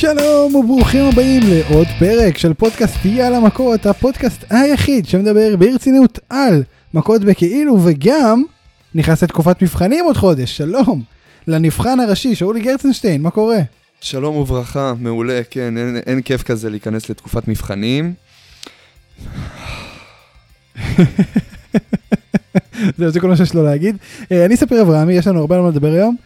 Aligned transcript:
שלום 0.00 0.54
וברוכים 0.54 1.04
הבאים 1.04 1.42
לעוד 1.46 1.86
פרק 1.98 2.38
של 2.38 2.54
פודקאסט 2.54 3.04
יאללה 3.04 3.40
מכות, 3.40 3.86
הפודקאסט 3.86 4.44
היחיד 4.50 5.06
שמדבר 5.06 5.56
ברצינות 5.56 6.18
על 6.30 6.62
מכות 6.94 7.24
בכאילו 7.24 7.78
וגם 7.84 8.42
נכנס 8.94 9.22
לתקופת 9.22 9.62
מבחנים 9.62 10.04
עוד 10.04 10.16
חודש, 10.16 10.56
שלום 10.56 11.02
לנבחן 11.48 12.00
הראשי 12.00 12.34
שאולי 12.34 12.60
גרצנשטיין, 12.60 13.22
מה 13.22 13.30
קורה? 13.30 13.58
שלום 14.00 14.36
וברכה, 14.36 14.94
מעולה, 14.98 15.40
כן, 15.50 15.78
אין, 15.78 15.96
אין 16.06 16.22
כיף 16.22 16.42
כזה 16.42 16.70
להיכנס 16.70 17.10
לתקופת 17.10 17.48
מבחנים. 17.48 18.14
זהו, 22.98 23.10
זה 23.10 23.20
כל 23.20 23.28
מה 23.28 23.36
שיש 23.36 23.54
לו 23.54 23.64
להגיד. 23.64 23.96
אה, 24.32 24.44
אני 24.44 24.56
ספיר 24.56 24.82
אברהמי, 24.82 25.12
יש 25.12 25.26
לנו 25.26 25.40
הרבה 25.40 25.56
על 25.56 25.62
מה 25.62 25.68
לדבר 25.68 25.92
היום. 25.92 26.16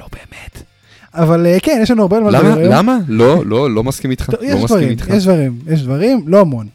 לא 0.00 0.06
באמת. 0.12 0.71
אבל 1.14 1.46
אה, 1.46 1.58
כן, 1.62 1.78
יש 1.82 1.90
לנו 1.90 2.02
הרבה 2.02 2.16
על 2.16 2.22
מה 2.22 2.30
לדבר? 2.30 2.58
היום. 2.58 2.72
למה? 2.72 2.98
לא, 3.08 3.46
לא, 3.46 3.70
לא 3.70 3.84
מסכים 3.84 4.10
איתך, 4.10 4.28
לא 4.28 4.46
יש 4.46 4.62
מסכים 4.62 4.94
דברים. 4.94 5.16
יש 5.16 5.24
דברים, 5.24 5.58
יש 5.68 5.82
דברים, 5.82 6.24
לא 6.26 6.40
המון. 6.40 6.66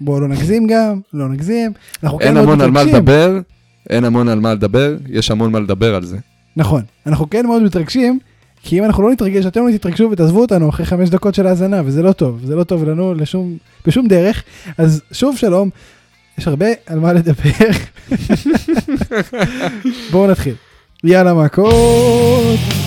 בואו 0.00 0.20
לא 0.20 0.28
נגזים 0.28 0.66
גם, 0.66 1.00
לא 1.14 1.28
נגזים. 1.28 1.72
כן 2.00 2.08
אין 2.20 2.36
המון 2.36 2.60
על 2.60 2.70
מה. 2.70 2.84
לדבר, 2.84 3.38
אין 3.90 4.04
המון 4.04 4.28
על 4.28 4.40
מה 4.40 4.54
לדבר, 4.54 4.96
יש 5.08 5.30
המון 5.30 5.52
מה 5.52 5.60
לדבר 5.60 5.94
על 5.94 6.04
זה. 6.04 6.16
נכון, 6.56 6.82
אנחנו 7.06 7.30
כן 7.30 7.46
מאוד 7.46 7.62
מתרגשים, 7.62 8.18
כי 8.62 8.78
אם 8.78 8.84
אנחנו 8.84 9.02
לא 9.02 9.12
נתרגש, 9.12 9.46
אתם 9.46 9.66
לא 9.66 9.72
תתרגשו 9.72 10.08
ותעזבו 10.12 10.40
אותנו 10.40 10.68
אחרי 10.68 10.86
חמש 10.86 11.08
דקות 11.08 11.34
של 11.34 11.46
האזנה, 11.46 11.82
וזה 11.84 12.02
לא 12.02 12.12
טוב, 12.12 12.40
זה 12.44 12.56
לא 12.56 12.64
טוב 12.64 12.84
לנו 12.84 13.14
לשום, 13.14 13.56
בשום 13.86 14.08
דרך. 14.08 14.42
אז 14.78 15.02
שוב 15.12 15.36
שלום, 15.36 15.70
יש 16.38 16.48
הרבה 16.48 16.66
על 16.86 16.98
מה 16.98 17.12
לדבר. 17.12 17.70
בואו 20.10 20.30
נתחיל. 20.30 20.54
יאללה 21.04 21.34
מכות. 21.34 22.83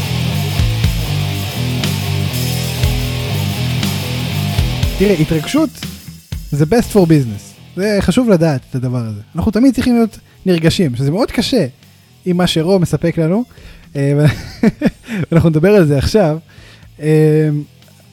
תראה, 5.00 5.14
התרגשות 5.14 5.70
זה 6.52 6.66
best 6.66 6.94
for 6.94 7.06
business. 7.08 7.58
זה 7.76 7.98
חשוב 8.02 8.30
לדעת 8.30 8.62
את 8.70 8.76
הדבר 8.76 8.98
הזה. 8.98 9.22
אנחנו 9.36 9.52
תמיד 9.52 9.74
צריכים 9.74 9.96
להיות 9.96 10.20
נרגשים, 10.46 10.96
שזה 10.96 11.12
מאוד 11.12 11.32
קשה 11.32 11.68
עם 12.26 12.38
מה 12.38 12.48
שרו 12.48 12.80
מספק 12.80 13.18
לנו. 13.18 13.44
אה, 13.96 14.26
ואנחנו 15.32 15.50
נדבר 15.50 15.70
על 15.70 15.86
זה 15.86 15.98
עכשיו. 15.98 16.38
אה, 17.00 17.50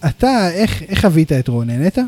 אתה, 0.08 0.50
איך, 0.50 0.82
איך 0.82 1.00
חווית 1.00 1.32
את 1.32 1.48
רו? 1.48 1.64
נהנית? 1.64 1.98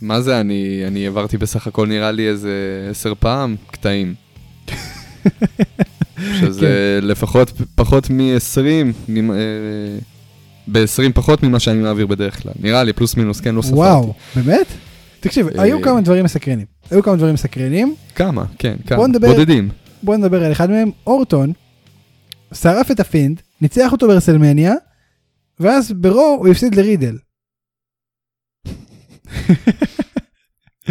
מה 0.00 0.20
זה, 0.20 0.40
אני, 0.40 0.84
אני 0.86 1.04
העברתי 1.04 1.36
בסך 1.36 1.66
הכל 1.66 1.86
נראה 1.86 2.10
לי 2.10 2.28
איזה 2.28 2.86
עשר 2.90 3.12
פעם 3.18 3.56
קטעים. 3.70 4.14
שזה 6.40 6.98
כן. 7.00 7.06
לפחות 7.06 7.52
פחות 7.74 8.10
מ-20, 8.10 9.12
ב-20 10.68 11.12
פחות 11.14 11.42
ממה 11.42 11.60
שאני 11.60 11.78
מעביר 11.82 12.06
בדרך 12.06 12.42
כלל. 12.42 12.52
נראה 12.60 12.84
לי, 12.84 12.92
פלוס 12.92 13.16
מינוס, 13.16 13.40
כן, 13.40 13.54
לא 13.54 13.62
ספרתי. 13.62 13.76
וואו, 13.76 14.14
באמת? 14.36 14.66
תקשיב, 15.20 15.48
אה, 15.48 15.62
היו 15.62 15.82
כמה 15.82 16.00
דברים 16.00 16.24
מסקרנים. 16.24 16.66
היו 16.90 17.02
כמה 17.02 17.16
דברים 17.16 17.34
מסקרנים. 17.34 17.94
כמה, 18.14 18.44
כן, 18.58 18.76
כמה. 18.86 19.06
נדבר- 19.06 19.28
בודדים. 19.34 19.68
בוא 20.02 20.16
נדבר 20.16 20.44
על 20.44 20.52
אחד 20.52 20.70
מהם. 20.70 20.90
אורטון 21.06 21.52
שרף 22.54 22.90
את 22.90 23.00
ה 23.00 23.06
Fiend, 23.06 23.40
ניצח 23.60 23.92
אותו 23.92 24.06
ברסלמניה, 24.08 24.74
ואז 25.60 25.92
ברו 25.92 26.36
הוא 26.40 26.48
הפסיד 26.48 26.74
לרידל. 26.74 27.16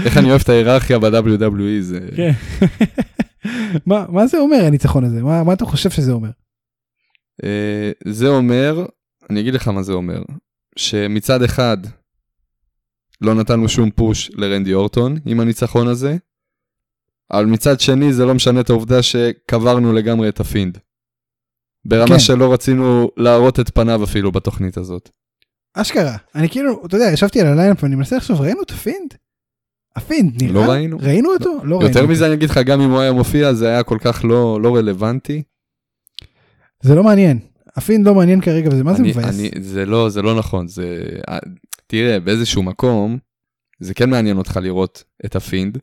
איך 0.05 0.17
אני 0.17 0.29
אוהב 0.29 0.41
את 0.41 0.49
ההיררכיה 0.49 0.99
ב-WWE, 0.99 1.81
זה... 1.81 1.99
כן. 2.15 2.31
מה, 3.85 4.05
מה 4.09 4.27
זה 4.27 4.37
אומר 4.37 4.65
הניצחון 4.65 5.03
הזה? 5.03 5.21
מה, 5.23 5.43
מה 5.43 5.53
אתה 5.53 5.65
חושב 5.65 5.89
שזה 5.89 6.11
אומר? 6.11 6.29
אה, 7.43 7.91
זה 8.07 8.27
אומר, 8.27 8.85
אני 9.29 9.39
אגיד 9.39 9.53
לך 9.53 9.67
מה 9.67 9.83
זה 9.83 9.93
אומר, 9.93 10.23
שמצד 10.75 11.43
אחד 11.43 11.77
לא 13.21 13.33
נתנו 13.33 13.69
שום 13.69 13.91
פוש 13.91 14.31
לרנדי 14.33 14.73
אורטון 14.73 15.17
עם 15.25 15.39
הניצחון 15.39 15.87
הזה, 15.87 16.17
אבל 17.31 17.45
מצד 17.45 17.79
שני 17.79 18.13
זה 18.13 18.25
לא 18.25 18.35
משנה 18.35 18.59
את 18.59 18.69
העובדה 18.69 19.03
שקברנו 19.03 19.93
לגמרי 19.93 20.29
את 20.29 20.39
ה 20.39 20.44
Fiend. 20.44 20.77
ברמה 21.85 22.07
כן. 22.07 22.19
שלא 22.19 22.53
רצינו 22.53 23.11
להראות 23.17 23.59
את 23.59 23.75
פניו 23.75 24.03
אפילו 24.03 24.31
בתוכנית 24.31 24.77
הזאת. 24.77 25.09
אשכרה. 25.73 26.17
אני 26.35 26.49
כאילו, 26.49 26.85
אתה 26.85 26.95
יודע, 26.95 27.11
ישבתי 27.13 27.41
על 27.41 27.47
ה 27.47 27.52
line-up 27.52 27.83
ואני 27.83 27.95
מנסה 27.95 28.17
לחשוב, 28.17 28.41
ראינו 28.41 28.61
את 28.61 28.71
ה 28.71 28.77
Fiend? 28.77 29.13
ה 29.95 30.03
Fiend 30.03 30.43
נראה? 30.43 30.53
לא 30.53 30.71
ראינו. 30.71 30.97
ראינו 31.01 31.33
אותו? 31.33 31.59
לא 31.63 31.77
ראינו. 31.77 31.87
יותר. 31.87 32.07
מזה 32.07 32.25
אני 32.25 32.33
אגיד 32.33 32.49
לך, 32.49 32.57
גם 32.57 32.81
אם 32.81 32.91
הוא 32.91 32.99
היה 32.99 33.11
מופיע 33.11 33.53
זה 33.53 33.67
היה 33.67 33.83
כל 33.83 33.97
כך 34.01 34.25
לא, 34.25 34.61
לא 34.61 34.75
רלוונטי. 34.75 35.43
זה 36.81 36.95
לא 36.95 37.03
מעניין. 37.03 37.39
ה 37.79 37.83
Fiend 37.83 38.05
לא 38.05 38.15
מעניין 38.15 38.41
כרגע 38.41 38.69
וזה 38.71 38.83
מה 38.83 38.93
זה 38.93 39.03
מבאס. 39.03 39.39
אני, 39.39 39.49
זה 39.61 39.85
לא, 39.85 40.09
זה 40.09 40.21
לא 40.21 40.35
נכון, 40.35 40.67
זה... 40.67 41.03
תראה, 41.87 42.19
באיזשהו 42.19 42.63
מקום, 42.63 43.17
זה 43.79 43.93
כן 43.93 44.09
מעניין 44.09 44.37
אותך 44.37 44.59
לראות 44.61 45.03
את 45.25 45.35
ה 45.35 45.41
Fiend, 45.41 45.77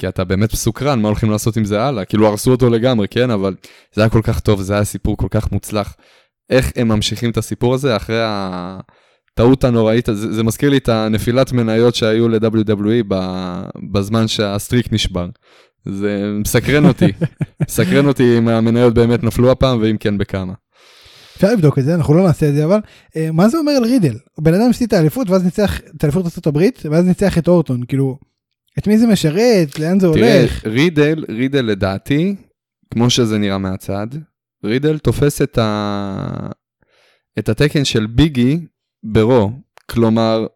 כי 0.00 0.08
אתה 0.08 0.24
באמת 0.24 0.52
מסוקרן 0.52 1.02
מה 1.02 1.08
הולכים 1.08 1.30
לעשות 1.30 1.56
עם 1.56 1.64
זה 1.64 1.82
הלאה. 1.82 2.04
כאילו 2.04 2.26
הרסו 2.26 2.50
אותו 2.50 2.70
לגמרי, 2.70 3.08
כן? 3.08 3.30
אבל 3.30 3.54
זה 3.94 4.00
היה 4.00 4.10
כל 4.10 4.20
כך 4.22 4.40
טוב, 4.40 4.62
זה 4.62 4.74
היה 4.74 4.84
סיפור 4.84 5.16
כל 5.16 5.26
כך 5.30 5.52
מוצלח. 5.52 5.96
איך 6.50 6.72
הם 6.76 6.88
ממשיכים 6.88 7.30
את 7.30 7.36
הסיפור 7.36 7.74
הזה 7.74 7.96
אחרי 7.96 8.20
הטעות 8.22 9.64
הנוראית, 9.64 10.06
זה, 10.06 10.32
זה 10.32 10.42
מזכיר 10.42 10.70
לי 10.70 10.76
את 10.76 10.88
הנפילת 10.88 11.52
מניות 11.52 11.94
שהיו 11.94 12.28
ל-WWE 12.28 13.14
בזמן 13.92 14.28
שהסטריק 14.28 14.92
נשבר. 14.92 15.28
זה 15.84 16.32
מסקרן 16.40 16.84
אותי, 16.86 17.12
מסקרן 17.68 18.06
אותי 18.06 18.38
אם 18.38 18.48
המניות 18.48 18.94
באמת 18.94 19.22
נפלו 19.22 19.50
הפעם, 19.50 19.78
ואם 19.82 19.96
כן 20.00 20.18
בכמה. 20.18 20.52
אפשר 21.38 21.52
לבדוק 21.52 21.78
את 21.78 21.84
זה, 21.84 21.94
אנחנו 21.94 22.14
לא 22.14 22.22
נעשה 22.26 22.48
את 22.48 22.54
זה, 22.54 22.64
אבל 22.64 22.78
אה, 23.16 23.30
מה 23.32 23.48
זה 23.48 23.58
אומר 23.58 23.72
על 23.72 23.84
רידל? 23.84 24.14
בן 24.38 24.54
אדם 24.54 24.70
הפסיד 24.70 24.86
את 24.86 24.92
האליפות 24.92 25.30
ואז 25.30 25.44
ניצח 25.44 25.80
את 25.96 26.04
האליפות 26.04 26.24
ארצות 26.24 26.46
הברית, 26.46 26.82
ואז 26.90 27.04
ניצח 27.04 27.38
את 27.38 27.48
אורטון, 27.48 27.82
כאילו, 27.88 28.18
את 28.78 28.86
מי 28.86 28.98
זה 28.98 29.06
משרת? 29.06 29.78
לאן 29.78 30.00
זה 30.00 30.06
תראה, 30.12 30.38
הולך? 30.38 30.66
רידל, 30.66 31.24
רידל 31.28 31.64
לדעתי, 31.64 32.36
כמו 32.90 33.10
שזה 33.10 33.38
נראה 33.38 33.58
מהצד, 33.58 34.06
רידל 34.64 34.98
תופס 34.98 35.42
את, 35.42 35.58
ה... 35.58 36.48
את 37.38 37.48
התקן 37.48 37.84
של 37.84 38.06
ביגי 38.06 38.60
ברו. 39.02 39.50
כלומר, 39.90 40.46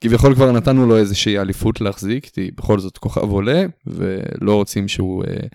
כביכול 0.00 0.34
כבר 0.34 0.52
נתנו 0.52 0.86
לו 0.86 0.96
איזושהי 0.96 1.38
אליפות 1.38 1.80
להחזיק, 1.80 2.26
כי 2.26 2.50
בכל 2.56 2.78
זאת 2.78 2.98
כוכב 2.98 3.30
עולה, 3.30 3.66
ולא 3.86 4.54
רוצים 4.54 4.88
שהוא 4.88 5.24
אה, 5.24 5.46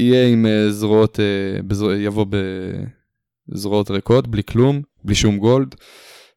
יהיה 0.00 0.28
עם 0.28 0.46
אה, 0.46 0.70
זרועות, 0.70 1.20
אה, 1.20 1.62
בזרוע, 1.62 1.96
יבוא 1.96 2.26
בזרועות 3.48 3.90
ריקות, 3.90 4.26
בלי 4.26 4.42
כלום, 4.44 4.82
בלי 5.04 5.14
שום 5.14 5.38
גולד. 5.38 5.74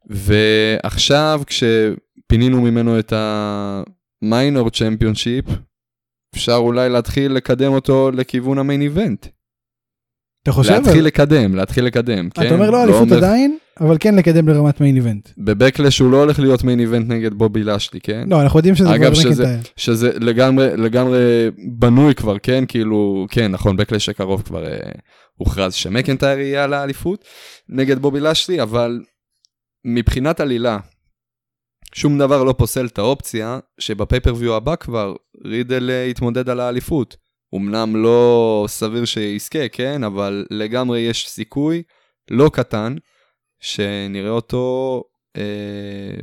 ועכשיו, 0.05 1.41
כשפינינו 1.45 2.61
ממנו 2.61 2.99
את 2.99 3.13
המיינור 3.15 4.69
צ'מפיונשיפ, 4.69 5.45
אפשר 6.35 6.55
אולי 6.55 6.89
להתחיל 6.89 7.31
לקדם 7.31 7.71
אותו 7.73 8.11
לכיוון 8.11 8.57
המיין 8.57 8.81
איבנט. 8.81 9.27
אתה 10.49 10.55
חושב? 10.57 10.71
להתחיל 10.73 11.05
לקדם, 11.05 11.55
להתחיל 11.55 11.85
לקדם, 11.85 12.29
כן? 12.29 12.45
אתה 12.47 12.55
אומר 12.55 12.69
לא 12.69 12.83
אליפות 12.83 13.01
אומר- 13.01 13.17
עדיין, 13.17 13.57
אבל 13.79 13.97
כן 13.99 14.15
לקדם 14.15 14.49
לרמת 14.49 14.81
מיין 14.81 14.95
איבנט. 14.95 15.29
בבקלש 15.37 15.99
הוא 15.99 16.11
לא 16.11 16.17
הולך 16.17 16.39
להיות 16.39 16.63
מיין 16.63 16.79
איבנט 16.79 17.09
נגד 17.09 17.33
בובי 17.33 17.63
לשלי, 17.63 17.99
כן? 17.99 18.23
לא, 18.29 18.41
אנחנו 18.41 18.59
יודעים 18.59 18.75
שזה 18.75 18.95
אגב, 18.95 19.13
כבר 19.13 19.33
שזה- 19.77 20.11
לגמרי, 20.19 20.77
לגמרי 20.77 21.19
בנוי 21.79 22.15
כבר, 22.15 22.39
כן? 22.43 22.63
כאילו, 22.67 23.25
כן, 23.31 23.51
נכון, 23.51 23.77
בקלש 23.77 24.09
הקרוב 24.09 24.41
כבר 24.41 24.65
אה, 24.65 24.77
הוכרז 25.35 25.73
שמקנטייר 25.73 26.39
יהיה 26.39 26.63
על 26.63 26.73
האליפות 26.73 27.25
נגד 27.69 27.99
בובי 27.99 28.19
לשלי, 28.19 28.61
אבל 28.61 29.01
מבחינת 29.85 30.39
עלילה, 30.39 30.77
שום 31.95 32.17
דבר 32.19 32.43
לא 32.43 32.55
פוסל 32.57 32.85
את 32.85 32.97
האופציה 32.97 33.59
שבפייפריוויו 33.79 34.55
הבא 34.55 34.75
כבר 34.75 35.13
רידל 35.45 35.89
אה, 35.89 36.05
יתמודד 36.09 36.49
על 36.49 36.59
האליפות. 36.59 37.17
אמנם 37.55 37.95
לא 37.95 38.65
סביר 38.67 39.05
שיזכה, 39.05 39.69
כן? 39.69 40.03
אבל 40.03 40.45
לגמרי 40.51 40.99
יש 40.99 41.29
סיכוי 41.29 41.83
לא 42.31 42.49
קטן 42.53 42.95
שנראה 43.59 44.29
אותו 44.29 45.03
אה, 45.37 46.21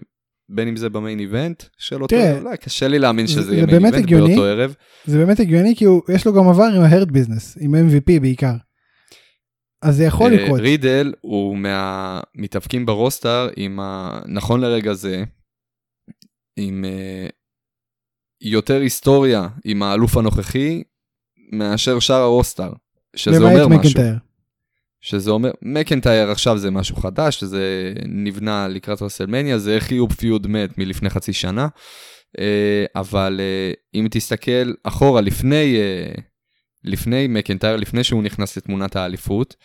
בין 0.49 0.69
אם 0.69 0.77
זה 0.77 0.89
במיין 0.89 1.21
איבנט 1.21 1.63
של 1.79 2.03
אותו, 2.03 2.07
תראה, 2.17 2.39
אולי 2.39 2.57
קשה 2.57 2.89
לי 2.89 2.99
להאמין 2.99 3.27
זה- 3.27 3.33
שזה 3.33 3.43
זה 3.43 3.55
יהיה 3.55 3.67
מיין 3.67 3.85
איבנט 3.85 3.95
הגיוני. 4.05 4.27
באותו 4.35 4.45
ערב. 4.45 4.75
זה 5.05 5.19
באמת 5.19 5.41
הגיוני 5.41 5.75
כי 5.77 5.85
הוא, 5.85 6.03
יש 6.15 6.27
לו 6.27 6.33
גם 6.35 6.49
עבר 6.49 6.69
עם 6.77 6.83
ההרד 6.83 7.11
ביזנס, 7.13 7.59
עם 7.61 7.75
MVP 7.75 8.21
בעיקר. 8.21 8.53
אז 9.83 9.97
זה 9.97 10.05
יכול 10.05 10.33
אה, 10.33 10.43
לקרות. 10.45 10.61
רידל 10.61 11.13
הוא 11.21 11.57
מהמתאבקים 11.57 12.87
ברוסטר 12.87 13.49
עם 13.57 13.81
ה... 13.81 14.21
נכון 14.29 14.61
לרגע 14.61 14.93
זה, 14.93 15.25
עם 16.57 16.85
אה, 16.85 17.27
יותר 18.41 18.81
היסטוריה 18.81 19.49
עם 19.65 19.83
האלוף 19.83 20.17
הנוכחי 20.17 20.83
מאשר 21.53 21.99
שאר 21.99 22.23
ה 22.23 22.29
roster. 22.29 22.73
שזה 23.17 23.37
אומר 23.37 23.69
משהו. 23.69 23.79
מקינטייר. 23.79 24.15
שזה 25.01 25.31
אומר, 25.31 25.51
מקנטייר 25.63 26.31
עכשיו 26.31 26.59
זה 26.59 26.71
משהו 26.71 26.97
חדש, 26.97 27.41
שזה 27.41 27.93
נבנה 28.09 28.69
לקראת 28.69 29.03
רסלמניה, 29.03 29.59
זה 29.59 29.79
יהיו 29.91 30.09
feud 30.09 30.47
מת 30.47 30.79
מלפני 30.79 31.11
חצי 31.11 31.33
שנה. 31.33 31.69
אה, 32.39 32.85
אבל 32.95 33.41
אה, 33.41 33.73
אם 33.95 34.09
תסתכל 34.11 34.73
אחורה 34.83 35.21
לפני, 35.21 35.77
אה, 35.77 36.13
לפני 36.85 37.27
מקנטייר, 37.29 37.77
לפני 37.77 38.05
שהוא 38.05 38.23
נכנס 38.23 38.57
לתמונת 38.57 38.97
האליפות, 38.97 39.57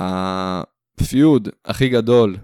ה 0.00 0.30
feud 0.30 1.48
הכי 1.64 1.88
גדול 1.88 2.36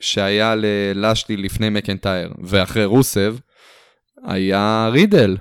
שהיה 0.00 0.54
ללאשלי 0.54 1.36
לפני 1.36 1.70
מקנטייר 1.70 2.32
ואחרי 2.44 2.84
רוסב, 2.84 3.36
היה 4.24 4.88
רידל. 4.92 5.36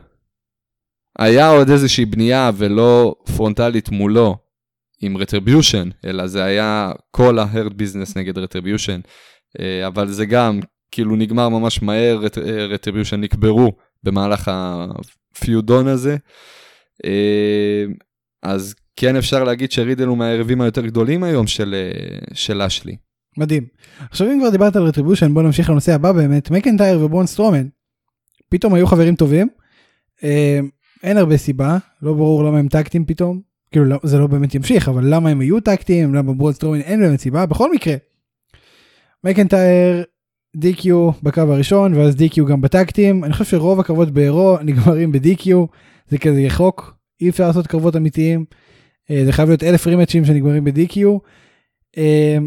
היה 1.20 1.50
עוד 1.50 1.70
איזושהי 1.70 2.06
בנייה 2.06 2.52
ולא 2.58 3.16
פרונטלית 3.36 3.90
מולו 3.90 4.38
עם 5.02 5.18
רטריביושן, 5.18 5.90
אלא 6.06 6.28
זה 6.28 6.44
היה 6.44 6.92
כל 7.12 7.40
ה-Hurt 7.40 7.72
Business 7.72 8.14
נגד 8.16 8.38
רטריביושן, 8.38 9.00
אבל 9.88 10.08
זה 10.08 10.26
גם 10.26 10.60
כאילו 10.92 11.16
נגמר 11.16 11.50
ממש 11.50 11.82
מהר, 11.82 12.20
רטריביושן 12.70 13.22
נקברו 13.22 13.72
במהלך 14.04 14.52
הפיודון 14.54 15.88
הזה. 15.88 16.18
אה, 17.06 17.86
אז 18.44 18.76
כן 18.96 19.16
אפשר 19.16 19.44
להגיד 19.44 19.72
שרידל 19.72 20.08
הוא 20.08 20.18
מהיריבים 20.18 20.62
היותר 20.62 20.86
גדולים 20.86 21.24
היום 21.24 21.48
של, 21.48 21.76
אה, 21.76 22.20
של 22.34 22.62
לאשלי. 22.62 22.96
מדהים. 23.38 23.66
עכשיו 24.10 24.28
אם 24.28 24.40
כבר 24.40 24.50
דיברת 24.50 24.76
על 24.76 24.84
רטריביושן 24.84 25.34
בוא 25.34 25.44
נמשיך 25.44 25.70
לנושא 25.70 25.94
הבא 25.94 26.12
באמת 26.12 26.52
מקנטייר 26.52 27.06
וברון 27.06 27.26
סטרומן 27.26 27.68
פתאום 28.50 28.74
היו 28.74 28.88
חברים 28.88 29.16
טובים. 29.16 29.48
אין 31.04 31.18
הרבה 31.18 31.38
סיבה 31.38 31.78
לא 32.02 32.14
ברור 32.14 32.44
למה 32.44 32.60
הם 32.60 32.68
tag 32.68 32.84
team 32.84 33.06
פתאום 33.06 33.42
כאילו 33.72 33.86
לא, 33.86 34.00
זה 34.04 34.18
לא 34.18 34.28
באמת 34.28 34.56
ימשיך 34.56 34.90
אבל 34.90 35.14
למה 35.14 35.30
הם 35.30 35.40
היו 35.40 35.60
tag 35.60 35.84
team 35.84 36.16
למה 36.16 36.34
ברון 36.34 36.54
סטרומן 36.54 36.82
אין 36.82 37.00
באמת 37.00 37.20
סיבה 37.20 37.46
בכל 37.46 37.72
מקרה. 37.72 37.96
מקנטייר 39.24 40.04
DQ 40.58 40.88
בקרב 41.24 41.42
הראשון 41.42 41.94
ואז 41.94 42.16
DQ 42.16 42.44
גם 42.50 42.62
ב 42.62 42.69
tag 42.69 42.93
team 42.93 43.24
אני 43.24 43.34
חושב 43.34 43.46
שרוב 43.46 43.80
הקרבות 43.80 44.12
ברואו 44.12 44.58
נגמרים 44.64 45.12
ב-DQ 45.12 45.48
זה 46.08 46.18
כזה 46.18 46.42
חוק 46.42 46.98
אי 47.22 47.30
אפשר 47.30 47.48
לעשות 47.48 47.68
קרבות 47.68 47.96
אמיתיים 47.96 48.46
אה, 49.12 49.22
זה 49.26 49.32
חייב 49.32 49.50
להיות 49.50 49.64
אלף 49.64 49.88
רימצ'ים 49.88 50.26
שנגמרים 50.26 50.64
ב-DQ. 50.64 50.98
אה, 51.98 52.38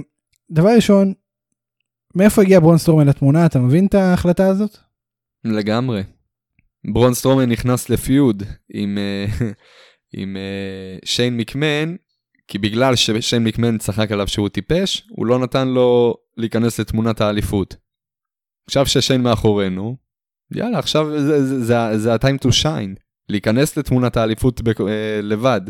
דבר 0.51 0.75
ראשון 0.75 1.13
מאיפה 2.15 2.43
הגיע 2.43 2.61
ברון 2.61 2.79
סטרומן 2.79 3.07
לתמונה 3.07 3.47
אתה 3.47 3.61
מבין 3.61 3.87
את 3.87 3.95
ההחלטה 3.95 4.47
הזאת? 4.47 4.77
לגמרי. 5.45 6.03
ברון 6.93 7.15
סטרומן 7.15 7.49
נכנס 7.49 7.89
לפיוד 7.89 8.43
עם, 8.75 8.99
אה, 8.99 9.27
עם 10.13 10.37
שיין 11.05 11.37
מקמן 11.37 11.97
כי 12.49 12.59
בגלל 12.59 12.97
ששיין 12.97 13.45
מקמן 13.45 13.79
צחק 13.79 14.13
עליו 14.13 14.29
שהוא 14.29 14.49
טיפש 14.49 15.07
הוא 15.11 15.27
לא 15.27 15.39
נתן 15.39 15.69
לו 15.69 16.15
להיכנס 16.37 16.81
לתמונת 16.81 17.21
האליפות. 17.21 17.77
עכשיו 18.67 18.87
ששיין 18.87 19.23
מאחורינו, 19.23 19.97
יאללה, 20.55 20.79
עכשיו 20.79 21.11
זה, 21.11 21.47
זה, 21.47 21.65
זה, 21.65 21.99
זה 21.99 22.13
ה-time 22.13 22.47
to 22.47 22.49
shine, 22.63 23.01
להיכנס 23.29 23.77
לתמונת 23.77 24.17
האליפות 24.17 24.61
ב, 24.61 24.69
אה, 24.69 25.21
לבד, 25.23 25.61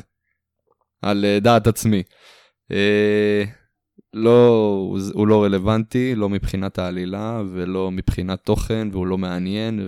על 1.03 1.25
אה, 1.25 1.41
דעת 1.41 1.67
עצמי. 1.67 2.03
אה, 2.73 3.45
לא, 4.15 4.49
הוא 5.13 5.27
לא 5.27 5.45
רלוונטי, 5.45 6.15
לא 6.15 6.29
מבחינת 6.29 6.79
העלילה 6.79 7.43
ולא 7.53 7.91
מבחינת 7.91 8.41
תוכן, 8.45 8.89
והוא 8.93 9.07
לא 9.07 9.19
מעניין, 9.19 9.81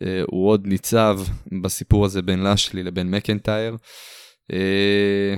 והוא 0.00 0.48
עוד 0.48 0.66
ניצב 0.66 1.20
בסיפור 1.62 2.04
הזה 2.04 2.22
בין 2.22 2.42
לשלי 2.42 2.82
לבין 2.82 3.10
מקנטייר. 3.10 3.76
אה, 4.52 5.34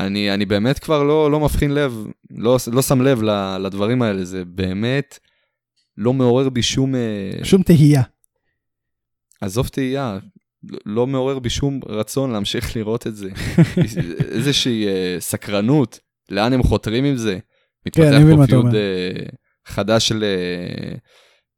אני, 0.00 0.34
אני 0.34 0.46
באמת 0.46 0.78
כבר 0.78 1.02
לא, 1.02 1.30
לא 1.30 1.40
מבחין 1.40 1.74
לב, 1.74 2.06
לא, 2.30 2.56
לא 2.72 2.82
שם 2.82 3.02
לב 3.02 3.22
לדברים 3.60 4.02
האלה, 4.02 4.24
זה 4.24 4.44
באמת 4.44 5.18
לא 5.96 6.12
מעורר 6.12 6.48
בי 6.48 6.62
שום... 6.62 6.94
אה, 6.94 7.44
שום 7.44 7.62
תהייה. 7.62 8.02
עזוב 9.40 9.68
תהייה, 9.68 10.18
לא 10.86 11.06
מעורר 11.06 11.38
בי 11.38 11.50
שום 11.50 11.80
רצון 11.88 12.30
להמשיך 12.30 12.76
לראות 12.76 13.06
את 13.06 13.16
זה. 13.16 13.30
איזושהי 14.34 14.86
סקרנות, 15.18 15.98
לאן 16.30 16.52
הם 16.52 16.62
חותרים 16.62 17.04
עם 17.04 17.16
זה. 17.16 17.38
מתפתח 17.86 18.02
כן, 18.02 18.36
פה 18.36 18.46
פיוד 18.46 18.74
חדש 19.66 20.12
ל... 20.12 20.24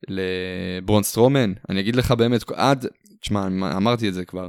לברון 0.08 1.02
סטרומן. 1.02 1.52
אני 1.68 1.80
אגיד 1.80 1.96
לך 1.96 2.10
באמת, 2.10 2.44
עד, 2.54 2.86
תשמע, 3.20 3.46
אמרתי 3.76 4.08
את 4.08 4.14
זה 4.14 4.24
כבר, 4.24 4.48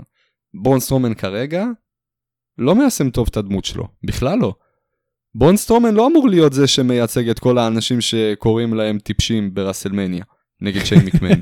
ברון 0.53 0.79
סטרומן 0.79 1.13
כרגע 1.13 1.65
לא 2.57 2.75
מיישם 2.75 3.09
טוב 3.09 3.27
את 3.31 3.37
הדמות 3.37 3.65
שלו, 3.65 3.87
בכלל 4.03 4.39
לא. 4.39 4.53
ברון 5.35 5.57
סטרומן 5.57 5.93
לא 5.93 6.07
אמור 6.07 6.29
להיות 6.29 6.53
זה 6.53 6.67
שמייצג 6.67 7.29
את 7.29 7.39
כל 7.39 7.57
האנשים 7.57 8.01
שקוראים 8.01 8.73
להם 8.73 8.99
טיפשים 8.99 9.53
בראסלמניה, 9.53 10.23
נגד 10.61 10.85
שיין 10.85 11.05
מקמן. 11.05 11.39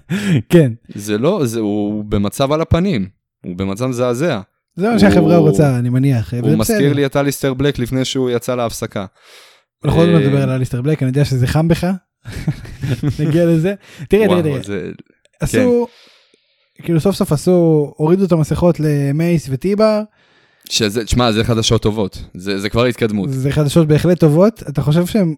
כן. 0.52 0.72
זה 0.94 1.18
לא, 1.18 1.40
זה, 1.44 1.60
הוא 1.60 2.04
במצב 2.04 2.52
על 2.52 2.60
הפנים, 2.60 3.08
הוא 3.44 3.56
במצב 3.56 3.86
מזעזע. 3.86 4.40
זה 4.76 4.90
מה 4.90 4.98
שהחברה 4.98 5.36
רוצה, 5.36 5.78
אני 5.78 5.88
מניח. 5.88 6.34
הוא 6.34 6.58
מזכיר 6.58 6.92
לי 6.92 7.06
את 7.06 7.16
אליסטר 7.16 7.54
בלק 7.54 7.78
לפני 7.78 8.04
שהוא 8.04 8.30
יצא 8.30 8.54
להפסקה. 8.54 9.06
אנחנו 9.84 10.00
עוד 10.00 10.08
מעט 10.08 10.22
נדבר 10.22 10.42
על 10.42 10.50
אליסטר 10.50 10.82
בלק, 10.82 11.02
אני 11.02 11.08
יודע 11.10 11.24
שזה 11.24 11.46
חם 11.46 11.68
בך. 11.68 11.86
נגיע 13.20 13.46
לזה. 13.46 13.74
תראה, 14.08 14.26
תראה, 14.28 14.62
תראה. 14.62 14.90
עשו, 15.40 15.86
כן. 16.74 16.82
כאילו 16.82 17.00
סוף 17.00 17.16
סוף 17.16 17.32
עשו, 17.32 17.92
הורידו 17.96 18.24
את 18.24 18.32
המסכות 18.32 18.80
למייס 18.80 19.46
וטיבר. 19.50 20.02
שזה, 20.70 21.04
תשמע, 21.04 21.32
זה 21.32 21.44
חדשות 21.44 21.82
טובות, 21.82 22.22
זה, 22.34 22.58
זה 22.58 22.68
כבר 22.68 22.84
התקדמות. 22.84 23.30
זה 23.32 23.50
חדשות 23.52 23.88
בהחלט 23.88 24.20
טובות, 24.20 24.62
אתה 24.68 24.82
חושב 24.82 25.06
שהם 25.06 25.34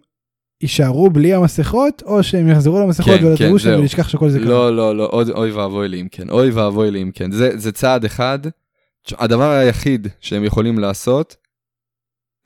יישארו 0.62 1.10
בלי 1.10 1.34
המסכות, 1.34 2.02
או 2.06 2.22
שהם 2.22 2.48
יחזרו 2.48 2.80
למסכות 2.80 3.18
כן, 3.18 3.26
ולתראו 3.26 3.58
כן, 3.58 3.78
ולשכח 3.78 4.08
שכל 4.08 4.30
זה 4.30 4.38
קרה? 4.38 4.48
לא, 4.48 4.76
לא, 4.76 4.96
לא, 4.96 5.08
עוד, 5.12 5.30
אוי 5.30 5.50
ואבוי 5.50 5.88
לי 5.88 6.00
אם 6.00 6.08
כן, 6.10 6.30
אוי 6.30 6.50
ואבוי 6.50 6.90
לי 6.90 7.02
אם 7.02 7.10
כן. 7.14 7.30
זה, 7.30 7.50
זה 7.54 7.72
צעד 7.72 8.04
אחד, 8.04 8.38
הדבר 9.18 9.50
היחיד 9.50 10.08
שהם 10.20 10.44
יכולים 10.44 10.78
לעשות, 10.78 11.36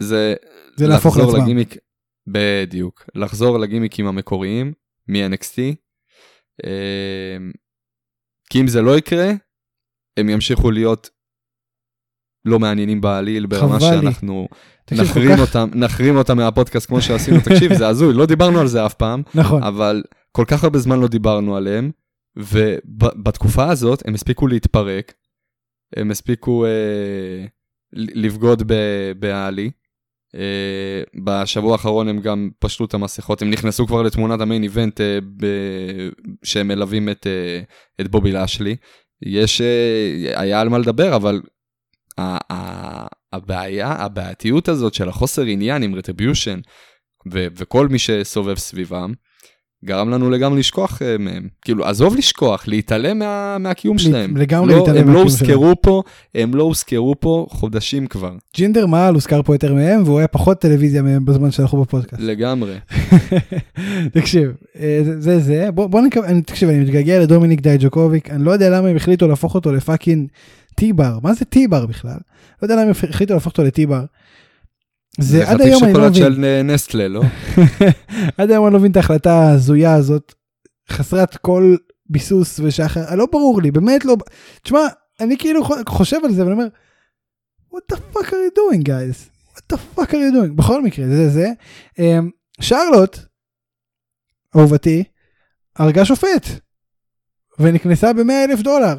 זה, 0.00 0.35
זה 0.77 0.87
להפוך 0.87 1.17
לעצמם. 1.17 1.43
לגימיק, 1.43 1.77
בדיוק, 2.26 3.05
לחזור 3.14 3.58
לגימיקים 3.58 4.06
המקוריים 4.06 4.73
מ-NXT, 5.08 5.58
אה, 6.64 7.37
כי 8.50 8.61
אם 8.61 8.69
זה 8.69 8.82
לא 8.82 8.99
יקרה, 8.99 9.31
הם 10.17 10.28
ימשיכו 10.28 10.70
להיות 10.70 11.11
לא 12.44 12.58
מעניינים 12.58 13.00
בעליל 13.00 13.46
ברמה 13.46 13.81
שאנחנו 13.81 14.49
נחרים 14.93 15.37
כך... 15.37 15.40
אותם, 15.40 15.69
נחרים 15.75 16.17
אותם 16.17 16.37
מהפודקאסט 16.37 16.88
כמו 16.88 17.02
שעשינו, 17.02 17.37
תקשיב, 17.44 17.75
זה 17.75 17.88
הזוי, 17.88 18.14
לא 18.14 18.26
דיברנו 18.26 18.61
על 18.61 18.67
זה 18.67 18.87
אף 18.87 18.94
פעם, 18.94 19.23
נכון, 19.34 19.62
אבל 19.62 20.02
כל 20.32 20.44
כך 20.49 20.64
הרבה 20.64 20.78
זמן 20.78 21.00
לא 21.00 21.08
דיברנו 21.08 21.56
עליהם, 21.56 21.90
ובתקופה 22.37 23.70
הזאת 23.70 24.02
הם 24.06 24.14
הספיקו 24.14 24.46
להתפרק, 24.46 25.12
הם 25.96 26.11
הספיקו 26.11 26.64
אה, 26.67 27.46
לבגוד 27.93 28.73
בעלי. 29.19 29.70
אה, 30.34 31.02
בשבוע 31.25 31.73
האחרון 31.73 32.08
הם 32.08 32.20
גם 32.20 32.50
פשטו 32.58 32.84
את 32.84 32.94
המסכות, 32.94 33.43
הם 33.43 33.50
נכנסו 33.50 33.87
כבר 33.87 34.02
לתמונת 34.02 34.40
המיין 34.40 34.62
איבנט 34.62 35.00
אה, 35.00 35.18
שהם 36.45 36.68
מלווים 36.68 37.09
את, 37.09 37.26
אה, 37.26 37.61
את 38.00 38.09
בובי 38.09 38.33
לאשלי. 38.33 38.76
יש, 39.23 39.61
היה 40.35 40.61
על 40.61 40.68
מה 40.68 40.78
לדבר, 40.78 41.16
אבל 41.16 41.40
הבעיה, 43.33 43.92
הבעייתיות 43.92 44.68
הזאת 44.68 44.95
של 44.95 45.09
החוסר 45.09 45.42
עניין 45.42 45.83
עם 45.83 45.95
רטריביושן 45.95 46.61
וכל 47.33 47.88
מי 47.88 47.99
שסובב 47.99 48.59
סביבם, 48.59 49.12
גרם 49.85 50.11
לנו 50.11 50.30
לגמרי 50.30 50.59
לשכוח 50.59 51.02
uh, 51.02 51.04
מהם. 51.18 51.49
כאילו, 51.62 51.85
עזוב 51.85 52.16
לשכוח, 52.16 52.68
להתעלם 52.68 53.18
מה, 53.18 53.59
מהקיום 53.59 53.99
שלהם. 53.99 54.37
לגמרי 54.37 54.73
לא, 54.73 54.78
להתעלם 54.78 55.09
הם 55.09 55.14
לא 55.14 55.23
הוזכרו 55.23 55.75
פה, 55.83 56.02
הם 56.35 56.54
לא 56.54 56.62
הוזכרו 56.62 57.14
פה 57.21 57.47
חודשים 57.50 58.06
כבר. 58.06 58.33
ג'ינדר 58.54 58.87
מעל 58.87 59.14
הוזכר 59.14 59.42
פה 59.42 59.54
יותר 59.54 59.75
מהם, 59.75 60.02
והוא 60.04 60.18
היה 60.18 60.28
פחות 60.28 60.61
טלוויזיה 60.61 61.02
מהם 61.02 61.25
בזמן 61.25 61.50
שאנחנו 61.50 61.83
בפודקאסט. 61.83 62.23
לגמרי. 62.23 62.75
תקשיב, 64.14 64.50
אה, 64.80 65.00
זה 65.18 65.40
זה. 65.40 65.71
בוא, 65.71 65.87
בוא 65.87 66.00
נקווה, 66.00 66.40
תקשיב, 66.40 66.68
אני 66.68 66.78
מתגעגע 66.78 67.21
לדומיניק 67.21 67.61
דייג'אקוביץ', 67.61 68.31
אני 68.30 68.45
לא 68.45 68.50
יודע 68.50 68.71
למה 68.71 68.88
הם 68.88 68.97
החליטו 68.97 69.28
להפוך 69.28 69.54
אותו 69.54 69.73
ל 69.73 69.80
fucking 69.80 70.28
טיבר, 70.75 71.18
מה 71.23 71.35
זה 71.35 71.45
טיבר 71.45 71.87
בכלל? 71.87 72.18
לא 72.62 72.66
יודע 72.66 72.75
למה 72.75 72.83
הם 72.83 72.90
החליטו 73.11 73.35
להפוך 73.35 73.52
אותו 73.52 73.64
לטיבר. 73.64 74.04
זה 75.18 75.50
עד 75.50 75.61
היום 75.61 75.85
אני 75.85 75.92
לא 75.92 75.99
מבין. 75.99 76.12
זה 76.12 76.20
חתיך 76.20 76.28
שוקולד 76.28 76.37
של 76.37 76.62
נסטלה, 76.64 77.08
לא? 77.08 77.23
עד 78.38 78.50
היום 78.50 78.66
אני 78.66 78.73
לא 78.73 78.78
מבין 78.78 78.90
את 78.90 78.96
ההחלטה 78.96 79.32
ההזויה 79.32 79.94
הזאת, 79.94 80.35
חסרת 80.90 81.37
כל 81.37 81.76
ביסוס 82.06 82.61
ושחר, 82.61 83.14
לא 83.14 83.26
ברור 83.32 83.62
לי, 83.62 83.70
באמת 83.70 84.04
לא, 84.04 84.16
תשמע, 84.62 84.80
אני 85.20 85.38
כאילו 85.38 85.62
חושב 85.88 86.18
על 86.25 86.32
זה 86.32 86.42
ואני 86.42 86.52
אומר, 86.52 86.66
what 87.75 87.94
the 87.94 87.96
fuck 87.96 88.26
are 88.26 88.30
you 88.30 88.58
doing 88.58 88.88
guys? 88.88 89.37
what 89.56 89.62
the 89.73 89.76
fuck 89.76 90.11
are 90.11 90.16
you 90.16 90.32
doing? 90.32 90.52
בכל 90.56 90.82
מקרה, 90.82 91.06
זה 91.06 91.28
זה. 91.28 91.49
אמ, 91.99 92.30
שרלוט, 92.61 93.18
אהובתי, 94.56 95.04
הרגה 95.76 96.04
שופט, 96.04 96.46
ונכנסה 97.58 98.12
ב-100 98.12 98.50
אלף 98.50 98.61
דולר. 98.61 98.94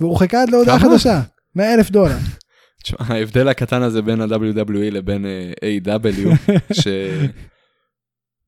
והורחקה 0.00 0.42
עד 0.42 0.50
להודעה 0.50 0.78
חדשה, 0.78 1.20
100 1.54 1.74
אלף 1.74 1.90
דולר. 1.90 2.16
ההבדל 2.98 3.48
הקטן 3.48 3.82
הזה 3.82 4.02
בין 4.02 4.20
ה-WWE 4.20 4.90
לבין 4.90 5.24
uh, 5.24 5.28
A.W. 5.86 6.28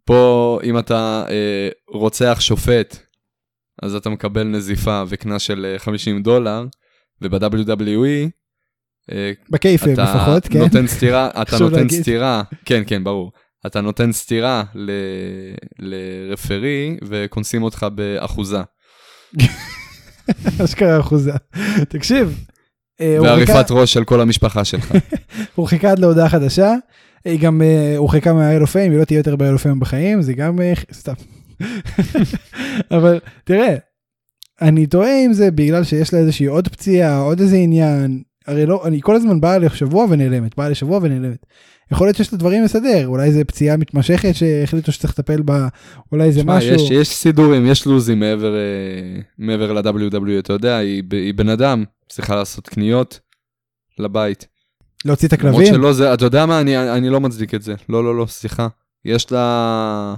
שפה 0.04 0.61
אם 0.64 0.78
אתה 0.78 1.25
uh, 1.26 1.30
רוצח 1.99 2.38
שופט, 2.40 2.97
אז 3.82 3.94
אתה 3.94 4.11
מקבל 4.11 4.44
נזיפה 4.44 5.02
וקנס 5.09 5.42
של 5.42 5.75
50 5.78 6.16
אה, 6.16 6.23
דולר, 6.23 6.64
וב-WWE, 7.23 8.30
בקייפים 9.50 9.92
לפחות, 9.92 10.49
כן. 10.49 10.59
נותן 10.59 10.87
סטירה, 10.87 11.30
אתה 11.42 11.59
נותן 11.59 11.88
סטירה, 11.88 12.42
כן, 12.64 12.82
כן, 12.87 13.04
ברור. 13.04 13.32
אתה 13.66 13.80
נותן 13.80 14.12
סטירה 14.12 14.62
ל... 14.75 14.90
לרפרי 15.78 16.97
וקונסים 17.09 17.62
אותך 17.62 17.87
באחוזה. 17.94 18.61
אשכרה 20.64 21.00
אחוזה. 21.00 21.32
תקשיב. 21.88 22.44
אה, 23.00 23.16
ועריפת 23.23 23.66
ראש 23.71 23.92
של 23.92 24.04
כל 24.04 24.21
המשפחה 24.21 24.64
שלך. 24.64 24.92
הוא 25.54 25.66
חיכה 25.66 25.90
עד 25.90 25.99
להודעה 25.99 26.28
חדשה. 26.28 26.75
היא 27.25 27.40
גם 27.40 27.62
אה, 27.62 27.97
הורחקה 27.97 28.33
פיים, 28.66 28.92
היא 28.92 29.00
לא 29.00 29.04
תהיה 29.04 29.19
יותר 29.19 29.37
פיים 29.59 29.80
בחיים, 29.80 30.23
זה 30.23 30.33
גם 30.33 30.61
אה, 30.61 30.73
סתם. 30.92 31.12
אבל 32.97 33.21
תראה, 33.45 33.76
אני 34.62 34.87
תוהה 34.87 35.25
אם 35.26 35.33
זה 35.33 35.50
בגלל 35.50 35.85
שיש 35.85 36.14
לה 36.14 36.21
איזושהי 36.21 36.47
עוד 36.47 36.69
פציעה, 36.69 37.19
עוד 37.19 37.40
איזה 37.40 37.57
עניין. 37.57 38.23
הרי 38.47 38.66
לא, 38.66 38.87
אני 38.87 38.99
כל 39.02 39.16
הזמן 39.16 39.40
באה 39.40 39.59
לשבוע 39.59 40.07
ונעלמת, 40.11 40.57
באה 40.57 40.69
לשבוע 40.69 40.99
ונעלמת. 41.02 41.47
יכול 41.92 42.06
להיות 42.06 42.16
שיש 42.16 42.32
לה 42.32 42.38
דברים 42.38 42.64
לסדר, 42.64 43.06
אולי 43.06 43.32
זה 43.32 43.44
פציעה 43.44 43.76
מתמשכת 43.76 44.35
שהחליטו 44.35 44.92
שצריך 44.92 45.12
לטפל 45.18 45.42
בה, 45.42 45.68
אולי 46.12 46.32
זה 46.32 46.44
משהו. 46.44 46.75
יש, 46.75 46.90
יש 46.90 47.09
סידורים, 47.09 47.66
יש 47.66 47.87
לוזים 47.87 48.20
מעבר, 48.20 48.54
אה, 48.54 49.20
מעבר 49.38 49.73
ל-WW, 49.73 50.38
אתה 50.38 50.52
יודע, 50.52 50.76
היא, 50.76 51.02
היא 51.12 51.35
בן 51.35 51.49
אדם, 51.49 51.85
צריכה 52.09 52.35
לעשות 52.35 52.68
קניות 52.68 53.20
לבית. 53.99 54.47
להוציא 55.04 55.28
את 55.28 55.32
למרות 55.32 55.54
הכלבים. 55.54 55.75
שלא 55.75 55.92
זה, 55.92 56.14
אתה 56.14 56.25
יודע 56.25 56.47
מה, 56.47 56.61
אני, 56.61 56.97
אני 56.97 57.09
לא 57.09 57.20
מצדיק 57.20 57.54
את 57.54 57.62
זה. 57.62 57.75
לא, 57.88 58.04
לא, 58.04 58.16
לא, 58.16 58.26
סליחה. 58.26 58.68
יש 59.04 59.32
לה... 59.32 60.14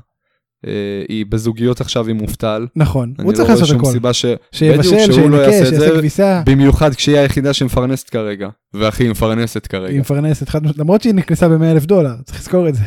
אה, 0.67 0.73
היא 1.09 1.27
בזוגיות 1.29 1.81
עכשיו 1.81 2.09
עם 2.09 2.17
מובטל. 2.17 2.67
נכון, 2.77 3.15
אני 3.19 3.25
הוא 3.25 3.33
לא 3.33 3.37
צריך 3.37 3.49
רואה 3.49 3.61
לעשות 3.61 3.69
שום 3.69 3.81
הכל. 3.81 3.93
סיבה 3.93 4.13
ש... 4.13 4.25
שיבשל, 4.53 5.13
שהוא 5.13 5.31
לא 5.31 5.37
יעשה 5.37 5.69
את 5.69 5.81
זה. 5.81 5.91
כביסה. 5.99 6.43
במיוחד 6.47 6.95
כשהיא 6.95 7.19
היחידה 7.19 7.53
שמפרנסת 7.53 8.11
כרגע. 8.11 8.49
והכי 8.75 9.09
מפרנסת 9.09 9.67
כרגע. 9.67 9.93
היא 9.93 10.01
מפרנסת, 10.01 10.49
חד 10.49 10.61
למרות 10.79 11.03
שהיא 11.03 11.15
נכנסה 11.15 11.49
ב-100 11.49 11.65
אלף 11.65 11.85
דולר, 11.85 12.15
צריך 12.25 12.39
לזכור 12.41 12.69
את 12.69 12.75
זה. 12.75 12.83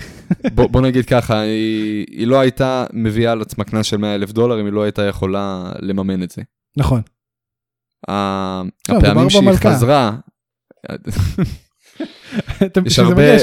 בוא, 0.54 0.68
בוא 0.68 0.82
נגיד 0.82 1.06
ככה, 1.06 1.40
היא, 1.40 2.06
היא 2.10 2.28
לא 2.28 2.40
הייתה 2.40 2.86
מביאה 2.94 3.32
על 3.32 3.42
עצמה 3.42 3.64
קנס 3.64 3.86
של 3.86 3.98
100 3.98 4.16
אלף 4.16 4.32
דולר 4.32 4.60
אם 4.62 4.66
היא 4.66 4.74
לא 4.74 4.84
הייתה 4.84 5.02
יכולה 5.04 5.72
לממן 5.80 6.24
את 6.24 6.30
זה. 6.32 6.42
נכון. 6.78 7.02
לא, 8.10 8.14
הפעמים 8.90 9.30
שהיא. 9.30 9.50
חזרה, 9.56 10.12
יש 12.86 13.00
הרבה- 13.00 13.38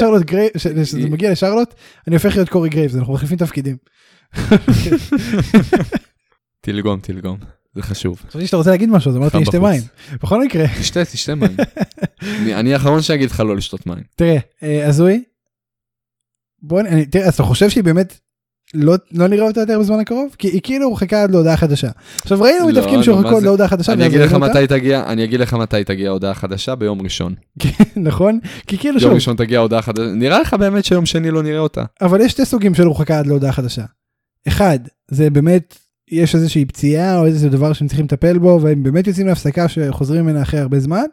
כשזה 0.57 1.09
מגיע 1.09 1.31
לשרלוט, 1.31 1.73
אני 2.07 2.15
הופך 2.15 2.35
להיות 2.35 2.49
קורי 2.49 2.69
גרייבס, 2.69 2.95
אנחנו 2.95 3.13
מחליפים 3.13 3.37
תפקידים. 3.37 3.77
תלגום, 6.61 6.99
תלגום, 6.99 7.37
זה 7.75 7.81
חשוב. 7.81 8.21
חשבתי 8.29 8.45
שאתה 8.45 8.57
רוצה 8.57 8.69
להגיד 8.71 8.89
משהו, 8.89 9.11
אז 9.11 9.17
אמרתי 9.17 9.31
חם 9.31 9.39
לי 9.39 9.45
שתה 9.45 9.57
בחוץ. 9.57 9.69
מים. 9.71 9.81
בכל 10.23 10.43
מקרה, 10.43 10.65
תשתה, 10.79 11.05
תשתה 11.05 11.35
מים. 11.35 11.55
אני- 12.53 12.73
האחרון 12.73 13.01
שאגיד 13.01 13.31
לך 13.31 13.39
לא 13.39 13.55
לשתות 13.55 13.87
מים. 13.87 14.03
תראה, 14.15 14.37
אה, 14.63 14.87
הזוי. 14.87 15.23
בוא, 16.61 16.79
אני- 16.81 17.05
תראה, 17.05 17.25
אז 17.27 17.33
אתה 17.33 17.43
חושב 17.43 17.69
שהיא 17.69 17.83
באמת 17.83 18.19
לא 18.73 18.93
לא 19.11 19.27
נראה 19.27 19.47
אותה 19.47 19.59
יותר 19.59 19.79
בזמן 19.79 19.99
הקרוב? 19.99 20.35
כי 20.37 20.47
היא 20.47 20.61
כאילו 20.63 20.85
הורחקה 20.85 21.23
עד 21.23 21.31
להודעה 21.31 21.57
חדשה. 21.57 21.89
עכשיו 22.21 22.41
ראינו 22.41 22.65
לא, 22.65 22.71
מתאבקים 22.71 22.95
נו, 22.97 23.03
שהורחקו 23.03 23.37
עד? 23.37 23.43
להודעה 23.43 23.67
חדשה. 23.67 23.93
אני 23.93 24.05
אגיד 24.07 24.19
לך 24.21 24.31
ראינו 24.31 24.45
אותה, 24.45 24.59
מתי 24.59 24.67
תגיע, 24.67 25.03
אני 25.07 25.23
אגיד 25.23 25.39
לך 25.39 25.53
מתי 25.53 25.83
תגיע 25.83 26.09
הודעה 26.09 26.33
חדשה 26.33 26.75
ביום 26.75 27.01
ראשון. 27.01 27.35
נכון? 27.95 28.39
כי 28.67 28.77
כאילו 28.77 28.93
יום 28.95 29.01
שוב, 29.01 29.13
ראשון 29.13 29.35
תגיע 29.35 29.59
הודעה 29.59 29.81
חדשה, 29.81 30.03
נראה 30.15 30.39
לך 30.39 30.53
באמת 30.53 30.85
שיום 30.85 31.05
שני 31.05 31.31
לא 31.31 31.43
נראה 31.43 31.59
אותה. 31.59 31.83
אבל 32.01 32.21
יש 32.21 32.31
שתי 32.31 32.45
סוגים 32.45 32.75
של 32.75 32.83
הורחקה 32.83 33.19
עד 33.19 33.27
להודעה 33.27 33.51
חדשה. 33.51 33.83
אחד, 34.47 34.79
זה 35.07 35.29
באמת, 35.29 35.77
יש 36.11 36.35
איזושהי 36.35 36.65
פציעה 36.65 37.19
או 37.19 37.25
איזה 37.25 37.49
דבר 37.49 37.73
שהם 37.73 37.87
צריכים 37.87 38.05
לטפל 38.05 38.37
בו, 38.37 38.59
והם 38.61 38.83
באמת 38.83 39.07
יוצאים 39.07 39.27
להפסקה 39.27 39.67
שחוזרים 39.67 40.23
ממנה 40.23 40.41
אחרי 40.41 40.59
הרבה 40.59 40.79
זמן. 40.79 41.05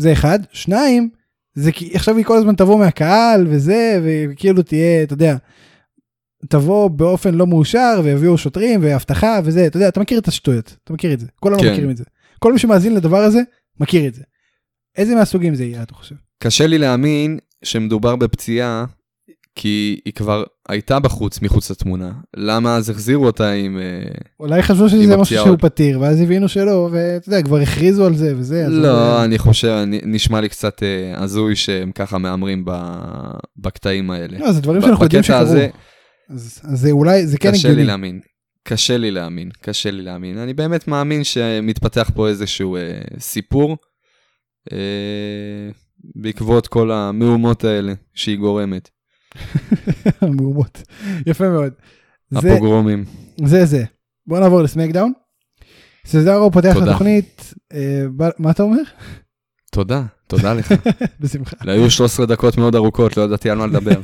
זה 0.00 0.12
אחד. 0.12 0.38
שניים, 0.52 1.08
זה 1.54 1.72
כי 1.72 1.90
עכשיו 1.94 2.16
היא 2.16 2.24
כל 2.24 2.36
הזמן 2.36 2.54
תבוא 2.54 2.78
מהקהל 2.78 3.46
וזה, 3.50 4.00
וכאילו 4.04 4.62
תהיה, 4.62 5.02
אתה 5.02 5.14
יודע, 5.14 5.36
תבוא 6.48 6.88
באופן 6.88 7.34
לא 7.34 7.46
מאושר 7.46 8.00
ויביאו 8.04 8.38
שוטרים 8.38 8.80
ואבטחה 8.82 9.40
וזה, 9.44 9.66
אתה 9.66 9.76
יודע, 9.76 9.88
אתה 9.88 10.00
מכיר 10.00 10.18
את 10.18 10.28
השטויות, 10.28 10.76
אתה 10.84 10.92
מכיר 10.92 11.12
את 11.12 11.20
זה, 11.20 11.26
כולנו 11.40 11.60
כן. 11.60 11.72
מכירים 11.72 11.90
את 11.90 11.96
זה. 11.96 12.04
כל 12.38 12.52
מי 12.52 12.58
שמאזין 12.58 12.94
לדבר 12.94 13.18
הזה, 13.18 13.40
מכיר 13.80 14.06
את 14.06 14.14
זה. 14.14 14.22
איזה 14.96 15.14
מהסוגים 15.14 15.54
זה 15.54 15.64
יהיה, 15.64 15.82
אתה 15.82 15.94
חושב? 15.94 16.14
קשה 16.42 16.66
לי 16.66 16.78
להאמין 16.78 17.38
שמדובר 17.64 18.16
בפציעה, 18.16 18.84
כי 19.58 20.00
היא 20.04 20.12
כבר 20.14 20.44
הייתה 20.68 20.98
בחוץ, 21.00 21.42
מחוץ 21.42 21.70
לתמונה. 21.70 22.12
למה 22.36 22.76
אז 22.76 22.90
החזירו 22.90 23.26
אותה 23.26 23.50
עם... 23.52 23.78
אה, 23.78 23.82
אולי 24.40 24.62
חשבו 24.62 24.88
שזה 24.88 25.16
משהו 25.16 25.36
שהוא. 25.36 25.56
פתיר 25.60 26.00
ואז 26.00 26.20
הבינו 26.20 26.48
שלא 26.48 26.88
ואתה 26.92 27.28
יודע 27.28 27.42
כבר 27.42 27.56
הכריזו 27.60 28.06
על 28.06 28.16
זה 28.16 28.32
וזה. 28.36 28.64
לא, 28.68 28.82
זה- 28.82 29.24
אני 29.24 29.38
חושב, 29.38 29.82
נשמע 29.86 30.40
לי 30.40 30.48
קצת 30.48 30.82
אה, 30.82 31.22
הזוי 31.22 31.56
שהם 31.56 31.92
ככה 31.92 32.18
מהמרים 32.18 32.64
בקטעים 33.56 34.10
האלה. 34.10 34.38
לא, 34.38 34.52
זה 34.52 34.60
דברים 34.60 34.82
שאנחנו 34.82 35.04
יודעים 35.04 35.22
שקרו. 35.22 35.38
אז 35.38 35.56
אז 36.64 36.80
זה 36.80 36.90
אולי 36.90 37.26
זה 37.26 37.38
כן 37.38 37.52
קשה 37.52 37.68
לי 37.68 37.72
הגיוני. 37.72 37.86
להאמין. 37.86 38.20
קשה 38.64 38.96
לי 38.96 39.10
להאמין, 39.10 39.50
קשה 39.60 39.90
לי 39.90 40.02
להאמין. 40.02 40.38
אני 40.38 40.54
באמת 40.54 40.88
מאמין 40.88 41.24
שמתפתח 41.24 42.10
פה 42.14 42.28
איזשהו 42.28 42.76
אה, 42.76 42.80
סיפור 43.18 43.76
אה, 44.72 44.78
בעקבות 46.14 46.66
כל 46.66 46.90
המהומות 46.92 47.64
האלה 47.64 47.92
שהיא 48.14 48.38
גורמת. 48.38 48.90
מהומות. 50.22 50.82
יפה 51.26 51.48
מאוד. 51.48 51.72
הפוגרומים. 52.32 53.04
זה 53.44 53.66
זה. 53.66 53.84
בוא 54.26 54.40
נעבור 54.40 54.62
לסמקדאון. 54.62 55.12
סזארו 56.06 56.50
פותח 56.50 56.76
את. 56.76 56.82
התוכנית. 56.82 57.54
אה, 57.72 58.04
מה 58.38 58.50
אתה 58.50 58.62
אומר? 58.62 58.82
תודה, 59.70 60.02
תודה 60.26 60.54
לך. 60.54 60.74
בשמחה. 61.20 61.56
היו 61.60 61.90
13 61.90 62.26
דקות 62.26 62.58
מאוד 62.58 62.74
ארוכות, 62.74 63.16
לא 63.16 63.22
ידעתי 63.22 63.50
על 63.50 63.58
מה 63.58 63.66
לדבר. 63.66 64.00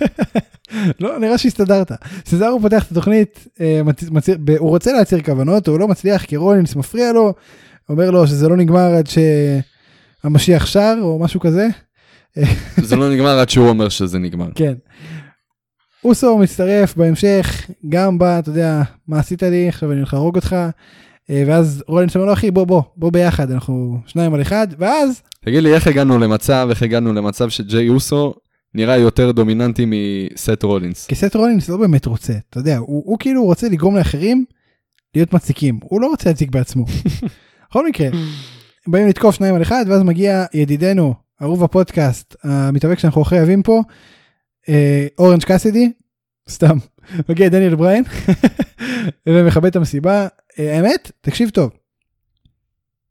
לא 1.01 1.19
נראה 1.19 1.39
שהסתדרת. 1.39 1.93
סזארו 2.27 2.61
פותח 2.61 2.87
את 2.87 2.91
התוכנית. 2.91 3.49
אה, 3.61 3.81
הוא 4.59 4.69
רוצה 4.69 4.93
להצהיר 4.93 5.23
כוונות 5.23 5.69
הוא 5.69 5.79
לא 5.79 5.89
מצליח 5.89 6.25
כי 6.25 6.37
רולינס 6.37 6.77
מפריע 6.77 7.13
לו. 7.13 7.35
אומר 7.89 8.11
לו 8.11 8.27
שזה 8.27 8.49
לא 8.49 8.57
נגמר 8.57 8.95
עד 8.95 9.09
שהמשיח 10.23 10.67
שר 10.67 10.95
או 11.01 11.19
משהו 11.19 11.41
כזה. 11.41 11.69
זה 12.77 12.97
לא 12.97 13.11
נגמר 13.11 13.39
עד 13.39 13.51
שהוא 13.51 13.69
אומר 13.69 13.89
שזה 13.89 14.19
נגמר. 14.19 14.49
כן. 14.55 14.75
אוסו 16.05 16.39
מצטרף 16.39 16.97
בהמשך, 16.97 17.71
גם 17.89 18.19
בא, 18.19 18.39
אתה 18.39 18.51
יודע, 18.51 18.83
מה 19.09 19.19
עשית 19.19 19.43
לי, 19.43 19.69
עכשיו 19.69 19.93
אני 19.93 19.99
הולך 19.99 20.15
להרוג 20.15 20.37
אותך. 20.37 20.57
אה, 21.31 21.43
ואז 21.47 21.85
רולינס 21.89 22.17
אומר 22.17 22.27
לו, 22.27 22.33
אחי, 22.33 22.51
בוא, 22.51 22.65
בוא, 22.65 22.83
בוא 22.97 23.13
ביחד, 23.13 23.51
אנחנו 23.51 23.99
שניים 24.07 24.35
על 24.35 24.43
אחד, 24.43 24.67
ואז, 24.79 25.23
תגיד 25.45 25.63
לי, 25.63 25.75
איך 25.75 25.87
הגענו 25.87 26.19
למצב, 26.19 26.67
איך 26.71 26.83
הגענו 26.83 27.13
למצב 27.13 27.49
שג'יי 27.49 27.89
אוסו 27.89 28.35
נראה 28.75 28.97
יותר 28.97 29.33
דומיננטי 29.33 29.85
מסט 29.87 30.63
רולינס? 30.63 31.07
כי 31.07 31.15
סט 31.15 31.37
רולינס 31.37 31.69
לא 31.69 31.77
באמת 31.77 32.07
רוצה, 32.07 32.33
אתה 32.51 32.59
יודע, 32.59 32.79
הוא, 32.79 33.03
הוא 33.07 33.19
כאילו 33.19 33.45
רוצה 33.45 33.69
לגרום 33.69 33.97
לאחרים 33.97 34.45
להיות 35.15 35.33
מציקים, 35.33 35.79
הוא 35.83 36.01
לא 36.01 36.07
רוצה 36.07 36.31
להציק 36.31 36.51
בעצמו. 36.51 36.85
בכל 37.71 37.89
מקרה, 37.89 38.09
באים 38.87 39.09
לתקוף 39.09 39.35
שניים 39.35 39.55
על 39.55 39.63
אחד, 39.63 39.85
ואז 39.89 40.03
מגיע 40.03 40.45
ידידנו, 40.55 41.15
אהוב 41.43 41.65
הפודקאסט, 41.65 42.37
המתאבק 42.43 42.99
שאנחנו 42.99 43.23
הכי 43.23 43.37
אוהבים 43.37 43.63
פה, 43.63 43.83
אורנג' 45.19 45.45
קאסידי, 45.45 45.93
סתם, 46.49 46.77
מגיע 47.29 47.49
דניאל 47.49 47.75
בריין, 47.75 48.05
ומכבד 49.29 49.67
את 49.67 49.77
המסיבה. 49.77 50.27
אה, 50.59 50.77
האמת, 50.77 51.11
תקשיב 51.21 51.51
טוב, 51.51 51.71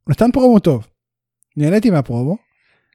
נתן 0.08 0.32
פרומו 0.32 0.60
טוב, 0.60 0.88
נהניתי 1.58 1.90
מהפרומו, 1.90 2.38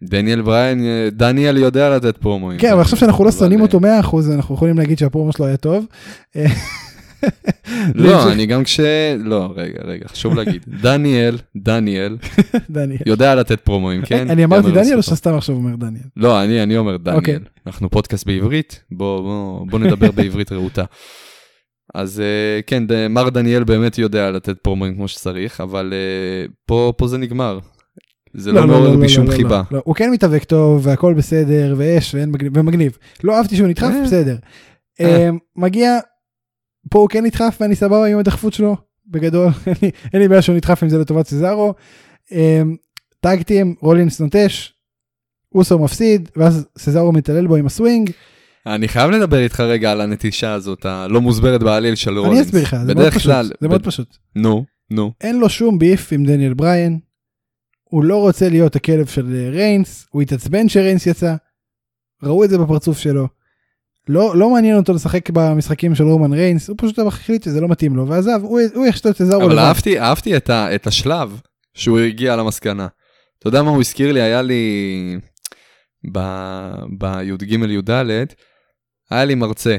דניאל 0.03 0.43
בריין, 0.43 0.85
אה, 0.85 1.09
דניאל 1.13 1.57
יודע 1.57 1.97
לתת 1.97 2.17
פרומואים. 2.17 2.59
כן, 2.59 2.73
אבל 2.73 2.81
עכשיו 2.81 2.99
שאנחנו 2.99 3.25
לא 3.25 3.33
שונאים 3.33 3.59
אה, 3.59 3.65
אותו 3.65 3.81
100% 3.81 3.83
אנחנו 4.35 4.55
יכולים 4.55 4.79
להגיד 4.79 4.99
שהפרומו 4.99 5.33
שלו 5.33 5.47
היה 5.47 5.57
טוב. 5.57 5.87
לא, 7.95 8.33
אני 8.33 8.47
גם 8.47 8.65
כש... 8.65 8.81
לא, 9.19 9.53
רגע, 9.57 9.79
רגע, 9.85 10.09
חשוב 10.09 10.35
להגיד. 10.35 10.65
דניאל, 10.83 11.39
דניאל. 11.67 12.17
יודע 13.07 13.35
לתת 13.35 13.61
פרומואים, 13.61 14.03
כן? 14.05 14.31
אני 14.31 14.45
אמרתי 14.45 14.63
דניאל 14.71 14.77
או 14.77 14.99
לזכותו. 14.99 15.03
שאתה 15.03 15.17
סתם 15.17 15.35
עכשיו 15.35 15.55
אומר 15.55 15.77
דניאל? 15.77 16.05
לא, 16.17 16.45
אני, 16.45 16.77
אומר 16.79 16.97
אוקיי. 17.13 17.35
דניאל. 17.35 17.49
אנחנו 17.67 17.91
פודקאסט 17.91 18.27
בעברית, 18.27 18.83
בוא, 18.91 19.21
בוא, 19.21 19.67
בוא 19.71 19.79
נדבר 19.79 20.11
בעברית 20.11 20.53
רהוטה. 20.53 20.85
אז 21.95 22.21
אה, 22.21 22.61
כן, 22.67 22.83
מר 23.11 23.29
דניאל 23.29 23.65
באמת 23.65 23.99
יודע 23.99 24.31
לתת 24.31 24.59
פרומואים 24.59 24.95
כמו 24.95 25.09
שצריך, 25.09 25.61
אבל 25.61 25.93
אה, 25.93 26.47
פה, 26.67 26.93
זה 27.09 27.19
נגמר. 27.19 27.59
זה 28.35 28.53
לא 28.53 28.67
מעורר 28.67 28.97
בי 28.97 29.09
שום 29.09 29.27
לא, 29.27 29.33
חיבה. 29.33 29.63
לא. 29.71 29.81
הוא 29.85 29.95
כן 29.95 30.11
מתאבק 30.11 30.45
טוב 30.45 30.87
והכל 30.87 31.15
בסדר 31.15 31.75
ואין 31.77 32.01
מגניב- 32.31 32.53
ומגניב. 32.57 32.99
לא 33.25 33.37
אהבתי 33.37 33.57
שהוא 33.57 33.69
נדחף 33.69 33.91
אה. 33.95 34.03
בסדר. 34.05 34.37
מגיע, 35.57 35.99
פה 36.91 36.99
הוא 36.99 37.09
כן 37.09 37.25
נדחף 37.25 37.59
ואני 37.61 37.75
סבבה 37.77 38.07
עם 38.07 38.19
הדחפות 38.19 38.53
שלו 38.53 38.77
בגדול 39.07 39.49
אין 40.13 40.23
לי- 40.23 40.29
בעיה 40.29 40.43
שהוא 40.43 40.57
נדחף 40.57 40.83
אם 40.83 40.89
זה 40.89 40.99
לטובת 40.99 41.27
סזארו. 41.27 41.75
אה, 42.33 42.63
טאגטים 43.21 43.75
רולינס 43.81 44.21
נוטש. 44.21 44.73
אוסו 45.55 45.79
מפסיד 45.79 46.29
ואז 46.37 46.67
סזארו 46.79 47.13
מתעלל 47.13 47.47
בו 47.47 47.57
עם 47.57 47.67
הסווינג. 47.67 48.11
אני 48.67 48.89
חייב 48.89 49.11
לדבר 49.11 49.39
איתך 49.39 49.61
רגע 49.61 49.93
על 49.93 50.01
הנטישה 50.01 50.53
הזאת, 50.53 50.87
הלא 50.87 51.21
מוסברת 51.21 51.63
בעליל 51.63 51.95
של 51.95 52.19
רולינס. 52.19 52.37
אני 52.39 52.47
אסביר 52.47 52.63
לך 52.63 52.77
זה 52.87 52.95
מאוד 52.95 53.13
פשוט. 53.13 53.23
כלל, 53.23 53.51
זה 53.61 53.69
מאוד 53.69 53.85
פשוט. 53.85 54.17
נו, 54.37 54.65
נו. 54.91 55.13
אין 55.21 55.39
לו 55.39 55.49
שום 55.49 55.79
ביף 55.79 56.13
עם 56.13 56.25
דניאל 56.25 56.55
בריין. 56.55 56.99
הוא 57.85 58.05
לא 58.05 58.21
רוצה 58.21 58.49
להיות 58.49 58.77
הכלב 58.77 59.07
של 59.07 59.35
אה, 59.35 59.51
ריינס, 59.51 60.07
הוא 60.11 60.23
התעצבן 60.23 60.69
שריינס 60.69 61.07
יצא. 61.07 61.35
ראו 62.23 62.45
את 62.45 62.51
זה 62.51 62.59
בפרצוף 62.59 62.99
שלו. 62.99 63.29
לא, 64.09 64.37
לא 64.37 64.51
מעניין 64.51 64.77
אותו 64.77 64.93
לשחק 64.93 65.31
במשחקים 65.31 65.95
של 65.95 66.05
רומן 66.05 66.33
ריינס, 66.33 66.69
הוא 66.69 66.77
פשוט 66.79 66.99
החליט 66.99 67.43
שזה 67.43 67.61
לא 67.61 67.69
מתאים 67.69 67.97
לו, 67.97 68.09
ועזב, 68.09 68.41
הוא, 68.43 68.61
הוא 68.75 68.87
יחשוב 68.87 69.07
את 69.07 69.17
סזארו 69.17 69.43
אבל 69.43 69.53
לבד. 69.53 69.63
אהבתי, 69.63 70.01
אהבתי 70.01 70.37
את, 70.37 70.51
ה, 70.51 70.75
את 70.75 70.87
השלב 70.87 71.41
שהוא 71.75 71.99
הגיע 71.99 72.37
למסקנה. 72.37 72.87
אתה 73.39 73.49
יודע 73.49 73.63
מה 73.63 73.71
הוא 73.71 73.81
הזכיר 73.81 74.13
לי? 74.13 74.21
היה 74.21 74.43
לי 74.43 75.19
בי"ג 76.05 77.53
י"ד, 77.53 77.91
היה 79.11 79.25
לי 79.25 79.35
מרצה. 79.35 79.77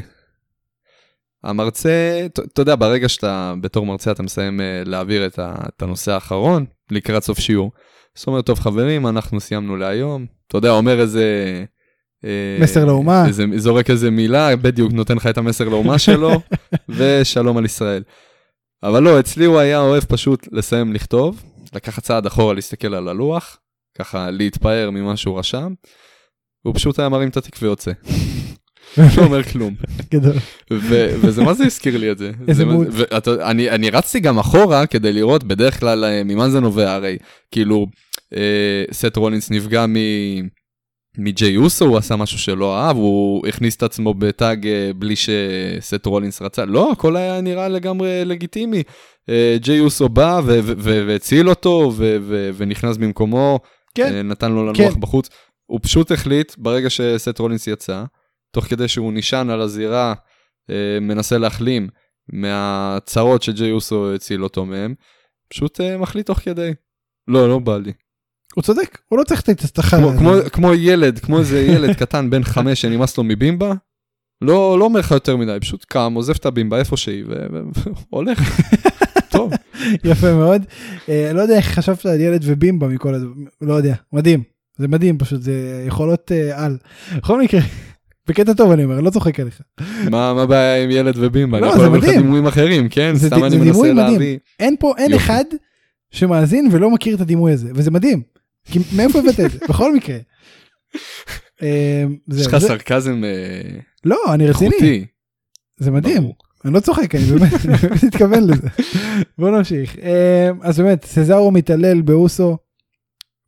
המרצה, 1.43 2.22
אתה 2.25 2.41
אתה 2.41 2.62
יודע, 2.62 2.75
ברגע 2.75 3.10
שאתה 3.10 3.53
בתור 3.62 3.86
מרצה 3.86 4.12
אתה 4.12 4.24
מסיים 4.24 4.62
אה, 4.62 4.81
להעביר 4.86 5.25
את, 5.25 5.39
ה, 5.39 5.55
את 5.67 5.81
הנושא 5.81 6.12
האחרון 6.12 6.65
לקראת 6.91 7.24
סוף 7.24 7.39
שיעור. 7.39 7.72
זאת 8.15 8.27
אומרת, 8.27 8.46
טוב 8.46 8.60
חברים, 8.60 9.07
אנחנו 9.07 9.39
סיימנו 9.39 9.75
להיום. 9.75 10.25
אתה 10.48 10.57
יודע, 10.57 10.69
אומר 10.69 11.01
איזה... 11.01 11.25
אה, 12.27 12.63
מסר 12.63 12.86
לאומה. 12.86 13.27
איזה, 13.27 13.46
זורק 13.55 13.89
איזה 13.89 14.12
מילה, 14.12 14.55
בדיוק 14.55 14.91
נותן 14.93 15.15
לך 15.15 15.27
את 15.27 15.38
המסר 15.38 15.69
לאומה 15.69 16.00
שלו, 16.07 16.31
ושלום 16.89 17.57
על 17.57 17.65
ישראל. 17.65 18.03
אבל 18.84 19.03
לא, 19.03 19.19
אצלי 19.19 19.46
הוא 19.46 19.60
היה 19.60 19.79
אוהב 19.79 20.03
פשוט 20.03 20.48
לסיים 20.51 20.93
לכתוב, 20.93 21.43
לקחת 21.74 22.03
צעד 22.03 22.25
אחורה 22.25 22.53
להסתכל 22.53 22.93
על 22.96 23.07
הלוח, 23.07 23.57
ככה 23.98 24.31
להתפאר 24.31 24.89
ממה 24.91 25.17
שהוא 25.17 25.39
רשם, 25.39 25.74
הוא 26.62 26.75
פשוט 26.75 27.00
היה 27.00 27.10
מרים 27.10 27.29
את 27.29 27.38
התיק 27.38 27.55
ויוצא. 27.62 27.91
לא 29.17 29.24
אומר 29.24 29.43
כלום. 29.43 29.75
גדול. 30.13 30.36
וזה 31.22 31.43
מה 31.43 31.53
זה 31.53 31.65
הזכיר 31.65 31.98
לי 31.98 32.12
את 32.12 32.17
זה. 32.17 32.31
איזה 32.48 32.65
מוד. 32.65 32.88
אני, 33.41 33.69
אני 33.69 33.89
רצתי 33.89 34.19
גם 34.19 34.39
אחורה 34.39 34.86
כדי 34.86 35.13
לראות 35.13 35.43
בדרך 35.43 35.79
כלל 35.79 36.05
אה, 36.05 36.24
ממה 36.24 36.50
זה 36.50 36.60
נובע, 36.60 36.93
הרי 36.93 37.17
כאילו 37.51 37.88
אה, 38.36 38.84
סט 38.91 39.17
רולינס 39.17 39.51
נפגע 39.51 39.86
מ... 39.86 39.96
מג'יי 41.18 41.58
אוסו, 41.58 41.86
הוא 41.86 41.98
עשה 41.98 42.16
משהו 42.16 42.40
שלא 42.40 42.78
אהב, 42.78 42.96
הוא 42.96 43.48
הכניס 43.48 43.76
את 43.76 43.84
עצמו 43.84 44.14
בטאג 44.14 44.68
אה, 44.68 44.92
בלי 44.96 45.16
שסט 45.16 46.06
רולינס 46.06 46.42
רצה. 46.42 46.66
לא, 46.66 46.92
הכל 46.92 47.16
היה 47.16 47.42
נראה 47.42 47.68
לגמרי 47.68 48.26
לגיטימי. 48.26 48.84
אה, 49.30 49.58
ג'יי 49.60 49.80
אוסו 49.80 50.10
בא 50.10 50.42
והציל 50.78 51.50
אותו 51.50 51.92
ונכנס 52.58 52.98
במקומו, 52.98 53.60
כן. 53.96 54.16
אה, 54.16 54.22
נתן 54.22 54.52
לו 54.52 54.64
לנוח 54.64 54.94
כן. 54.94 55.00
בחוץ. 55.00 55.30
הוא 55.66 55.80
פשוט 55.84 56.12
החליט, 56.12 56.56
ברגע 56.58 56.90
שסט 56.90 57.40
רולינס 57.40 57.68
יצא, 57.68 58.04
תוך 58.52 58.66
כדי 58.66 58.88
שהוא 58.88 59.14
נשען 59.14 59.50
על 59.50 59.62
הזירה, 59.62 60.14
אה, 60.70 61.00
מנסה 61.02 61.38
להחלים 61.38 61.90
מהצרות 62.34 63.44
שג'יי 63.44 63.72
אוסו 63.72 64.14
הציל 64.14 64.44
אותו 64.44 64.66
מהם, 64.66 64.96
פשוט 65.50 65.82
אה, 65.82 65.98
מחליט 65.98 66.28
תוך 66.28 66.40
כדי. 66.40 66.72
לא, 67.28 67.50
לא 67.50 67.60
בא 67.60 67.78
לי. 67.78 67.92
הוא 68.58 68.64
צודק, 68.64 68.98
הוא 69.10 69.20
לא 69.20 69.24
צריך 69.24 69.42
את 69.42 69.50
ההצלחה. 69.50 69.98
כמו, 69.98 70.12
כמו, 70.18 70.32
כמו 70.52 70.74
ילד, 70.74 71.20
כמו 71.20 71.40
איזה 71.40 71.62
ילד 71.62 71.94
קטן 72.02 72.30
בן 72.30 72.44
חמש 72.44 72.82
שנמאס 72.82 73.18
לו 73.18 73.24
מבימבה, 73.24 73.74
לא, 74.42 74.80
לא 74.80 74.86
אומר 74.86 75.00
לך 75.00 75.12
יותר 75.12 75.38
מדי, 75.38 75.58
פשוט 75.62 75.86
קם, 75.88 76.14
עוזב 76.16 76.34
את 76.36 76.46
הבימבה 76.46 76.80
איפה 76.80 76.98
שהיא, 76.98 77.26
והולך. 78.12 78.62
טוב. 79.32 79.54
יפה 80.04 80.34
מאוד. 80.34 80.66
אה, 81.10 81.32
לא 81.34 81.42
יודע 81.42 81.56
איך 81.56 81.66
חשבת 81.66 82.06
על 82.06 82.20
ילד 82.20 82.42
ובימבה 82.44 82.88
מכל 82.88 83.14
הזה, 83.14 83.26
לא 83.62 83.74
יודע, 83.74 83.96
מדהים. 84.14 84.44
זה 84.78 84.88
מדהים 84.88 85.18
פשוט, 85.18 85.42
זה 85.42 85.84
יכולות 85.88 86.32
אה, 86.32 86.66
על. 86.66 86.78
בכל 87.18 87.42
מקרה, 87.42 87.62
בקטע 88.28 88.54
טוב 88.54 88.72
אני 88.72 88.84
אומר, 88.84 89.02
לא 89.02 89.10
צוחק 89.10 89.40
עליך. 89.40 89.62
מה 90.12 90.30
הבעיה 90.30 90.84
עם 90.84 90.92
ילד 90.92 91.16
ובימבה? 91.18 91.60
לא, 91.60 91.66
אני 91.66 91.74
יכול 91.74 91.86
להביא 91.86 92.00
לך. 92.00 92.18
דימויים 92.18 92.48
אחרים, 92.48 92.90
כן? 92.90 93.14
סתם 93.18 93.44
אני 93.44 93.58
מנסה. 93.58 93.94
להביא. 93.94 94.38
אין 94.60 94.76
פה, 94.80 94.94
אין. 94.98 95.14
אחד 95.14 95.44
שמאזין 96.12 96.70
ולא 96.72 96.90
מכיר 96.90 97.16
את 97.16 97.22
הדימוי 97.22 97.52
הזה, 97.52 97.72
וזה 97.76 97.92
מדהים. 97.92 98.37
כי 98.72 98.80
מאיפה 98.96 99.20
הבאת 99.20 99.40
את 99.40 99.52
זה? 99.52 99.60
בכל 99.70 99.96
מקרה. 99.96 100.18
זהו, 102.28 102.42
יש 102.42 102.48
לך 102.48 102.58
סרקזם 102.58 103.24
אה, 103.24 103.80
לא, 104.06 104.18
אני 104.34 104.48
רציני. 104.48 105.06
זה 105.78 105.92
מדהים. 105.92 106.32
אני 106.66 106.74
לא 106.74 106.80
צוחק, 106.80 107.16
אני 107.16 107.24
באמת 107.24 108.04
מתכוון 108.04 108.44
לזה. 108.44 108.68
בוא 109.38 109.51
נמשיך. 109.51 110.00
אה, 110.00 110.50
אז 110.62 110.80
באמת, 110.80 111.06
סזארו 111.06 111.51
מתעלל 111.51 112.01
באוסו, 112.01 112.58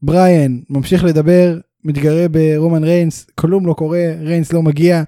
בריאן 0.02 0.60
ממשיך 0.70 1.04
לדבר, 1.04 1.58
מתגרה 1.84 2.28
ברומן 2.28 2.84
ריינס, 2.84 3.28
כלום 3.36 3.68
לא 3.68 3.74
קורה, 3.74 4.06
ריינס 4.22 4.54
לא 4.54 4.64
מגיע, 4.64 5.04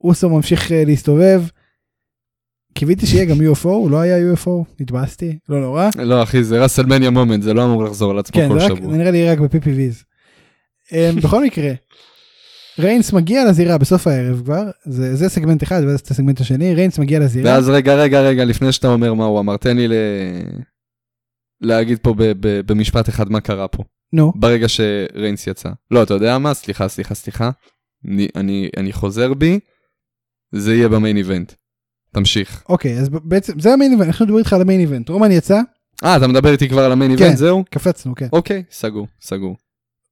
אוסו 0.00 0.30
ממשיך 0.30 0.72
אה, 0.72 0.84
להסתובב. 0.86 1.42
קיוויתי 2.76 3.06
שיהיה 3.06 3.24
גם 3.24 3.36
UFO, 3.36 3.90
לא 3.90 4.00
היה 4.00 4.34
UFO, 4.34 4.50
התבאסתי, 4.80 5.38
לא 5.48 5.60
נורא. 5.60 5.88
לא 5.98 6.22
אחי 6.22 6.44
זה 6.44 6.62
ראסלמניה 6.62 7.10
מומנט 7.10 7.42
זה 7.42 7.54
לא 7.54 7.64
אמור 7.64 7.84
לחזור 7.84 8.10
על 8.10 8.18
עצמו 8.18 8.40
כן, 8.40 8.48
כל 8.48 8.60
שבוע. 8.60 8.90
זה 8.90 8.96
נראה 8.96 9.10
לי 9.10 9.30
רק 9.30 9.38
ב-PPVs. 9.38 10.04
אה, 10.92 11.10
בכל 11.22 11.44
מקרה, 11.44 11.72
ריינס 12.78 13.12
מגיע 13.12 13.44
לזירה 13.44 13.78
בסוף 13.78 14.06
הערב 14.06 14.42
כבר, 14.44 14.62
זה, 14.84 15.16
זה 15.16 15.28
סגמנט 15.28 15.62
אחד 15.62 15.82
ואז 15.86 16.00
את 16.00 16.10
הסגמנט 16.10 16.40
השני, 16.40 16.74
ריינס 16.74 16.98
מגיע 16.98 17.20
לזירה. 17.20 17.50
ואז 17.50 17.68
רגע 17.68 17.94
רגע 17.94 18.20
רגע 18.20 18.44
לפני 18.44 18.72
שאתה 18.72 18.88
אומר 18.88 19.14
מה 19.14 19.24
הוא 19.24 19.40
אמר 19.40 19.56
תן 19.56 19.76
לי 19.76 19.88
ל... 19.88 19.92
להגיד 21.60 21.98
פה 21.98 22.14
ב- 22.14 22.32
ב- 22.40 22.60
במשפט 22.66 23.08
אחד 23.08 23.30
מה 23.30 23.40
קרה 23.40 23.68
פה 23.68 23.82
נו, 24.12 24.32
ברגע 24.36 24.66
שריינס 24.68 25.46
יצא. 25.46 25.68
לא 25.90 26.02
אתה 26.02 26.14
יודע 26.14 26.38
מה 26.38 26.54
סליחה 26.54 26.88
סליחה 26.88 27.14
סליחה. 27.14 27.50
אני, 28.08 28.28
אני, 28.36 28.68
אני 28.76 28.92
חוזר 28.92 29.34
בי. 29.34 29.58
זה 30.52 30.74
יהיה 30.74 30.88
ב 30.88 30.94
main 30.94 31.16
event. 31.16 31.52
תמשיך. 32.16 32.62
אוקיי, 32.68 32.98
אז 32.98 33.08
בעצם 33.08 33.60
זה 33.60 33.72
ה 33.72 33.76
main 33.76 33.92
event, 33.92 34.06
אנחנו 34.06 34.24
מדברים 34.24 34.38
איתך 34.38 34.52
על 34.52 34.60
ה 34.60 34.64
main 34.64 34.80
event. 34.80 35.08
רומן 35.08 35.32
יצא, 35.32 35.60
אה 36.04 36.16
אתה 36.16 36.26
מדבר 36.26 36.52
איתי 36.52 36.68
כבר 36.68 36.84
על 36.84 36.92
המיין 36.92 37.16
כן. 37.16 37.24
איבנט 37.24 37.38
זהו? 37.38 37.64
קפצנו, 37.70 38.14
כן. 38.14 38.28
אוקיי 38.32 38.62
סגור 38.70 39.06
סגור. 39.22 39.56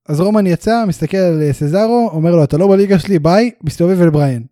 אז 0.08 0.20
רומן 0.20 0.46
יצא, 0.46 0.84
מסתכל 0.88 1.16
על 1.16 1.42
אה, 1.42 1.52
סזארו, 1.52 2.10
אומר 2.12 2.36
לו, 2.36 2.44
אתה 2.44 2.56
לא 2.56 2.68
בליגה 2.68 2.98
שלי, 2.98 3.18
ביי, 3.18 3.50
מסתובב 3.62 4.00
אל 4.00 4.10
בריין. 4.10 4.42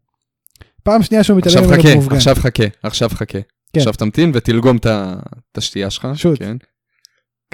פעם 0.82 1.02
שנייה 1.02 1.24
שהוא 1.24 1.38
מתעלם 1.38 1.56
עכשיו 1.56 1.78
ממנו 1.78 1.90
במופגן. 1.90 2.16
עכשיו 2.16 2.34
חכה 2.34 2.64
עכשיו 2.82 3.08
חכה. 3.08 3.38
כן. 3.72 3.80
עכשיו 3.80 3.92
תמתין 3.92 4.30
ותלגום 4.34 4.76
את 4.76 5.58
השתייה 5.58 5.90
שלך. 5.90 6.08
שוט. 6.14 6.38
כן. 6.38 6.56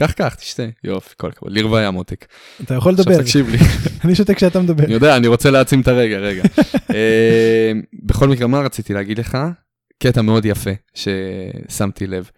קח 0.01 0.13
קח 0.13 0.35
תשתה 0.35 0.63
יופי 0.85 1.15
כל 1.17 1.29
הכבוד 1.29 1.53
לרוויה 1.53 1.91
מותק. 1.91 2.27
אתה 2.63 2.75
יכול 2.75 2.95
עכשיו 2.95 3.13
לדבר, 3.13 3.23
תקשיב 3.23 3.49
לי. 3.49 3.59
אני 4.05 4.15
שותק 4.15 4.37
כשאתה 4.37 4.61
מדבר. 4.61 4.85
אני 4.85 4.95
יודע, 4.95 5.17
אני 5.17 5.27
רוצה 5.27 5.51
להעצים 5.51 5.81
את 5.81 5.89
הרגע, 5.89 6.19
רגע. 6.19 6.43
אה, 6.95 7.73
בכל 8.05 8.29
מקרה, 8.29 8.47
מה 8.47 8.61
רציתי 8.61 8.95
להגיד 8.95 9.19
לך? 9.19 9.39
קטע 10.03 10.23
מאוד 10.23 10.45
יפה 10.45 10.71
ששמתי 10.95 12.07
לב. 12.07 12.31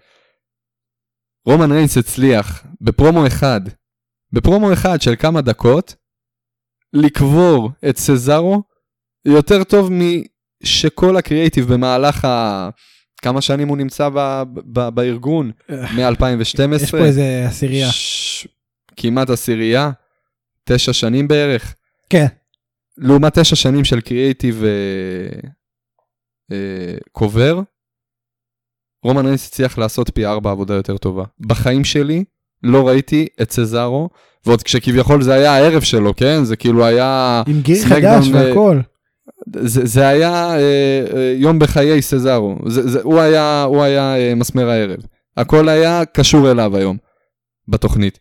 רומן 1.47 1.73
ריינס 1.73 1.99
הצליח 1.99 2.65
בפרומו 2.81 3.27
אחד, 3.27 3.61
בפרומו 4.33 4.73
אחד 4.73 5.03
של 5.03 5.17
כמה 5.17 5.41
דקות, 5.41 5.95
לקבור 6.93 7.71
את 7.89 7.97
סזארו 7.97 8.63
יותר 9.25 9.65
טוב 9.65 9.91
משכל 9.93 11.17
הקריאייטיב 11.17 11.73
במהלך 11.73 12.25
ה... 12.25 12.69
כמה 13.23 13.41
שנים 13.41 13.69
הוא 13.69 13.77
נמצא 13.77 14.09
ב... 14.09 14.43
ב... 14.73 14.89
בארגון? 14.89 15.51
מ-2012? 15.69 16.77
יש 16.77 16.91
פה 16.91 16.99
איזה 16.99 17.45
עשירייה. 17.49 17.93
ש... 17.93 18.49
כמעט 18.97 19.31
עשירייה, 19.31 19.91
תשע 20.65 20.93
שנים 20.93 21.29
בערך. 21.29 21.75
כן, 22.11 22.27
לעומת 22.99 23.39
תשע 23.39 23.57
שנים 23.57 23.85
של 23.85 24.01
קריאייטיב 24.01 24.65
אה, 24.65 24.69
אה, 24.69 25.51
קובר, 27.13 27.61
רומן 29.05 29.27
ריינס 29.27 29.49
הצליח 29.49 29.79
לעשות 29.79 30.11
פי 30.15 30.27
ארבע 30.27 30.51
עבודה 30.51 30.75
יותר 30.75 30.97
טובה. 30.97 31.25
בחיים 31.41 31.85
שלי 31.85 32.25
לא 32.63 32.89
ראיתי 32.89 33.27
את 33.43 33.53
סזארו, 33.53 34.09
ועוד 34.47 34.63
כשכביכול 34.63 35.23
זה 35.23 35.35
היה 35.35 35.55
הערב 35.55 35.83
שלו, 35.83 36.17
כן? 36.17 36.45
זה 36.45 36.57
כאילו 36.57 36.85
היה... 36.85 37.43
עם 37.47 37.61
גיר 37.61 37.85
חדש 37.85 38.29
אה, 38.29 38.35
והכל. 38.35 38.81
זה, 39.57 39.87
זה 39.87 40.09
היה 40.09 40.59
אה, 40.59 41.05
אה, 41.17 41.35
יום 41.37 41.59
בחיי 41.59 42.03
סזארו. 42.03 42.57
זה, 42.67 42.89
זה, 42.89 43.03
הוא 43.03 43.21
היה, 43.21 43.63
הוא 43.63 43.83
היה 43.83 44.17
אה, 44.17 44.35
מסמר 44.35 44.69
הערב. 44.69 45.01
הכל 45.37 45.69
היה 45.69 46.05
קשור 46.05 46.51
אליו 46.51 46.77
היום 46.77 46.97
בתוכנית. 47.69 48.19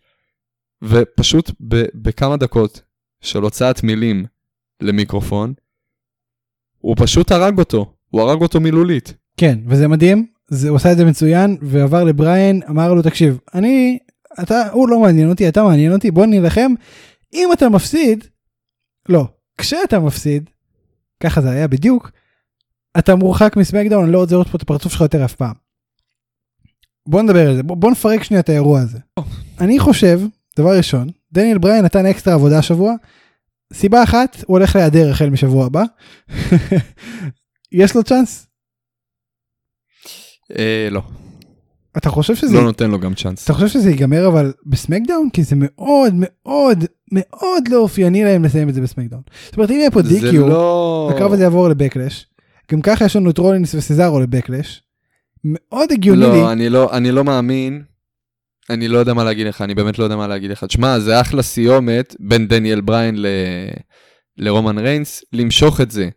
ופשוט 0.84 1.52
ב, 1.68 1.84
בכמה 1.96 2.38
דקות 2.38 2.82
של 3.22 3.42
הוצאת 3.42 3.84
מילים 3.84 4.26
למיקרופון, 4.82 5.54
הוא 6.78 6.96
פשוט 7.00 7.32
הרג 7.32 7.60
אותו. 7.60 7.94
הוא 8.10 8.22
הרג 8.22 8.42
אותו 8.42 8.60
מילולית. 8.60 9.14
כן, 9.38 9.60
וזה 9.68 9.88
מדהים, 9.88 10.26
זה, 10.48 10.70
הוא 10.70 10.76
עשה 10.76 10.92
את 10.92 10.98
זה 10.98 11.06
מצוין, 11.06 11.58
ועבר 11.62 12.04
לבריין, 12.04 12.62
אמר 12.70 12.94
לו, 12.94 13.02
תקשיב, 13.02 13.38
אני, 13.54 13.98
אתה, 14.42 14.70
הוא 14.72 14.90
לא 14.90 15.00
מעניין 15.00 15.30
אותי, 15.30 15.50
אתה 15.50 15.64
מעניין 15.64 15.94
אותי, 15.94 16.12
בוא 16.12 16.26
נילחם. 16.26 16.72
אם 17.34 17.50
אתה 17.54 17.70
מפסיד, 17.70 18.24
לא, 19.10 19.28
כשאתה 19.58 20.00
מפסיד, 20.00 20.50
ככה 21.24 21.42
זה 21.42 21.50
היה 21.50 21.68
בדיוק, 21.68 22.12
אתה 22.98 23.16
מורחק 23.16 23.58
מסמקדאון, 23.58 24.04
אני 24.04 24.14
לא 24.14 24.20
רוצה 24.20 24.36
לראות 24.36 24.48
פה 24.48 24.58
את 24.58 24.62
הפרצוף 24.62 24.92
שלך 24.92 25.02
יותר 25.02 25.26
אף 25.26 25.36
פעם. 25.36 25.54
בוא 27.08 27.22
נדבר 27.22 27.50
על 27.50 27.56
זה, 27.56 27.64
בוא, 27.64 27.78
בוא 27.78 27.92
נפרק 27.92 28.24
שנייה 28.24 28.42
את 28.42 28.50
האירוע 28.50 28.80
הזה. 28.80 29.00
אני 29.60 29.80
חושב, 29.80 30.22
דבר 30.58 30.78
ראשון, 30.78 31.08
דניאל 31.32 31.58
בריין 31.58 31.86
נתן 31.86 32.06
אקסטרה 32.06 32.34
עבודה 32.34 32.60
השבוע, 32.60 32.94
סיבה 33.74 34.04
אחת, 34.04 34.44
הוא 34.48 34.58
הולך 34.58 34.76
להיעדר 34.76 35.12
החל 35.12 35.30
משבוע 35.30 35.66
הבא. 35.66 35.84
יש 37.72 37.96
לו 37.96 38.04
צ'אנס? 38.04 38.48
אה, 40.58 40.88
לא. 40.92 41.02
אתה 41.98 42.10
חושב 42.10 42.36
שזה 42.36 42.56
לא 42.56 42.64
נותן 42.64 42.92
לו 42.92 43.00
גם 43.00 43.14
צ'אנס. 43.14 43.44
אתה 43.44 43.54
חושב 43.54 43.68
שזה 43.68 43.90
ייגמר 43.90 44.28
אבל 44.28 44.54
בסמקדאון 44.66 45.30
כי 45.34 45.44
זה 45.44 45.56
מאוד 45.60 46.14
מאוד 46.16 46.86
מאוד 47.12 47.68
לא 47.70 47.78
אופייני 47.78 48.24
להם 48.24 48.44
לסיים 48.44 48.70
את 48.70 48.74
זה 48.74 48.82
בסמקדאון. 48.82 49.22
זאת 49.46 49.58
אומרת 49.58 49.72
אם 49.72 49.76
יהיה 49.76 49.92
פה 49.92 50.02
DQ 50.02 50.50
לא... 50.50 51.12
הקרב 51.16 51.34
הזה 51.34 51.44
יעבור 51.44 51.70
לבקלאש 51.70 52.26
גם 52.72 52.82
ככה 52.82 53.06
יש 53.06 53.16
לנו 53.16 53.30
את 53.30 53.38
רולינס 53.38 53.76
וסזארו 53.76 54.20
לבקלש. 54.20 54.84
מאוד 55.44 55.92
הגיוני 55.92 56.22
לי. 56.22 56.28
לא, 56.28 56.52
אני 56.52 56.70
לא, 56.70 56.98
אני 56.98 57.12
לא 57.12 57.24
מאמין. 57.24 57.84
אני 58.70 58.88
לא 58.88 58.98
יודע 58.98 59.14
מה 59.14 59.24
להגיד 59.24 59.48
לך, 59.48 59.62
אני 59.62 59.76
באמת 59.76 60.00
לא 60.00 60.04
יודע 60.04 60.16
מה 60.16 60.28
להגיד 60.28 60.52
לך. 60.52 60.64
תשמע, 60.64 61.00
זה 61.00 61.22
אחלה 61.22 61.42
סיומת 61.42 62.16
בין 62.20 62.48
דניאל 62.48 62.82
בריין 62.82 63.16
ל... 63.22 63.28
לרומן 64.38 64.78
ריינס, 64.78 65.24
למשוך 65.34 65.82
את 65.82 65.92
זה 65.92 66.10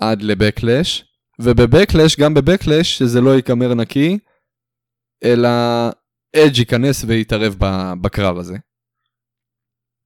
עד 0.00 0.22
לבקלש, 0.22 1.04
ובבקלש, 1.38 2.16
גם 2.20 2.34
בבקלש, 2.34 2.98
שזה 2.98 3.20
לא 3.20 3.34
ייגמר 3.34 3.74
נקי, 3.74 4.18
אלא 5.24 5.48
אדג' 6.36 6.58
ייכנס 6.58 7.04
ויתערב 7.06 7.56
בקרב 8.00 8.38
הזה. 8.38 8.56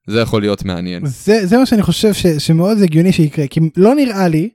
זה 0.07 0.21
יכול 0.21 0.43
להיות 0.43 0.65
מעניין. 0.65 1.07
זה, 1.07 1.47
זה 1.47 1.59
מה 1.59 1.67
שאני 1.67 1.83
חושב 1.83 2.13
ש, 2.13 2.27
שמאוד 2.27 2.79
הגיוני 2.83 3.13
שיקרה 3.13 3.47
כי 3.47 3.61
לא 3.77 3.95
נראה 3.95 4.29
לי 4.29 4.51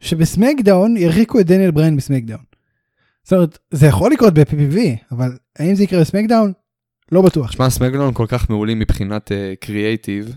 שבסמקדאון 0.00 0.96
ירחיקו 0.96 1.40
את 1.40 1.46
דניאל 1.46 1.70
בריין 1.70 1.96
בסמקדאון. 1.96 2.44
זאת 3.22 3.32
אומרת 3.32 3.58
זה 3.70 3.86
יכול 3.86 4.12
לקרות 4.12 4.34
ב-PPV 4.34 4.78
אבל 5.10 5.38
האם 5.58 5.74
זה 5.74 5.84
יקרה 5.84 6.00
בסמקדאון? 6.00 6.52
לא 7.12 7.22
בטוח. 7.22 7.52
שמע, 7.52 7.70
סמקדאון 7.70 8.14
כל 8.14 8.26
כך 8.28 8.50
מעולים 8.50 8.78
מבחינת 8.78 9.32
קריאייטיב, 9.60 10.34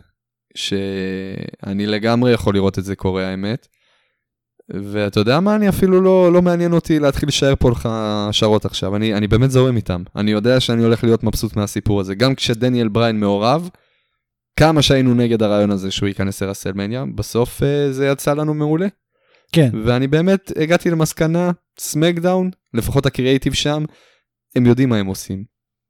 שאני 0.55 1.85
לגמרי 1.85 2.31
יכול 2.31 2.53
לראות 2.53 2.79
את 2.79 2.83
זה 2.83 2.95
קורה 2.95 3.27
האמת. 3.27 3.67
ואתה 4.73 5.19
יודע 5.19 5.39
מה, 5.39 5.55
אני 5.55 5.69
אפילו 5.69 6.01
לא, 6.01 6.33
לא 6.33 6.41
מעניין 6.41 6.73
אותי 6.73 6.99
להתחיל 6.99 7.29
לשער 7.29 7.53
פה 7.55 7.71
לך 7.71 7.89
השערות 7.91 8.65
עכשיו, 8.65 8.95
אני, 8.95 9.13
אני 9.13 9.27
באמת 9.27 9.51
זורם 9.51 9.75
איתם. 9.75 10.03
אני 10.15 10.31
יודע 10.31 10.59
שאני 10.59 10.83
הולך 10.83 11.03
להיות 11.03 11.23
מבסוט 11.23 11.55
מהסיפור 11.55 11.99
הזה. 11.99 12.15
גם 12.15 12.35
כשדניאל 12.35 12.87
בריין 12.87 13.19
מעורב, 13.19 13.69
כמה 14.55 14.81
שהיינו 14.81 15.13
נגד 15.13 15.43
הרעיון 15.43 15.71
הזה 15.71 15.91
שהוא 15.91 16.07
ייכנס 16.07 16.43
לרסלמניה, 16.43 17.05
בסוף 17.15 17.61
uh, 17.61 17.65
זה 17.91 18.07
יצא 18.07 18.33
לנו 18.33 18.53
מעולה. 18.53 18.87
כן. 19.51 19.69
ואני 19.85 20.07
באמת 20.07 20.51
הגעתי 20.57 20.89
למסקנה, 20.89 21.51
סמקדאון, 21.79 22.49
לפחות 22.73 23.05
הקריאייטיב 23.05 23.53
שם, 23.53 23.83
הם 24.55 24.65
יודעים 24.65 24.89
מה 24.89 24.97
הם 24.97 25.07
עושים. 25.07 25.43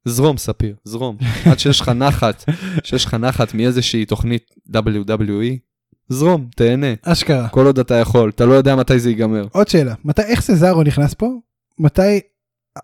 זרום, 0.04 0.36
ספיר, 0.36 0.76
זרום. 0.84 1.16
עד 1.50 1.58
שיש 1.58 1.80
לך 1.80 1.88
נחת, 1.88 2.44
שיש 2.84 3.04
לך 3.04 3.14
נחת 3.14 3.54
מאיזושהי 3.54 4.04
תוכנית 4.04 4.44
WWE, 4.76 5.71
זרום, 6.12 6.48
תהנה. 6.56 6.86
אשכרה. 7.02 7.48
כל 7.48 7.66
עוד 7.66 7.78
אתה 7.78 7.94
יכול, 7.94 8.30
אתה 8.30 8.46
לא 8.46 8.52
יודע 8.52 8.76
מתי 8.76 8.98
זה 8.98 9.10
ייגמר. 9.10 9.46
עוד 9.52 9.68
שאלה 9.68 9.94
מתי 10.04 10.22
איך 10.22 10.40
סזארו 10.40 10.82
נכנס 10.82 11.14
פה? 11.14 11.30
מתי 11.78 12.20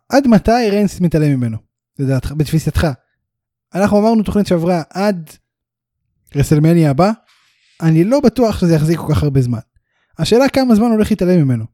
עד 0.09 0.27
מתי 0.27 0.71
ריינס 0.71 1.01
מתעלם 1.01 1.31
ממנו? 1.31 1.57
לדעתך 1.99 2.33
בתפיסתך. 2.37 2.87
אנחנו 3.75 3.99
אמרנו 3.99 4.23
תוכנית 4.23 4.47
שעברה 4.47 4.83
עד 4.91 5.31
רסלמניה 6.37 6.91
הבא. 6.91 7.11
אני 7.83 8.05
לא 8.05 8.21
בטוח 8.21 8.61
שזה 8.61 8.75
יחזיק 8.75 8.99
כל 8.99 9.15
כך 9.15 9.23
הרבה 9.23 9.41
זמן. 9.41 9.59
השאלה 10.19 10.49
כמה 10.49 10.75
זמן 10.75 10.87
הולך 10.87 11.11
להתעלם 11.11 11.43
ממנו. 11.43 11.65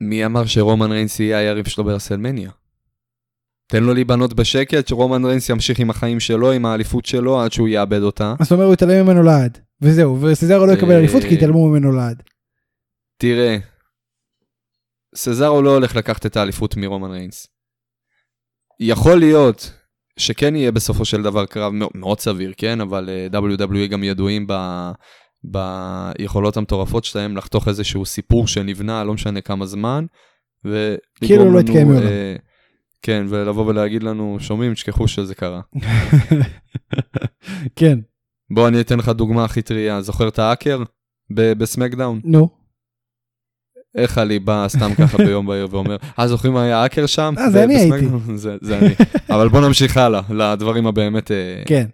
מי 0.00 0.26
אמר 0.26 0.46
שרומן 0.46 0.92
ריינס 0.92 1.20
יהיה 1.20 1.38
היריב 1.38 1.68
שלו 1.68 1.84
ברסלמניה? 1.84 2.50
תן 3.66 3.82
לו 3.84 3.94
להיבנות 3.94 4.34
בשקט, 4.34 4.88
שרומן 4.88 5.24
ריינס 5.24 5.48
ימשיך 5.48 5.78
עם 5.78 5.90
החיים 5.90 6.20
שלו, 6.20 6.52
עם 6.52 6.66
האליפות 6.66 7.06
שלו, 7.06 7.40
עד 7.40 7.52
שהוא 7.52 7.68
יאבד 7.68 8.02
אותה. 8.02 8.34
אז 8.38 8.46
אתה 8.46 8.54
אומר 8.54 8.64
הוא 8.64 8.74
יתעלם 8.74 9.04
ממנו 9.04 9.22
לעד. 9.22 9.58
וזהו 9.82 10.22
וסזארו 10.22 10.66
לא 10.66 10.72
יקבל 10.72 10.92
אה, 10.92 10.98
אליפות 10.98 11.22
כי 11.22 11.34
יתעלמו 11.34 11.68
ממנו 11.68 11.92
לעד. 11.92 12.22
תראה, 13.16 13.56
סזארו 15.14 15.62
לא 15.62 15.74
הולך 15.74 15.96
לקחת 15.96 16.26
את 16.26 16.36
האליפות 16.36 16.76
מרומן 16.76 17.10
ריינס. 17.10 17.46
יכול 18.80 19.16
להיות 19.18 19.72
שכן 20.18 20.56
יהיה 20.56 20.72
בסופו 20.72 21.04
של 21.04 21.22
דבר 21.22 21.46
קרב 21.46 21.72
מאוד, 21.94 22.20
סביר, 22.20 22.52
כן? 22.56 22.80
אבל 22.80 23.08
uh, 23.30 23.34
WWE 23.36 23.86
גם 23.86 24.04
ידועים 24.04 24.46
ב, 24.48 24.54
ביכולות 25.44 26.56
המטורפות 26.56 27.04
שלהם 27.04 27.36
לחתוך 27.36 27.68
איזשהו 27.68 28.04
סיפור 28.04 28.46
שנבנה, 28.46 29.04
לא 29.04 29.14
משנה 29.14 29.40
כמה 29.40 29.66
זמן. 29.66 30.06
כאילו 31.14 31.52
לא 31.52 31.60
התקיים 31.60 31.88
מעולם. 31.88 32.06
אה, 32.06 32.36
כן, 33.02 33.26
ולבוא 33.28 33.66
ולהגיד 33.66 34.02
לנו, 34.02 34.36
שומעים, 34.40 34.74
תשכחו 34.74 35.08
שזה 35.08 35.34
קרה. 35.34 35.60
כן 37.76 37.98
בוא 38.54 38.68
אני 38.68 38.80
אתן 38.80 38.98
לך 38.98 39.08
דוגמה 39.08 39.44
הכי 39.44 39.62
טריה, 39.62 40.00
זוכר 40.02 40.28
את 40.28 40.38
האקר 40.38 40.82
ב- 41.34 41.52
בסמקדאון? 41.52 42.20
נו 42.24 42.48
איך 43.96 44.18
עלי 44.18 44.38
בא 44.38 44.64
סתם 44.68 44.94
ככה 44.98 45.18
ביום 45.26 45.46
בהיר 45.46 45.68
ואומר, 45.70 45.96
אה 46.18 46.28
זוכרים 46.28 46.52
מה 46.54 46.62
היה 46.62 46.82
האקר 46.82 47.06
שם? 47.06 47.34
אה, 47.38 47.50
זה 47.50 47.64
אני 47.64 47.76
הייתי." 47.76 47.96
בסמקדאון?" 47.96 48.36
זה 48.36 48.78
אני. 48.78 48.94
אבל 49.30 49.48
בוא 49.48 49.60
נמשיך 49.60 49.96
הלאה, 49.96 50.20
לדברים 50.30 50.86
הבאמת 50.86 51.30
אה, 51.30 51.62
כן 51.66 51.86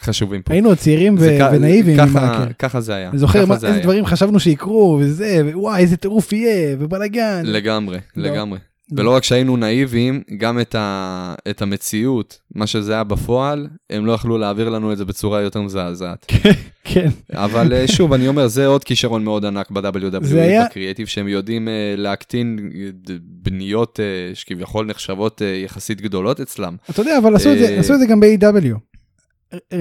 חשובים 0.00 0.42
פה. 0.42 0.52
היינו 0.52 0.76
צעירים 0.76 1.16
זה 1.16 1.38
ו- 1.40 1.44
כ- 1.50 1.54
ונאיביים. 1.54 2.00
עם 2.00 2.16
האקר. 2.16 2.52
ככה 2.58 2.80
זה 2.80 2.94
היה. 2.94 3.10
אני 3.10 3.18
זוכר 3.18 3.52
איזה. 3.52 3.80
דברים 3.82 4.06
חשבנו 4.06 4.40
שיקרו 4.40 4.98
וזה 5.00 5.42
וואי 5.54 5.80
איזה 5.82 5.96
טירוף 5.96 6.32
יהיה 6.32 6.76
ובלאגן. 6.80 7.42
לגמרי, 7.44 7.98
לא. 8.16 8.30
לגמרי. 8.30 8.58
לא. 8.92 9.00
ולא 9.02 9.14
רק 9.16 9.24
שהיינו 9.24 9.56
נאיבים, 9.56 10.22
גם 10.38 10.60
את, 10.60 10.74
ה... 10.74 11.34
את 11.50 11.62
המציאות, 11.62 12.38
מה 12.54 12.66
שזה 12.66 12.92
היה 12.92 13.04
בפועל, 13.04 13.68
הם 13.90 14.06
לא 14.06 14.12
יכלו 14.12 14.38
להעביר 14.38 14.68
לנו 14.68 14.92
את 14.92 14.98
זה 14.98 15.04
בצורה 15.04 15.40
יותר 15.40 15.60
מזעזעת. 15.62 16.26
כן 16.84 17.08
אבל 17.32 17.72
אה, 17.72 17.88
שוב, 17.88 18.12
אני 18.12 18.28
אומר, 18.28 18.46
זה 18.48 18.66
עוד 18.66 18.84
כישרון 18.84 19.24
מאוד 19.24 19.44
ענק 19.44 19.70
ב-WWE, 19.70 20.34
היה- 20.34 20.64
בקריאיטיב, 20.64 21.06
שהם 21.06 21.28
יודעים 21.28 21.68
אה, 21.68 21.94
להקטין 21.96 22.70
אה, 22.74 23.14
בניות 23.22 24.00
אה, 24.00 24.34
שכביכול 24.34 24.86
נחשבות 24.86 25.42
אה, 25.42 25.46
יחסית 25.64 26.00
גדולות 26.00 26.40
אצלם. 26.40 26.76
אתה 26.90 27.00
יודע 27.00 27.18
אבל 27.18 27.36
עשו 27.36 27.52
את 27.52 27.58
זה 27.58 27.76
עשו 27.78 27.94
את 27.94 27.98
זה 27.98 28.06
גם 28.06 28.20
ב-AW. 28.20 28.76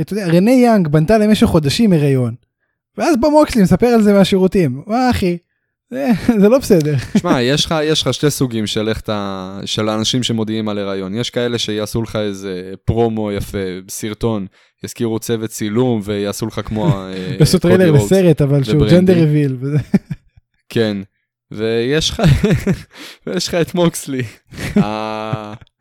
אתה 0.01 0.13
יודע 0.13 0.27
רנה 0.27 0.51
יאנג 0.51 0.87
בנתה 0.87 1.17
למשך 1.17 1.47
חודשים 1.47 1.93
הריון. 1.93 2.35
ואז 2.97 3.15
בא 3.19 3.27
מוקסלי 3.29 3.61
מספר 3.63 3.87
על 3.87 4.01
זה 4.01 4.13
מהשירותים. 4.13 4.81
מה 4.87 5.09
אחי? 5.09 5.37
זה 6.41 6.49
לא 6.49 6.59
בסדר. 6.59 6.95
שמע, 7.17 7.41
יש 7.41 7.65
לך, 7.65 7.75
יש 7.83 8.01
לך 8.01 8.13
שתי 8.13 8.29
סוגים 8.29 8.67
של 8.67 8.89
איך 8.89 8.99
אתה, 8.99 9.59
של 9.65 9.89
האנשים 9.89 10.23
שמודיעים 10.23 10.69
על 10.69 10.79
הריון. 10.79 11.15
יש 11.15 11.29
כאלה 11.29 11.57
שיעשו 11.57 12.01
לך 12.01 12.15
איזה 12.15 12.73
פרומו 12.85 13.31
יפה, 13.31 13.57
סרטון, 13.89 14.45
יזכירו 14.83 15.19
צוות 15.19 15.49
צילום 15.49 16.01
ויעשו 16.03 16.45
לך 16.47 16.61
כמו... 16.65 16.87
אה, 16.87 17.13
יעשו 17.39 17.59
קודי 17.59 17.75
טריילר. 17.77 17.93
לסרט 17.93 18.41
אבל 18.41 18.63
שהוא. 18.63 18.87
ג'נדר 18.87 19.19
רוויל. 19.19 19.57
כן, 20.73 20.97
ויש 21.51 22.09
לך, 22.09 22.21
ויש 23.27 23.47
לך 23.47 23.55
את 23.55 23.75
מוקסלי, 23.75 24.23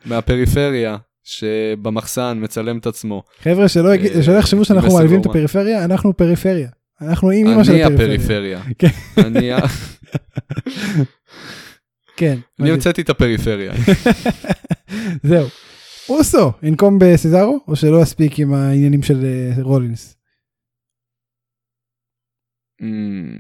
מהפריפריה, 0.05 0.97
שבמחסן 1.25 2.39
מצלם 2.43 2.79
את 2.79 2.87
עצמו. 2.87 3.23
חבר'ה 3.43 3.69
שלא 3.69 3.89
אה, 3.91 4.39
יחשבו 4.39 4.65
שאנחנו 4.65 4.95
מעליבים 4.95 5.21
את. 5.21 5.27
הפריפריה 5.27 5.85
אנחנו 5.85 6.17
פריפריה. 6.17 6.69
אנחנו 7.01 7.31
עם 7.31 7.47
אמא 7.47 7.65
של 7.65 7.73
הפריפריה. 7.73 7.87
הפריפריה. 7.95 8.63
כן. 8.79 8.89
אני 9.27 9.53
ה- 9.53 9.59
כן. 12.17 12.33
אני 12.33 12.41
מדהים. 12.59 12.75
הוצאתי 12.75 13.03
את 13.03 13.11
הפריפריה. 13.11 13.73
זהו. 15.23 15.47
אוסו 16.09 16.53
ינקום 16.63 16.99
בסזארו 16.99 17.61
או 17.69 17.77
שלא 17.77 18.03
יספיק 18.03 18.39
עם 18.39 18.55
העניינים 18.55 19.03
של 19.03 19.25
אה, 19.25 19.63
רולינס. 19.63 20.17
אמ, 22.83 23.39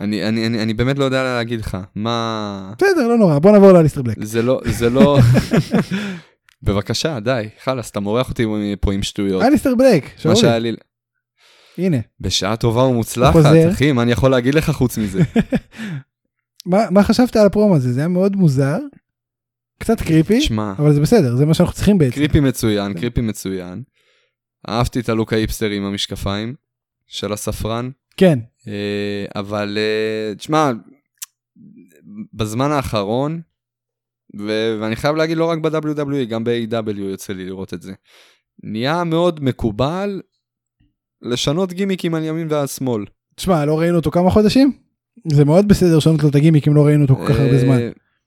אני, 0.00 0.28
אני, 0.28 0.46
אני, 0.46 0.62
אני 0.62 0.74
באמת 0.74 0.98
לא 0.98 1.04
יודע 1.04 1.22
להגיד 1.22 1.60
לך, 1.60 1.76
מה... 1.94 2.72
בסדר 2.78 3.08
לא 3.08 3.18
נורא 3.18 3.38
בוא 3.38 3.52
נעבור 3.52 3.72
לאליסטר 3.72 4.02
בלק. 4.02 4.16
זה 4.24 4.42
לא, 4.42 4.60
זה 4.64 4.90
לא... 4.90 5.18
בבקשה, 6.62 7.20
די, 7.20 7.48
חלאס, 7.62 7.90
אתה 7.90 8.00
מורח 8.00 8.28
אותי 8.30 8.44
פה 8.80 8.92
עם 8.92 9.02
שטויות. 9.02 9.42
אליסטר 9.42 9.74
בלק. 9.74 10.04
מה 10.04 10.10
שאולי. 10.20 10.36
שהיה 10.36 10.58
לי... 10.58 10.72
הנה. 11.86 11.96
בשעה 12.20 12.56
טובה 12.56 12.82
ומוצלחת, 12.82 13.32
חוזר. 13.32 13.70
אחי, 13.70 13.92
מה 13.92 14.02
אני 14.02 14.12
יכול 14.12 14.30
להגיד 14.30 14.54
לך 14.54 14.70
חוץ 14.70 14.98
מזה? 14.98 15.22
מה 16.66 16.90
מה 16.90 17.02
חשבת 17.02 17.36
על 17.36 17.46
הפרומו 17.46 17.76
הזה 17.76 17.92
זה 17.92 18.00
היה 18.00 18.08
מאוד 18.08 18.36
מוזר. 18.36 18.78
קצת 19.78 20.00
קריפי 20.00 20.40
שמע, 20.40 20.72
אבל 20.78 20.92
זה 20.92 21.00
בסדר 21.00 21.36
זה 21.36 21.46
מה 21.46 21.54
שאנחנו 21.54 21.74
צריכים 21.74 21.98
בעצם. 21.98 22.16
קריפי 22.16 22.40
מצוין, 22.40 22.92
כן. 22.92 23.00
קריפי 23.00 23.20
מצוין. 23.20 23.82
אהבתי 24.68 25.00
את 25.00 25.08
הלוק 25.08 25.32
האיפסטרי 25.32 25.76
עם 25.76 25.84
המשקפיים 25.84 26.54
של 27.06 27.32
הספרן, 27.32 27.90
כן. 28.16 28.38
אה, 28.68 29.24
אבל 29.34 29.78
אה, 29.78 30.34
תשמע, 30.34 30.70
בזמן 32.34 32.70
האחרון, 32.70 33.40
ו- 34.38 34.78
ואני 34.80 34.96
חייב 34.96 35.16
להגיד 35.16 35.36
לא 35.36 35.50
רק 35.50 35.58
ב-WWE, 35.58 36.24
גם 36.28 36.44
ב-AW 36.44 36.98
יוצא 36.98 37.32
לי 37.32 37.44
לראות 37.44 37.74
את 37.74 37.82
זה, 37.82 37.92
נהיה 38.62 39.04
מאוד 39.04 39.44
מקובל 39.44 40.20
לשנות 41.22 41.72
גימיקים 41.72 42.14
על 42.14 42.24
ימין 42.24 42.46
ועל 42.50 42.66
שמאל. 42.66 43.04
תשמע 43.34 43.64
לא 43.64 43.78
ראינו 43.78 43.96
אותו 43.96 44.10
כמה 44.10 44.30
חודשים? 44.30 44.72
זה 45.32 45.44
מאוד 45.44 45.68
בסדר 45.68 45.96
לשנות 45.96 46.22
לו 46.22 46.28
את 46.28 46.34
הגימיק 46.34 46.68
אם 46.68 46.74
לא 46.74 46.86
ראינו 46.86 47.02
אותו 47.02 47.16
כל 47.16 47.26
כך 47.28 47.38
הרבה 47.38 47.52
אה, 47.52 47.58
זמן. 47.58 47.78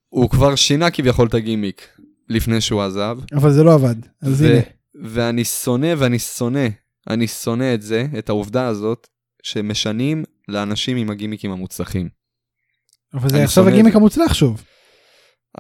הוא 0.10 0.30
כבר 0.30 0.56
שינה 0.56 0.92
כביכול 0.92 1.28
את 1.28 1.34
הגימיק 1.34 1.88
לפני 2.30 2.62
שהוא 2.62 2.82
עזב. 2.82 3.18
אבל 3.34 3.52
זה 3.52 3.64
לא 3.64 3.74
עבד. 3.74 3.96
אז 4.22 4.42
הנה. 4.42 4.60
ואני 5.04 5.46
שונא 5.46 5.94
ואני 5.98 6.20
שונא, 6.20 6.68
אני 7.10 7.28
שונא 7.28 7.74
את 7.74 7.82
זה, 7.82 8.06
את 8.20 8.30
העובדה 8.30 8.68
הזאת, 8.68 9.08
שמשנים 9.44 10.24
לאנשים 10.48 10.98
עם 10.98 11.10
הגימיקים 11.10 11.52
המוצלחים. 11.52 12.10
אבל 13.14 13.30
זה 13.30 13.44
עכשיו 13.44 13.68
הגימיק. 13.68 13.96
המוצלח 13.96 14.34
שוב. 14.34 14.64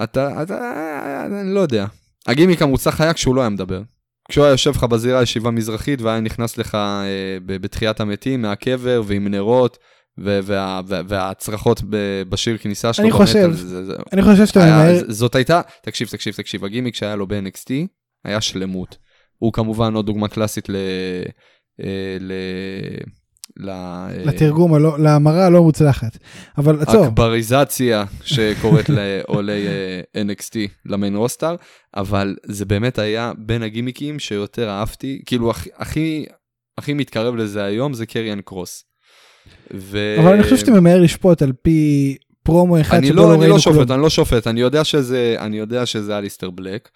אתה, 0.03 0.43
אתה, 0.43 1.25
אני 1.25 1.53
לא 1.53 1.59
יודע. 1.59 1.85
הגימיק 2.27 2.61
המוצלח 2.61 3.01
היה 3.01 3.13
כשהוא 3.13 3.35
לא 3.35 3.41
היה 3.41 3.49
מדבר. 3.49 3.81
כשהוא 4.29 4.45
היה 4.45 4.51
יושב 4.51 4.71
לך 4.71 4.83
בזירה 4.83 5.21
ישיבה 5.23 5.51
מזרחית 5.51 6.01
והיה 6.01 6.19
נכנס 6.19 6.57
לך 6.57 6.75
אה, 6.75 7.05
בתחיית 7.45 7.99
המתים 7.99 8.41
מהקבר 8.41 9.01
ועם 9.05 9.27
נרות 9.27 9.77
וה- 10.17 10.39
וה- 10.45 11.01
והצרחות 11.07 11.81
בשיר 12.29 12.57
כניסה 12.57 12.93
שלו. 12.93 13.03
אני 13.05 13.11
חושב- 13.11 13.51
זה- 13.51 13.85
זה- 13.85 13.93
אני 14.13 14.21
חושב 14.21 14.45
שאתה 14.45 14.59
ממהר, 14.59 14.75
זאת 15.07 15.35
הייתה, 15.35 15.61
תקשיב, 15.83 16.07
תקשיב, 16.07 16.33
תקשיב, 16.33 16.65
הגימיק 16.65 16.95
שהיה 16.95 17.15
לו 17.15 17.27
ב-NXT 17.27 17.71
היה 18.25 18.41
שלמות. 18.41 18.97
הוא 19.37 19.53
כמובן 19.53 19.93
עוד 19.93 20.05
דוגמה 20.05 20.27
קלאסית 20.27 20.69
ל... 20.69 20.75
אה, 21.81 22.17
ל... 22.19 22.31
אה, 23.69 24.07
לתרגום, 24.25 24.73
הלא- 24.73 24.99
להמרה 24.99 25.45
הלא 25.45 25.63
מוצלחת. 25.63 26.17
אבל 26.57 26.81
עצור, 26.81 27.07
אקבריזציה 27.07 28.05
שקורית 28.23 28.89
לעולי 28.89 29.67
אה, 29.67 30.21
NXT 30.23 30.55
למיין 30.85 31.15
רוסטר, 31.15 31.55
אבל 31.95 32.35
זה 32.45 32.65
באמת 32.65 32.99
היה 32.99 33.31
בין 33.37 33.63
הגימיקים 33.63 34.19
שיותר 34.19 34.69
אהבתי, 34.69 35.21
כאילו 35.25 35.51
הכי, 35.51 35.69
הכי, 36.77 36.93
מתקרב 36.93 37.35
לזה 37.35 37.63
היום 37.63 37.93
זה 37.93 38.05
קריאן 38.05 38.41
קרוס. 38.41 38.83
ו... 39.73 40.15
אבל 40.19 40.33
אני 40.33 40.43
חושב 40.43 40.57
שאתה 40.57 40.71
ממהר 40.71 41.01
לשפוט 41.01 41.41
על 41.41 41.51
פי 41.61 42.17
פרומו 42.43 42.81
אחד 42.81 42.97
אני 42.97 43.07
שבו 43.07 43.15
לא, 43.15 43.23
לא 43.23 43.29
אני 43.33 43.39
ראינו 43.39 43.55
לא 43.57 43.61
כלום. 43.63 43.75
שופט, 43.75 43.91
אני 43.91 44.01
לא 44.01 44.09
שופט, 44.09 44.47
אני 44.47 44.61
יודע 44.61 44.83
שזה, 44.83 45.35
אני 45.39 45.57
יודע 45.57 45.85
שזה 45.85 46.17
אליסטר 46.17 46.49
בלק. 46.49 46.89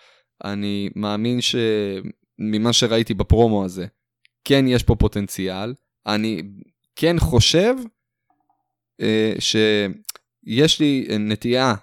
אני 0.46 0.90
מאמין 0.96 1.40
שממה 1.42 2.74
שראיתי 2.74 3.14
בפרומו 3.14 3.66
הזה, 3.66 3.86
כן 4.46 4.66
יש 4.68 4.84
פה 4.84 4.96
פוטנציאל. 4.96 5.74
אני 6.08 6.42
כן 6.96 7.20
חושב 7.20 7.74
אה, 9.02 9.34
שיש 9.40 10.80
לי 10.80 11.08
נטייה 11.20 11.74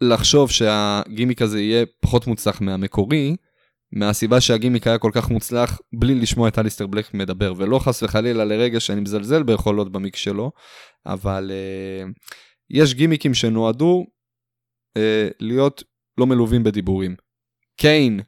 לחשוב 0.00 0.50
שהגימיק 0.50 1.42
הזה 1.42 1.60
יהיה 1.60 1.86
פחות 2.00 2.26
מוצלח 2.26 2.60
מהמקורי, 2.60 3.36
מהסיבה 3.92 4.40
שהגימיק 4.40 4.86
היה 4.86 4.98
כל 4.98 5.10
כך 5.14 5.30
מוצלח 5.30 5.80
בלי 5.92 6.14
לשמוע 6.14 6.48
את 6.48 6.58
אליסטר 6.58 6.86
בלק 6.86 7.14
מדבר, 7.14 7.52
ולא 7.56 7.78
חס 7.78 8.02
וחלילה 8.02 8.44
לרגע 8.44 8.80
שאני 8.80 9.00
מזלזל 9.00 9.42
ביכולות 9.42 9.92
במיקס 9.92 10.18
שלו, 10.18 10.52
אבל 11.06 11.50
uh, 11.50 12.10
יש 12.70 12.94
גימיקים 12.94 13.34
שנועדו 13.34 14.04
uh, 14.98 15.00
להיות 15.40 15.84
לא 16.18 16.26
מלווים 16.26 16.64
בדיבורים. 16.64 17.16
קיין, 17.76 18.20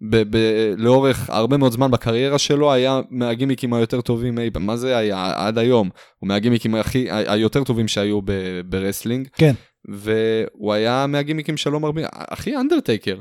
ב- 0.00 0.36
ב- 0.36 0.74
לאורך 0.76 1.30
הרבה 1.30 1.56
מאוד 1.56 1.72
זמן 1.72 1.90
בקריירה 1.90 2.38
שלו, 2.38 2.72
היה 2.72 3.00
מהגימיקים 3.10 3.74
היותר 3.74 4.00
טובים 4.00 4.38
אי 4.38 4.50
פעם. 4.50 4.66
מה 4.66 4.76
זה 4.76 4.96
היה? 4.96 5.32
עד 5.36 5.58
היום. 5.58 5.90
הוא 6.18 6.28
מהגימיקים 6.28 6.74
הכי, 6.74 7.10
ה- 7.10 7.32
היותר 7.32 7.64
טובים 7.64 7.88
שהיו 7.88 8.20
ב- 8.24 8.60
wrestling. 8.68 9.28
כן. 9.32 9.52
והוא 9.88 10.72
היה 10.72 11.06
מהגימיקים 11.08 11.56
שלא 11.56 11.80
מרבים. 11.80 12.04
אחי, 12.12 12.56
אנדרטייקר. 12.56 13.18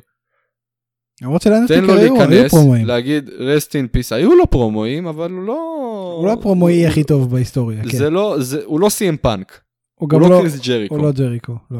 למרות 1.21 1.41
תן 1.41 1.49
לו 1.51 1.67
שלאנדרטייקר 1.67 1.93
היו 1.99 2.15
היו 2.21 2.29
להיכנס, 2.29 2.51
פרומואים. 2.51 2.85
להגיד 2.85 3.29
rest 3.29 3.69
in 3.71 3.97
peace. 3.97 4.15
היו 4.15 4.35
לו 4.35 4.49
פרומואים, 4.49 5.07
אבל 5.07 5.31
הוא 5.31 5.43
לא... 5.43 6.13
הוא 6.17 6.27
לא 6.27 6.33
הפרומואי 6.33 6.87
הכי 6.87 7.03
טוב 7.03 7.31
בהיסטוריה, 7.31 7.83
כן. 7.83 7.97
זה 7.97 8.09
לא, 8.09 8.35
זה, 8.39 8.61
הוא 8.65 8.79
לא 8.79 8.89
סי.אם 8.89 9.17
פאנק. 9.17 9.61
הוא 9.95 10.09
גם 10.09 10.19
הוא 10.21 10.29
לא 10.29 10.35
לא, 10.35 10.41
קריס 10.41 10.59
ג'ריקו. 10.67 10.95
הוא 10.95 11.03
לא 11.03 11.11
ג'ריקו, 11.11 11.53
לא. 11.71 11.79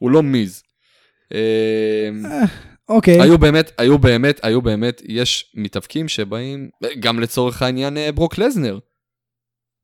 הוא 0.00 0.10
לא 0.10 0.22
מיז. 0.22 0.62
אוקיי, 2.88 3.20
היו 3.20 3.38
באמת, 3.38 3.72
היו 3.78 3.98
באמת, 3.98 4.40
היו 4.42 4.62
באמת, 4.62 5.02
יש 5.08 5.52
מתאבקים 5.54 6.08
שבאים, 6.08 6.68
גם 7.00 7.20
לצורך 7.20 7.62
העניין 7.62 7.96
אה, 7.96 8.12
ברוק 8.12 8.38
לזנר. 8.38 8.78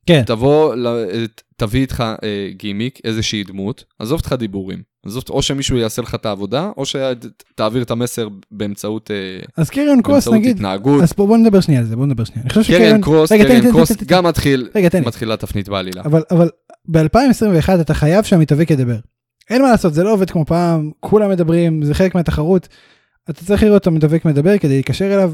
כן. 0.07 0.23
תבוא, 0.27 0.75
ל- 0.75 1.27
תביא 1.57 1.81
איתך 1.81 2.05
אה, 2.23 2.49
גימיק, 2.57 2.99
איזושהי 3.05 3.45
דמות, 3.45 3.85
עזוב 3.99 4.19
אותך 4.21 4.33
דיבורים. 4.39 4.83
עזוב, 5.07 5.25
או 5.31 5.43
שמישהו 5.43 5.77
יעשה 5.77 6.03
לך 6.03 6.15
את 6.15 6.27
העבודה, 6.27 6.71
או 6.77 6.85
שתעביר 6.87 7.83
את 7.83 7.91
המסר 7.91 8.29
באמצעות, 8.51 9.11
אה, 9.11 9.17
אז 9.57 9.71
קריון 9.71 10.03
קרוס 10.03 10.29
נגיד, 10.29 10.57
התנהגות. 10.57 11.03
אז 11.03 11.13
בוא 11.13 11.37
נדבר 11.37 11.61
שנייה 11.61 11.81
על 11.81 11.87
זה, 11.87 11.97
בוא 11.97 12.07
נדבר 12.07 12.25
שנייה. 12.25 12.49
שקריון, 12.63 13.01
קרוס, 13.01 13.33
רגע, 13.33 13.45
לי, 13.45 13.71
קרוס, 13.71 13.93
תן 13.93 14.05
גם 14.07 14.27
מתחיל, 14.27 14.69
מתחילה 15.07 15.37
תפנית 15.37 15.69
בעלילה. 15.69 16.03
אבל 16.03 16.23
אבל 16.31 16.49
ב-2021 16.89 17.81
אתה 17.81 17.95
חייב 17.95 18.25
שהמתאבק 18.25 18.71
ידבר. 18.71 18.97
אין 19.51 19.63
מה 19.63 19.71
לעשות, 19.71 19.95
זה 19.95 20.03
לא 20.05 20.13
עובד 20.13 20.31
כמו 20.31 20.45
פעם, 20.47 20.91
כולם 21.01 21.31
מדברים, 21.31 21.83
זה 21.85 21.95
חלק 21.95 22.15
מהתחרות. 22.15 22.69
אתה 23.31 23.45
צריך 23.45 23.63
לראות 23.63 23.83
את 23.83 23.87
המתאבק 23.87 24.25
מדבר 24.25 24.59
כדי 24.59 24.77
להתקשר 24.77 25.15
אליו. 25.15 25.33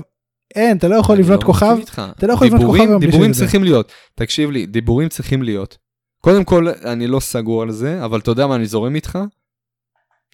אין, 0.55 0.77
אתה 0.77 0.89
לא 0.89 0.95
יכול 0.97 1.15
אני 1.15 1.23
לבנות 1.25 1.41
לא 1.43 1.47
כוכב, 1.47 1.77
איתך. 1.79 2.03
אתה 2.19 2.27
לא 2.27 2.33
יכול 2.33 2.47
לבנות 2.47 2.61
דיבורים- 2.61 2.81
כוכב 2.83 2.91
היום 2.91 3.01
בלי 3.01 3.11
דיבורים. 3.11 3.33
צריכים 3.33 3.65
להיות. 3.65 3.93
תקשיב 4.15 4.51
לי, 4.51 4.67
דיבורים 4.67 5.09
צריכים 5.09 5.43
להיות. 5.43 5.77
קודם 6.23 6.45
כל, 6.45 6.69
אני 6.85 7.07
לא 7.07 7.21
סגור 7.21 7.63
על 7.63 7.71
זה, 7.71 8.05
אבל 8.05 8.19
אתה 8.19 8.31
יודע 8.31 8.47
מה 8.47 8.55
אני 8.55 8.67
זורם 8.67 8.95
איתך? 8.95 9.19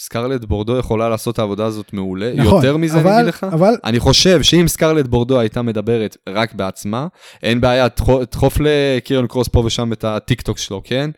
סקרלט 0.00 0.44
בורדו 0.44 0.78
יכולה 0.78 1.08
לעשות 1.08 1.34
את 1.34 1.38
העבודה 1.38 1.66
הזאת 1.66 1.92
מעולה. 1.92 2.32
נכון, 2.36 2.56
יותר 2.64 2.76
מזה 2.76 2.94
אני 2.94 3.02
אבל- 3.02 3.12
אגיד 3.14 3.26
לך. 3.26 3.44
אבל 3.52 3.74
אני 3.84 4.00
חושב 4.00 4.42
שאם 4.42 4.68
סקרלט 4.68 5.06
בורדו 5.06 5.40
הייתה 5.40 5.62
מדברת 5.62 6.16
רק 6.28 6.54
בעצמה, 6.54 7.06
אין 7.42 7.60
בעיה, 7.60 7.88
תדחוף 7.88 8.58
לקירן 8.60 9.26
קרוס 9.26 9.48
פה 9.48 9.62
ושם 9.66 9.92
את 9.92 10.04
הטיק 10.04 10.40
טוק 10.42 10.58
שלו, 10.58 10.82
כן? 10.84 11.10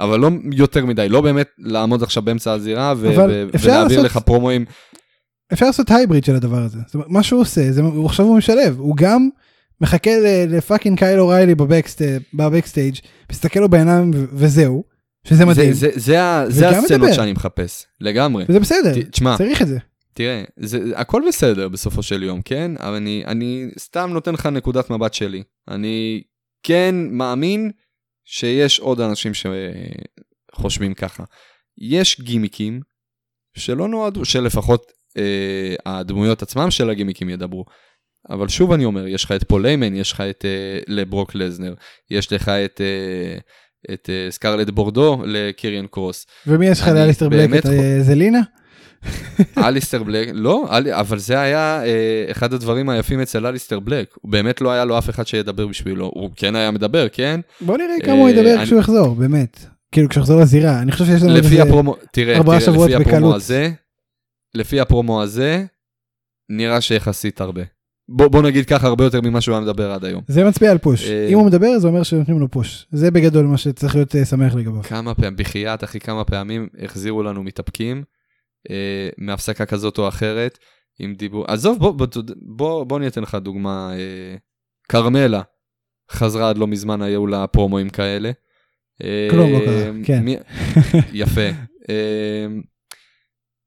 אבל 0.00 0.20
לא 0.20 0.30
יותר 0.52 0.86
מדי, 0.86 1.08
לא 1.08 1.20
באמת 1.20 1.48
לעמוד 1.58 2.02
עכשיו 2.02 2.22
באמצע 2.22 2.52
הזירה 2.52 2.94
ו- 2.96 3.08
ו- 3.16 3.48
ולהעביר 3.64 3.82
לעשות- 4.00 4.04
לך 4.04 4.16
פרומואים. 4.18 4.64
אפשר 5.52 5.66
לעשות 5.66 5.90
hybrid 5.90 6.24
של 6.24 6.34
הדבר 6.36 6.58
הזה. 6.58 6.78
זאת 6.86 6.94
אומרת, 6.94 7.08
מה 7.10 7.22
שהוא 7.22 7.40
עושה, 7.40 7.72
זה, 7.72 7.82
הוא 7.82 8.06
עכשיו 8.06 8.26
הוא 8.26 8.38
משלב, 8.38 8.76
הוא 8.78 8.96
גם 8.96 9.28
מחכה 9.80 10.10
ל 10.48 10.54
fucking 10.54 10.98
קייל 10.98 11.20
אוריילי 11.20 11.54
ב 11.54 11.60
backst- 11.60 12.02
ב 12.34 12.39
backstage, 12.39 12.94
מסתכל 13.32 13.60
לו 13.60 13.68
בעיניים 13.68 14.10
וזהו, 14.32 14.84
שזה 15.24 15.36
זה- 15.36 15.46
מדהים, 15.46 15.72
זה- 15.72 15.90
זה 15.94 16.18
זה 16.48 16.68
וגם 16.68 16.78
הסצנות. 16.84 17.12
שאני 17.14 17.32
מחפש, 17.32 17.86
לגמרי. 18.00 18.44
וזה 18.48 18.60
בסדר, 18.60 18.94
ת- 19.02 19.08
תשמע, 19.10 19.34
צריך 19.38 19.62
את 19.62 19.68
זה. 19.68 19.78
תראה, 20.14 20.42
זה, 20.60 20.78
הכל 20.94 21.22
בסדר 21.28 21.68
בסופו 21.68 22.02
של 22.02 22.22
יום, 22.22 22.42
כן? 22.42 22.70
אבל 22.78 22.94
אני, 22.94 23.22
אני 23.26 23.68
סתם 23.78 24.10
נותן 24.12 24.34
לך 24.34 24.46
נקודת 24.46 24.90
מבט 24.90 25.14
שלי. 25.14 25.42
אני 25.68 26.22
כן 26.62 26.94
מאמין 27.10 27.70
שיש 28.30 28.80
עוד 28.80 29.00
אנשים 29.00 29.32
שחושבים 29.34 30.94
ככה. 30.94 31.24
יש 31.78 32.20
גימיקים 32.20 32.80
שלא 33.56 33.88
נועדו, 33.88 34.24
שלפחות 34.24 34.92
אה, 35.18 35.74
הדמויות 35.86 36.42
עצמם 36.42 36.70
של 36.70 36.90
הגימיקים 36.90 37.28
ידברו. 37.28 37.64
אבל 38.30 38.48
שוב 38.48 38.72
אני 38.72 38.84
אומר, 38.84 39.06
יש 39.06 39.24
לך 39.24 39.32
את 39.32 39.44
פול 39.44 39.62
היימן, 39.62 39.96
יש 39.96 40.12
לך 40.12 40.20
את 40.20 40.44
אה, 40.44 40.78
לברוק 40.88 41.34
לזנר, 41.34 41.74
יש 42.10 42.32
לך 42.32 42.48
את, 42.48 42.80
אה, 42.80 43.38
את 43.94 44.10
אה, 44.10 44.30
סקרלט 44.30 44.70
בורדו 44.70 45.22
לקיריאן 45.26 45.86
קרוס. 45.86 46.26
ומי 46.46 46.66
יש 46.66 46.80
לך 46.80 46.88
לאליסטר 46.88 47.28
בלק? 47.28 47.58
את 47.58 47.66
אה, 47.66 47.98
זלינה? 48.00 48.40
אליסטר 49.58 50.02
בלק, 50.02 50.28
לא, 50.34 50.68
אל, 50.76 50.92
אבל 50.92 51.18
זה 51.18 51.40
היה 51.40 51.84
אה, 51.84 52.26
אחד 52.30 52.52
הדברים 52.52 52.88
היפים 52.88 53.20
אצל 53.20 53.46
אליסטר 53.46 53.80
בלק. 53.80 54.14
הוא 54.20 54.32
באמת 54.32 54.60
לא 54.60 54.70
היה 54.70 54.84
לו 54.84 54.98
אף 54.98 55.10
אחד 55.10 55.26
שידבר 55.26 55.66
בשבילו. 55.66 56.10
הוא 56.14 56.30
כן 56.36 56.56
היה 56.56 56.70
מדבר, 56.70 57.06
כן? 57.12 57.40
בוא 57.60 57.76
נראה 57.78 57.94
כמה 58.04 58.14
הוא 58.14 58.26
אה, 58.28 58.32
ידבר 58.32 58.54
אני- 58.56 58.64
כשהוא 58.64 58.80
יחזור, 58.80 59.14
באמת. 59.14 59.64
כאילו 59.92 60.08
כשהוא 60.08 60.22
יחזור 60.22 60.40
לזירה, 60.40 60.82
אני 60.82 60.92
חושב 60.92 61.04
שיש 61.04 61.22
לנו 61.22 61.34
לפי 61.34 61.46
איזה... 61.48 61.62
הפרומו, 61.62 61.96
תראה, 62.12 62.36
ארבעה 62.36 62.60
תראה, 62.60 62.70
לפי 62.72 62.94
הפרומו 62.94 63.04
בקלות. 63.10 63.34
הזה, 63.36 63.70
לפי 64.54 64.80
הפרומו 64.80 65.22
הזה, 65.22 65.64
נראה 66.50 66.80
שיחסית 66.80 67.40
הרבה. 67.40 67.62
בוא, 68.08 68.28
בוא 68.28 68.42
נגיד 68.42 68.66
ככה 68.66 68.86
הרבה 68.86 69.04
יותר 69.04 69.20
ממה 69.20 69.40
שהוא 69.40 69.54
היה 69.54 69.64
מדבר 69.64 69.90
עד 69.92 70.04
היום. 70.04 70.22
זה 70.28 70.44
מצביע 70.44 70.70
על 70.70 70.78
פוש. 70.78 71.08
אה, 71.10 71.26
אם 71.28 71.38
הוא 71.38 71.46
מדבר 71.46 71.78
זה 71.78 71.88
אומר 71.88 72.02
שנותנים 72.02 72.38
לו 72.40 72.50
פוש. 72.50 72.86
זה 72.92 73.10
בגדול 73.10 73.46
מה 73.46 73.56
שצריך 73.58 73.94
להיות 73.94 74.16
אה, 74.16 74.24
שמח 74.24 74.54
לגביו. 74.54 74.82
כמה 74.82 75.14
פעמים, 75.14 75.36
בחייאת 75.36 75.84
אחי, 75.84 76.00
כמה 76.00 76.24
פעמים 76.24 76.68
החזירו 76.84 77.22
לנו 77.22 77.42
מתאפקים 77.42 78.02
אה, 78.70 79.08
מהפסקה 79.18 79.66
כזאת 79.66 79.98
או 79.98 80.08
אחרת, 80.08 80.58
עם 81.00 81.14
דיבור, 81.14 81.44
עזוב, 81.48 81.78
בוא, 81.78 81.90
בוא, 81.90 82.06
בוא, 82.56 82.84
בוא 82.84 82.98
אני 82.98 83.06
אתן 83.06 83.22
לך 83.22 83.34
דוגמה, 83.34 83.92
אה, 83.92 84.36
כרמלה 84.88 85.42
חזרה 86.10 86.48
עד 86.48 86.58
לא 86.58 86.66
מזמן, 86.66 87.02
היו 87.02 87.26
לה 87.26 87.46
פרומואים 87.46 87.90
כאלה. 87.90 88.30
אה, 89.04 89.28
כלום 89.30 89.52
לא 89.52 89.58
קרה, 89.58 89.90
כן. 90.04 90.22
מי, 90.24 90.36
יפה. 91.12 91.48
אה, 91.90 92.46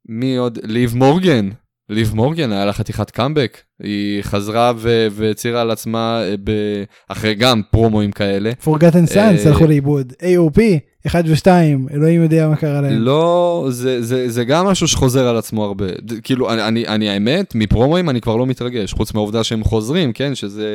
מי 0.10 0.36
עוד? 0.36 0.60
ליב 0.63 0.95
מורגן. 0.95 1.49
ליב 1.89 2.15
מורגן 2.15 2.51
היה 2.51 2.65
לה 2.65 2.73
חתיכת 2.73 3.12
קאמבק. 3.12 3.62
היא 3.84 4.21
חזרה 4.21 4.73
והצהירה 5.12 5.62
על 5.62 5.71
עצמה 5.71 6.21
אה, 6.23 6.36
ב- 6.43 6.84
אחרי 7.08 7.36
גם 7.36 7.62
פרומואים 7.71 8.12
כאלה. 8.12 8.51
Forgotten 8.63 9.13
Sons 9.13 9.47
הלכו 9.47 9.65
לאיבוד. 9.67 10.13
AOP 10.21 10.60
1 11.08 11.26
ו2 11.26 11.48
אלוהים 11.94 12.22
יודע 12.24 12.48
מה 12.50 12.56
קרה 12.56 12.82
להם. 12.82 12.94
לא, 12.94 13.68
זה, 13.70 14.02
זה, 14.02 14.30
זה 14.30 14.44
גם 14.46 14.66
משהו 14.66 14.88
שחוזר 14.88 15.28
על 15.28 15.38
עצמו 15.38 15.66
הרבה. 15.66 15.86
כאילו, 16.24 16.54
אני, 16.54 16.64
אני, 16.64 16.88
אני 16.88 17.10
האמת, 17.10 17.56
מפרומואים 17.56 18.10
אני 18.10 18.22
כבר 18.22 18.36
לא 18.36 18.46
מתרגש, 18.46 18.94
חוץ 18.94 19.14
מהעובדה 19.14 19.44
שהם 19.44 19.64
חוזרים, 19.64 20.14
כן, 20.14 20.36
שזה 20.36 20.68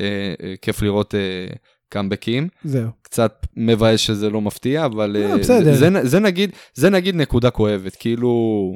אה, 0.00 0.04
אה, 0.42 0.54
כיף 0.62 0.82
לראות 0.82 1.14
אה, 1.14 1.54
קאמבקים. 1.88 2.48
זהו. 2.64 2.88
קצת 3.02 3.46
מבאס 3.56 4.00
שזה 4.00 4.30
לא 4.30 4.40
מפתיע, 4.40 4.84
אבל 4.84 5.10
לא, 5.10 5.32
אה, 5.32 5.38
בסדר. 5.38 5.64
זה, 5.74 5.90
זה, 5.90 6.08
זה, 6.08 6.20
נגיד, 6.20 6.50
זה 6.74 6.90
נגיד 6.90 7.16
נקודה 7.16 7.50
כואבת, 7.50 7.96
כאילו, 7.96 8.72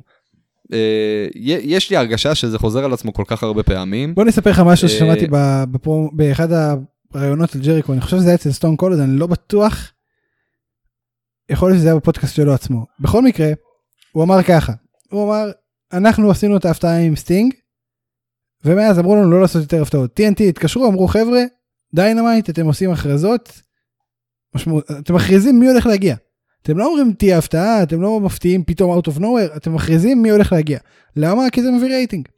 י- 1.35 1.61
יש 1.63 1.91
לי 1.91 1.97
הרגשה 1.97 2.35
שזה 2.35 2.59
חוזר 2.59 2.85
על 2.85 2.93
עצמו 2.93 3.13
כל 3.13 3.25
כך 3.27 3.43
הרבה 3.43 3.63
פעמים. 3.63 4.15
בוא 4.15 4.25
נספר 4.25 4.51
לך 4.51 4.63
משהו 4.67 4.89
אה, 4.89 4.93
ששמעתי 4.93 5.27
באחד 6.13 6.49
הראיונות 7.15 7.55
על 7.55 7.61
ג'ריקו 7.61 7.93
אני 7.93 8.01
חושב 8.01 8.17
שזה 8.17 8.27
היה 8.27 8.35
אצל 8.35 8.51
סטון 8.53 8.77
קולד 8.77 8.99
אני 8.99 9.19
לא 9.19 9.27
בטוח. 9.27 9.93
יכול 11.51 11.71
להיות 11.71 11.79
שזה 11.79 11.89
היה 11.89 11.97
בפודקאסט 11.97 12.35
שלו 12.35 12.55
עצמו. 12.55 12.87
בכל 13.01 13.23
מקרה. 13.23 13.49
הוא 14.13 14.25
אמר 14.25 14.43
ככה, 14.43 14.73
הוא 15.11 15.25
אמר, 15.25 15.51
אנחנו 15.93 16.31
עשינו 16.31 16.57
את 16.57 16.65
ההפתעה 16.65 16.99
עם 16.99 17.17
סטינג, 17.17 17.55
ומאז 18.65 18.99
אמרו 18.99 19.17
לנו 19.17 19.31
לא 19.31 19.41
לעשות 19.41 19.63
יותר 19.63 19.83
הפתעות. 19.83 20.21
TNT 20.21 20.43
התקשרו, 20.43 20.89
אמרו 20.89 21.09
חבר'ה, 21.09 21.43
דיינמייט, 21.95 22.51
אתם 22.51 22.67
עושים 22.67 22.91
הכרזות, 22.91 23.63
משמעות, 24.55 24.91
אתם 24.91 25.15
מכריזים 25.15 25.61
מי 25.61 25.69
הולך 25.69 25.87
להגיע. 25.87 26.17
אתם 26.63 26.79
לא 26.79 26.87
אומרים 26.87 27.13
תהיה 27.13 27.39
הפתעה, 27.39 27.83
אתם 27.83 28.03
לא 28.03 28.21
מפתיעים 28.21 28.65
פתאום 28.65 28.99
out 28.99 29.03
of 29.03 29.19
nowhere, 29.19 29.57
אתם 29.57 29.75
מכריזים 29.75 30.23
מי 30.23 30.31
הולך 30.31 30.53
להגיע. 30.53 30.79
למה? 31.17 31.51
כי 31.53 31.63
זה 31.63 31.71
מביא 31.71 31.89
רייטינג. 31.89 32.29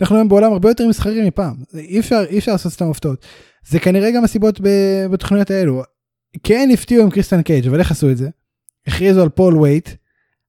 אנחנו 0.00 0.16
היום 0.16 0.28
בעולם 0.28 0.52
הרבה 0.52 0.68
יותר 0.68 0.88
מסחרי 0.88 1.28
מפעם, 1.28 1.54
אי 1.74 2.00
אפשר, 2.00 2.24
אי 2.28 2.38
אפשר 2.38 2.52
לעשות 2.52 2.72
סתם 2.72 2.90
הפתעות. 2.90 3.26
זה 3.68 3.78
כנראה 3.78 4.10
גם 4.10 4.24
הסיבות 4.24 4.60
בתוכניות 5.10 5.50
האלו. 5.50 5.82
כן 6.42 6.68
הפתיעו 6.72 7.02
עם 7.02 7.10
קריסטן 7.10 7.42
קייג' 7.42 7.68
אבל 7.68 7.78
איך 7.78 7.90
עשו 7.90 8.10
את 8.10 8.16
זה? 8.16 8.28
הכריזו 8.86 9.22
על 9.22 9.28
פול 9.28 9.58
וייט, 9.58 9.90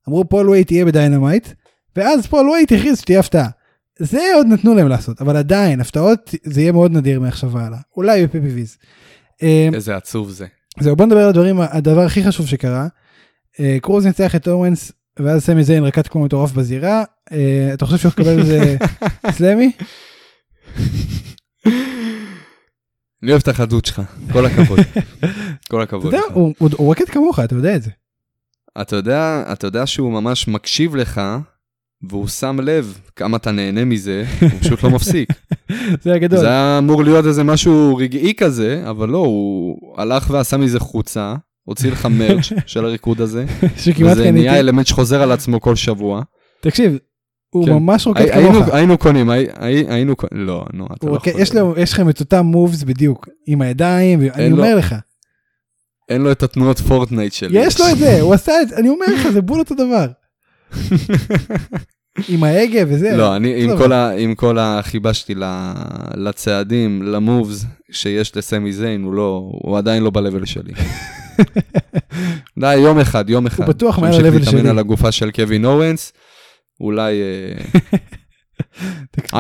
אמרו 0.10 0.30
פול 0.30 0.50
וייט 0.50 0.72
יהיה 0.72 0.86
בדיינמייט, 0.86 1.48
ואז 1.96 2.28
פול 2.28 2.50
וייט 2.50 2.72
הכריז 2.72 3.00
שתהיה 3.00 3.20
הפתעה. 3.20 3.50
זה 4.00 4.22
עוד 4.36 4.48
נתנו 4.48 4.76
להם 4.76 4.88
לעשות, 4.88 5.22
אבל 5.22 5.38
עדיין 5.38 5.82
הפתעות 5.82 6.36
זה 6.44 6.62
יהיה 6.62 6.72
מאוד 6.72 6.92
נדיר 6.92 7.20
מעכשיו 7.20 7.52
והלאה, 7.52 7.80
אולי 7.98 8.28
ב 8.28 8.36
PPVs. 8.36 8.78
אה, 9.44 9.70
איזה 9.74 9.96
עצוב 9.96 10.30
זה. 10.30 10.46
זהו 10.80 10.96
בוא 10.96 11.06
נדבר 11.06 11.20
על 11.20 11.30
הדברים 11.30 11.60
הדבר 11.62 12.02
הכי 12.02 12.24
חשוב 12.24 12.48
שקרה. 12.48 12.88
אה, 13.60 13.78
קרוז 13.82 14.06
ניצח 14.06 14.36
את 14.36 14.48
אוונס 14.48 14.92
ואז 15.20 15.46
סמי 15.46 15.64
זיין 15.64 15.84
רקד 15.84 16.08
כמו 16.08 16.24
מטורף 16.24 16.52
בזירה 16.52 17.04
אה, 17.32 17.70
אתה 17.74 17.86
חושב 17.86 17.98
שהוא 17.98 18.12
יקבל 18.12 18.40
איזה 18.40 18.78
סלמי? 19.38 19.72
אני 23.24 23.32
אוהב 23.32 23.42
את 23.42 23.48
החדות 23.48 23.86
שלך, 23.86 24.02
כל 24.32 24.46
הכבוד. 24.46 24.80
כל 25.72 25.84
אתה 25.84 25.96
הכבוד. 25.96 26.06
יודע, 26.14 26.20
לך. 26.30 26.34
הוא- 26.34 26.92
רקד 26.92 27.06
כמוך 27.06 27.40
אתה 27.40 27.56
יודע 27.56 27.76
את 27.76 27.84
זה. 27.84 27.92
אתה 28.82 28.96
יודע, 28.96 29.44
אתה 29.52 29.68
יודע 29.68 29.86
שהוא 29.86 30.12
ממש 30.12 30.48
מקשיב 30.48 30.96
לך, 30.96 31.22
והוא 32.10 32.28
שם 32.28 32.60
לב 32.64 33.00
כמה 33.16 33.38
אתה 33.38 33.52
נהנה 33.52 33.86
מזה, 33.86 34.26
הוא 34.42 34.50
פשוט 34.62 34.84
לא 34.84 34.90
מפסיק. 34.90 35.30
זה 36.04 36.14
הגדול. 36.14 36.40
זה 36.40 36.48
היה 36.48 36.78
אמור 36.78 37.04
להיות 37.04 37.26
איזה 37.26 37.44
משהו 37.44 37.96
רגעי 37.96 38.34
כזה, 38.38 38.84
אבל 38.90 39.10
לא, 39.10 39.18
הוא 39.18 39.78
הלך 39.98 40.30
ועשה 40.30 40.58
מזה 40.58 40.80
חוצה, 40.80 41.36
הוציא 41.64 41.92
לך 41.92 42.06
מרץ' 42.20 42.50
של 42.66 42.86
הריקוד 42.86 43.22
הזה, 43.22 43.46
שכמעט 43.78 44.12
וזה 44.12 44.32
נהיה 44.32 44.44
קניתי. 44.52 44.60
אלמנט 44.60 44.88
שחוזר 44.88 45.22
על 45.22 45.32
עצמו 45.32 45.62
כל 45.62 45.76
שבוע. 45.76 46.22
תקשיב. 46.62 46.98
הוא 47.58 47.66
כן. 47.66 47.74
ממש 47.74 48.08
רוקד 48.08 48.22
הי- 48.22 48.32
היינו- 48.32 48.54
כמוך. 48.54 48.74
היינו 48.74 48.98
קונים, 48.98 49.30
הי- 49.30 49.46
הי- 49.60 49.86
היינו 49.90 50.16
קונים, 50.16 50.46
לא, 50.48 50.66
נו, 50.74 50.86
אתה 50.86 50.94
הוא 51.08 51.12
לא 51.12 51.16
יכול. 51.18 51.42
יש 51.42 51.56
לו 51.56 51.74
יש 51.78 51.94
לכם 51.94 52.10
את 52.10 52.20
אותם 52.20 52.46
מובס 52.46 52.84
בדיוק 52.84 53.28
עם 53.48 53.62
הידיים 53.62 54.20
ואני 54.20 54.32
אין 54.44 54.52
לו- 54.52 54.58
אומר 54.58 54.76
לך 54.76 54.96
אין 56.10 56.22
לו 56.22 56.32
את 56.32 56.44
התנועות 56.44 56.80
פורטנייט 56.80 57.34
שלי. 57.34 57.60
יש 57.60 57.80
לו 57.80 57.86
את 57.92 57.98
זה 57.98 58.22
הוא 58.22 58.34
עשה 58.34 58.62
את 58.62 58.70
זה 58.70 58.78
אני 58.78 58.90
אומר 58.90 59.06
לך 59.16 59.28
זה 59.34 59.42
בול 59.42 59.60
אותו 59.60 59.76
דבר. 59.76 60.08
עם 62.30 62.44
ההגה 62.44 62.82
וזה. 62.88 63.18
לא, 63.18 63.36
אני 63.36 63.64
עם. 63.64 63.78
כל 63.78 63.92
ה- 63.92 64.12
עם 64.18 64.36
כל 64.36 64.58
החיבה 64.60 65.14
שלי 65.14 65.36
לצעדים, 66.16 67.02
למובס 67.04 67.66
שיש 67.92 68.38
לסמי 68.38 68.74
זיין, 68.74 69.04
הוא 69.04 69.14
לא, 69.14 69.50
הוא 69.52 69.78
עדיין 69.78 70.04
לא 70.04 70.10
ב-level 70.10 70.46
שלי. 70.46 70.74
די, 72.60 72.76
יום 72.76 73.00
אחד, 73.00 73.30
יום 73.30 73.46
אחד. 73.46 73.68
בטוח 73.70 74.00
מעל 74.00 74.12
שימשיך 74.14 74.26
ה-level 74.34 74.40
להתאמן 74.40 74.60
שלי. 74.62 74.70
על 74.70 74.80
הגופה 74.80 75.12
של 75.12 75.32
קווין 75.32 75.66
אורנס, 75.66 76.14
אולי... 76.80 77.22
אה, 77.22 77.58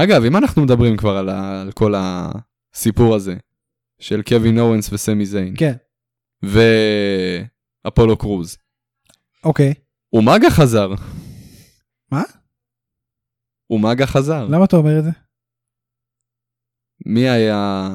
אגב, 0.04 0.24
אם 0.24 0.36
אנחנו 0.38 0.64
מדברים 0.64 0.98
כבר 0.98 1.18
על 1.18 1.30
ה- 1.30 1.62
על 1.62 1.72
כל 1.72 1.94
הסיפור 1.98 3.16
הזה, 3.16 3.36
של 4.00 4.22
קווין 4.22 4.60
אורנס 4.60 4.94
וסמי 4.94 5.26
זיין, 5.26 5.54
כן 5.58 5.74
ואפולו 6.44 8.18
קרוז, 8.18 8.58
אוקיי 9.44 9.74
אומאגה 10.14 10.50
חזר. 10.50 10.90
מה? 12.12 12.24
אומאגה 13.70 14.06
חזר. 14.08 14.46
למה 14.46 14.66
אתה 14.66 14.76
אומר 14.76 15.00
את 15.00 15.04
זה? 15.04 15.10
מי 17.06 17.30
היה 17.30 17.88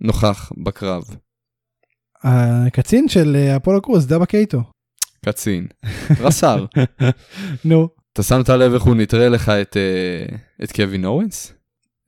נוכח 0.00 0.52
בקרב? 0.64 1.02
הקצין 2.24 3.08
של 3.08 3.36
אה, 3.36 3.56
אפולו 3.56 3.82
קרוז 3.82 4.06
דאבה 4.06 4.26
קייטו. 4.26 4.58
קצין. 5.24 5.66
רס"ר. 6.20 6.66
נו. 7.64 7.88
אתה 8.12 8.22
שמת 8.22 8.48
לב 8.48 8.74
איך 8.74 8.82
הוא 8.82 8.94
נטרל 8.96 9.32
לך 9.32 9.48
את, 9.48 9.76
אה, 9.76 10.36
את 10.64 10.72
קווין 10.72 11.04
אוונס? 11.04 11.52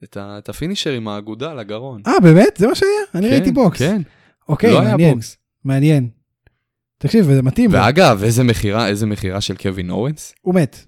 את, 0.03 0.17
ה, 0.17 0.37
את 0.37 0.49
ה 0.49 0.54
finisher 0.54 0.91
עם 0.91 1.07
האגודה 1.07 1.51
על 1.51 1.59
הגרון. 1.59 2.01
אה 2.07 2.19
באמת 2.23 2.57
זה 2.57 2.67
מה 2.67 2.75
שהיה? 2.75 2.91
אני 3.15 3.27
כן, 3.27 3.33
ראיתי 3.33 3.51
בוקס. 3.51 3.79
כן, 3.79 4.01
אוקיי 4.49 4.71
לא 4.71 4.79
היה 4.79 4.89
מעניין. 4.89 5.13
בוקס. 5.13 5.37
מעניין. 5.63 6.09
תקשיב 6.97 7.25
וזה 7.29 7.41
מתאים. 7.41 7.69
ואגב, 7.73 8.23
איזה 8.23 8.43
מכירה, 8.43 8.87
איזה 8.87 9.05
מכירה 9.05 9.41
של 9.41 9.55
קווין 9.57 9.89
אוונס? 9.89 10.33
הוא 10.41 10.55
מת. 10.55 10.85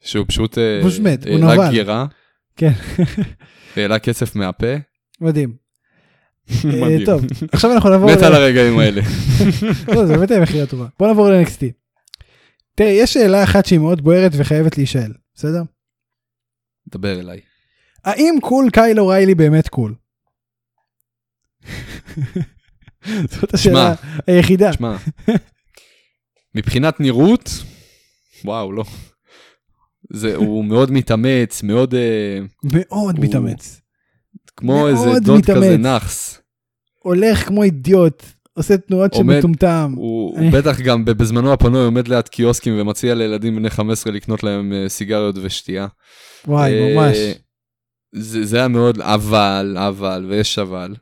שהוא 0.00 0.24
פשוט... 0.28 0.58
אה, 0.58 0.80
הוא 0.82 0.90
פשוט 0.90 1.02
מת, 1.02 1.26
הוא 1.26 1.34
העלה 1.34 1.54
נבל. 1.54 1.70
גירה. 1.70 2.06
כן. 2.56 2.72
העלה 3.76 3.98
קצף 3.98 4.36
מהפה. 4.36 4.74
מדהים. 5.20 5.54
אה, 6.64 6.70
מדהים. 6.80 7.04
טוב 7.06 7.24
עכשיו 7.52 7.72
אנחנו 7.72 7.90
נעבור. 7.90 8.10
מת 8.12 8.22
על 8.22 8.34
הרגעים 8.34 8.78
האלה. 8.78 9.02
לא, 9.94 10.06
זה 10.06 10.16
באמת 10.16 10.30
היה 10.30 10.40
מכירה 10.40 10.66
טובה. 10.66 10.86
בוא 10.98 11.06
נעבור 11.06 11.28
ל-NXT. 11.30 11.85
תראה, 12.76 12.90
יש 12.90 13.12
שאלה 13.12 13.44
אחת 13.44 13.66
שהיא 13.66 13.78
מאוד 13.78 14.00
בוערת 14.04 14.32
וחייבת 14.38 14.76
להישאל, 14.76 15.12
בסדר? 15.34 15.62
דבר 16.88 17.20
אליי. 17.20 17.40
האם 18.04 18.34
cool 18.42 18.70
קייל 18.72 19.00
אוריילי 19.00 19.34
באמת 19.34 19.68
cool? 19.68 19.94
זאת 23.30 23.54
השאלה 23.54 23.94
היחידה. 24.26 24.72
שמע, 24.72 24.96
מבחינת 26.54 27.00
נראות, 27.00 27.50
וואו, 28.44 28.72
לא. 28.72 28.84
זה, 30.12 30.34
הוא 30.36 30.64
מאוד 30.64 30.90
מתאמץ, 30.90 31.62
מאוד 31.62 31.94
אה, 31.94 32.38
מאוד 32.72 33.16
הוא- 33.16 33.24
מתאמץ. 33.24 33.80
כמו 34.56 34.88
איזה 34.88 35.20
דוד 35.24 35.38
מתאמץ. 35.38 35.56
כזה 35.56 35.76
נאחס. 35.76 36.40
הולך 37.02 37.46
כמו 37.48 37.62
אידיוט, 37.62 38.22
עושה 38.56 38.76
תנועות 38.76 39.14
של 39.14 39.18
עומד- 39.20 39.38
מטומטם. 39.38 39.92
הוא 39.96 40.50
בטח 40.52 40.80
גם 40.80 41.04
בזמנו 41.04 41.52
הפנוי 41.52 41.84
עומד 41.84 42.08
ליד 42.08 42.28
קיוסקים 42.28 42.74
ומציע 42.80 43.14
לילדים 43.14 43.56
בני 43.56 43.70
15 43.70 44.12
לקנות 44.12 44.42
להם 44.42 44.72
אה, 44.72 44.88
סיגריות 44.88 45.34
ושתייה. 45.42 45.86
וואי, 46.46 46.72
אה, 46.72 46.94
ממש. 46.94 47.16
זה, 48.12 48.44
זה 48.46 48.56
היה 48.56 48.68
מאוד 48.68 49.00
אבל, 49.00 49.76
אבל, 49.80 50.26
ויש 50.28 50.58
אבל. 50.58 50.94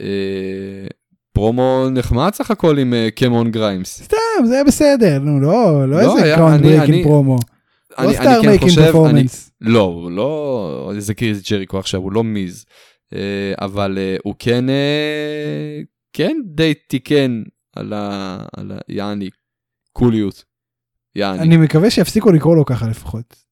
אה, 0.00 0.86
פרומו 1.32 1.86
נחמד 1.90 2.30
סך 2.34 2.50
הכל 2.50 2.78
עם 2.78 2.94
קמון 3.14 3.50
גריימס. 3.50 4.02
סתם, 4.02 4.16
זה 4.46 4.54
היה 4.54 4.64
בסדר, 4.64 5.18
נו, 5.18 5.40
לא, 5.40 5.50
לא 5.88 6.02
לא, 6.02 6.18
איזה 6.18 6.34
אני- 6.34 6.62
breaking 6.62 6.90
אני- 6.94 7.02
פרומו. 7.02 7.36
לא 7.98 8.12
star 8.12 8.40
making 8.42 8.70
performance. 8.74 9.50
לא, 9.60 10.08
לא 10.12 10.92
איזה 10.96 11.14
קריס 11.14 11.50
ג'ריקו 11.50 11.78
עכשיו, 11.78 12.00
הוא 12.00 12.12
לא 12.12 12.24
מיז. 12.24 12.64
אבל 13.60 13.98
הוא 14.24 14.34
כן, 14.38 14.64
כן 16.12 16.36
די 16.44 16.74
תיקן 16.74 17.42
על 17.76 17.92
ה... 17.92 18.38
על 18.56 18.72
ה... 18.72 18.78
יעני, 18.88 19.30
קוליות. 19.92 20.44
יעני. 21.14 21.42
אני 21.42 21.56
מקווה 21.56 21.90
שיפסיקו 21.90 22.32
לקרוא 22.32 22.56
לו 22.56 22.64
ככה 22.64 22.88
לפחות. 22.88 23.48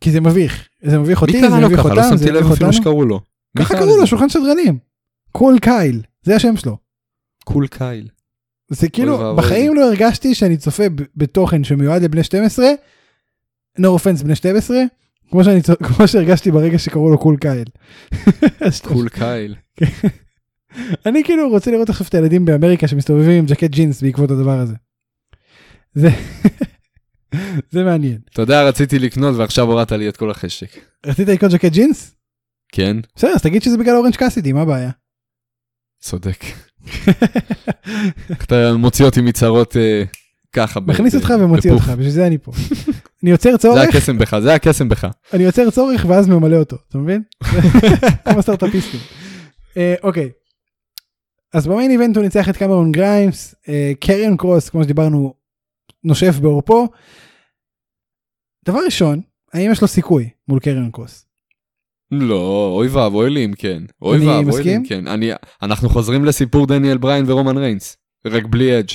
כי 0.00 0.10
זה 0.10 0.20
מביך, 0.20 0.68
זה 0.82 0.98
מביך 0.98 1.22
אותי, 1.22 1.40
זה 1.40 1.48
מביך? 1.48 1.84
לא 1.84 1.90
אותם, 1.90 2.16
זה 2.16 2.24
שמתי 2.24 2.30
לב 2.30 2.52
אפילו. 2.52 2.72
שקראו 2.72 3.04
לו. 3.04 3.20
ככה 3.58 3.74
קרא 3.74 3.82
קראו 3.82 3.96
לו? 3.96 4.06
שולחן 4.06 4.28
שדרנים. 4.28 4.78
Cool 5.32 5.58
קייל, 5.58 6.02
זה 6.22 6.36
השם 6.36 6.56
שלו. 6.56 6.76
Cool 7.44 7.66
קייל. 7.66 8.08
זה 8.68 8.88
כאילו. 8.88 9.36
בחיים 9.36 9.74
לא 9.74 9.88
הרגשתי 9.88 10.34
שאני 10.34 10.56
צופה 10.56 10.82
בתוכן 11.16 11.64
שמיועד 11.64 12.02
לבני 12.02 12.24
12, 12.24 12.66
no 13.78 13.82
offense 13.82 14.24
בני 14.24 14.36
12, 14.36 14.76
כמו 15.30 16.08
שהרגשתי 16.08 16.50
ברגע 16.50 16.78
שקראו 16.78 17.10
לו 17.10 17.18
Cool 17.18 17.36
קייל. 17.36 17.68
Cool 18.88 19.08
קייל. 19.08 19.54
אני 21.06 21.24
כאילו 21.24 21.48
רוצה 21.48 21.70
לראות 21.70 21.88
עכשיו 21.88 22.06
את 22.08 22.14
הילדים 22.14 22.44
באמריקה 22.44 22.88
שמסתובבים 22.88 23.38
עם 23.38 23.46
ג'קט 23.46 23.70
ג'ינס 23.70 24.02
בעקבות 24.02 24.30
הדבר 24.30 24.58
הזה. 24.58 24.74
זה 25.94 26.08
זה 27.72 27.84
מעניין. 27.84 28.18
אתה 28.32 28.42
יודע, 28.42 28.62
רציתי 28.62 28.98
לקנות 28.98 29.36
ועכשיו 29.36 29.66
הורדת 29.66 29.92
לי 29.92 30.08
את 30.08 30.16
כל 30.16 30.30
החשק. 30.30 30.68
רצית 31.06 31.28
לקנות 31.28 31.52
ג'קט 31.52 31.72
ג'ינס? 31.72 32.14
כן? 32.72 32.96
בסדר 33.16 33.30
אז 33.34 33.42
תגיד 33.42 33.62
שזה 33.62 33.78
בגלל 33.78 33.96
אורנג' 33.96 34.16
קאסידי 34.16 34.52
מה 34.52 34.62
הבעיה? 34.62 34.90
צודק. 36.00 36.44
אתה 38.42 38.72
מוציא 38.76 39.04
אותי 39.04 39.20
מצרות 39.20 39.76
אה, 39.76 40.02
ככה. 40.52 40.80
מכניס 40.80 41.14
אותך 41.14 41.34
ומוציא 41.40 41.72
בפוף. 41.72 41.82
אותך 41.82 41.98
בשביל 41.98 42.10
זה 42.10 42.26
אני 42.26 42.38
פה. 42.38 42.52
אני 43.22 43.30
יוצר 43.30 43.52
זה 43.52 43.58
צורך 43.58 43.88
הקסם 43.88 44.18
בך, 44.18 44.38
זה 44.38 44.54
הקסם 44.54 44.88
בך. 44.88 45.06
אני 45.32 45.44
יוצר 45.44 45.70
צורך 45.70 46.04
ואז 46.08 46.28
ממלא 46.28 46.56
אותו 46.56 46.76
אתה 46.88 46.98
מבין? 46.98 47.22
כמו 48.32 48.42
סטארטאפיסטים. 48.42 49.00
אה, 49.76 49.94
אוקיי. 50.02 50.30
אז 51.54 51.66
ב 51.66 51.71
main 51.71 51.90
event 51.90 52.16
הוא 52.16 52.24
ניצח 52.24 52.48
את 52.48 52.56
קמרון 52.56 52.92
גריימס 52.92 53.54
אה, 53.68 53.92
קריון 54.00 54.36
קרוס 54.36 54.68
כמו 54.68 54.84
שדיברנו 54.84 55.34
נושף 56.04 56.38
בעורפו. 56.40 56.88
דבר 58.64 58.78
ראשון 58.84 59.20
האם 59.52 59.70
יש 59.72 59.82
לו 59.82 59.88
סיכוי 59.88 60.30
מול 60.48 60.60
קריון 60.60 60.90
קרוס? 60.90 61.26
לא, 62.10 62.72
אוי 62.76 62.88
ואבוי 62.88 63.30
לי 63.30 63.44
אם 63.44 63.52
כן. 63.58 63.82
אוי 64.02 64.28
ואבוי 64.28 64.62
לי. 64.62 64.76
אם 64.76 64.82
כן. 64.88 65.06
אני, 65.06 65.30
אנחנו 65.62 65.88
חוזרים 65.88 66.24
לסיפור 66.24 66.66
דניאל 66.66 66.98
בריין 66.98 67.24
ורומן 67.30 67.56
ריינס. 67.58 67.96
רק 68.26 68.44
בלי 68.46 68.78
אדג'. 68.78 68.90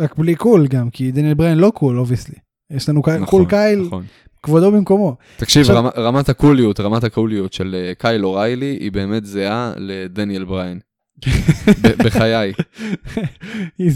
רק 0.00 0.16
בלי 0.18 0.34
cool 0.34 0.66
גם, 0.66 0.90
כי 0.90 1.12
דניאל 1.12 1.34
בריין 1.34 1.58
לא 1.58 1.72
cool, 1.74 1.98
obviously. 1.98 2.34
יש 2.70 2.88
לנו 2.88 3.02
cool 3.02 3.16
נכון, 3.16 3.48
קייל, 3.48 3.80
נכון. 3.86 4.04
כבודו 4.42 4.72
במקומו. 4.72 5.16
תקשיב, 5.36 5.62
עכשיו- 5.62 5.84
רמת 5.96 6.28
הקוליות, 6.28 6.80
רמת 6.80 7.04
הקוליות 7.04 7.52
של 7.52 7.74
אה, 7.74 7.94
קייל 7.94 8.24
אוריילי 8.24 8.76
היא 8.80 8.92
באמת 8.92 9.24
זהה 9.24 9.72
לדניאל 9.76 10.44
בריין. 10.44 10.80
בחיי, 12.04 12.52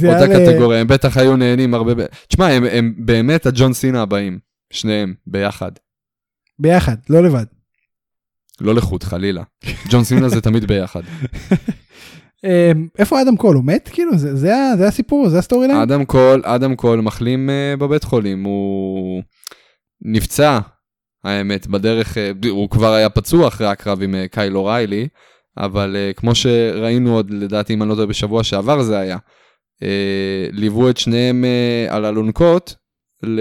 אותה 0.06 0.26
ל- 0.26 0.46
קטגוריה, 0.46 0.80
הם 0.80 0.86
בטח 0.86 1.16
היו 1.16 1.36
נהנים 1.36 1.74
הרבה... 1.74 1.92
תשמע, 2.28 2.46
הם- 2.48 2.64
הם 2.64 2.94
באמת 2.98 3.46
הג'ון 3.46 3.72
סינה 3.72 4.02
הבאים, 4.02 4.38
שניהם, 4.72 5.14
ביחד. 5.26 5.72
ביחד, 6.58 6.96
לא 7.10 7.22
לבד. 7.22 7.44
לא 8.60 8.74
לחוד, 8.74 9.02
חלילה. 9.02 9.42
ג'ון 9.90 10.04
סינה 10.04 10.28
זה 10.28 10.40
תמיד 10.40 10.64
ביחד. 10.64 11.02
אמ, 12.44 12.88
איפה 12.98 13.22
אדם 13.22 13.36
קול? 13.36 13.56
הוא 13.56 13.64
מת? 13.64 13.88
כאילו, 13.92 14.18
זה- 14.18 14.36
זה 14.36 14.52
זה 14.78 14.88
הסיפור, 14.88 15.28
זה 15.28 15.38
ה 15.38 15.66
storyline? 15.68 15.80
אדם 15.80 16.04
קול, 16.04 16.42
אדם 16.44 16.74
קול 16.76 17.00
מחלים 17.00 17.50
אה, 17.50 17.74
בבית 17.78 18.04
חולים, 18.04 18.44
הוא 18.44 19.22
נפצע, 20.02 20.58
האמת, 21.24 21.66
בדרך, 21.66 22.18
אה, 22.18 22.30
הוא 22.50 22.70
כבר 22.70 22.92
היה 22.92 23.08
פצוע 23.10 23.48
אחרי 23.48 23.66
הקרב 23.66 24.02
עם 24.02 24.14
אה, 24.14 24.28
קייל 24.28 24.56
אוריילי, 24.56 25.08
אבל 25.58 25.96
אה, 25.96 26.12
כמו 26.16 26.34
שראינו 26.34 27.14
עוד, 27.14 27.30
לדעתי, 27.30 27.74
אם 27.74 27.82
אני 27.82 27.90
לא 27.90 27.94
טועה, 27.94 28.06
בשבוע 28.06 28.44
שעבר 28.44 28.82
זה 28.82 28.98
היה, 28.98 29.16
אה, 29.82 30.46
ליוו 30.52 30.90
את 30.90 30.96
שניהם 30.96 31.44
אה, 31.44 31.96
על 31.96 32.04
אלונקות 32.04 32.74
ל... 33.22 33.40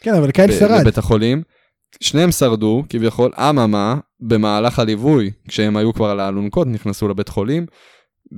כן, 0.00 0.14
אבל 0.14 0.30
קייל 0.30 0.52
שרד. 0.52 0.80
לבית 0.80 0.98
החולים. 0.98 1.42
שניהם 2.00 2.32
שרדו, 2.32 2.84
כביכול, 2.88 3.32
אממה, 3.38 3.96
במהלך 4.20 4.78
הליווי, 4.78 5.30
כשהם 5.48 5.76
היו 5.76 5.94
כבר 5.94 6.10
על 6.10 6.20
האלונקות, 6.20 6.66
נכנסו 6.66 7.08
לבית 7.08 7.28
חולים, 7.28 7.66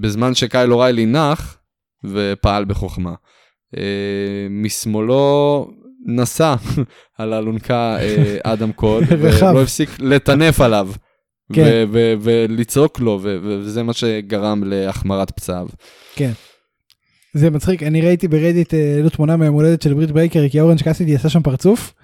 בזמן 0.00 0.34
שקייל 0.34 0.72
אוריילי 0.72 1.07
נח 1.07 1.59
ופעל 2.04 2.64
בחוכמה. 2.64 3.14
אה, 3.76 4.46
משמאלו 4.50 5.66
נסע 6.07 6.54
על 7.18 7.32
האלונקה 7.32 7.96
אה, 8.00 8.36
אדם 8.42 8.72
קול. 8.72 9.04
ולא 9.20 9.62
הפסיק 9.62 9.90
לטנף 9.98 10.61
עליו. 10.61 10.88
כן. 11.53 11.84
ולצעוק 12.20 13.01
לו, 13.01 13.20
וזה 13.22 13.82
מה 13.82 13.92
שגרם 13.92 14.62
להחמרת 14.64 15.30
פצעיו. 15.30 15.66
זה 17.34 17.51
מצחיק, 17.51 17.82
אני 17.82 18.01
ראיתי 18.01 18.28
ברדיט 18.28 18.74
אה, 18.74 18.94
העלו 18.97 19.11
תמונה 19.11 19.36
מהיום 19.36 19.55
הולדת 19.55 19.82
של 19.82 19.94
ברית 19.94 20.11
בייקר, 20.11 20.49
כי 20.49 20.61
אורנג' 20.61 20.82
קאסידי 20.82 21.14
עשה 21.14 21.28
שם 21.28 21.42
פרצוף, 21.42 21.94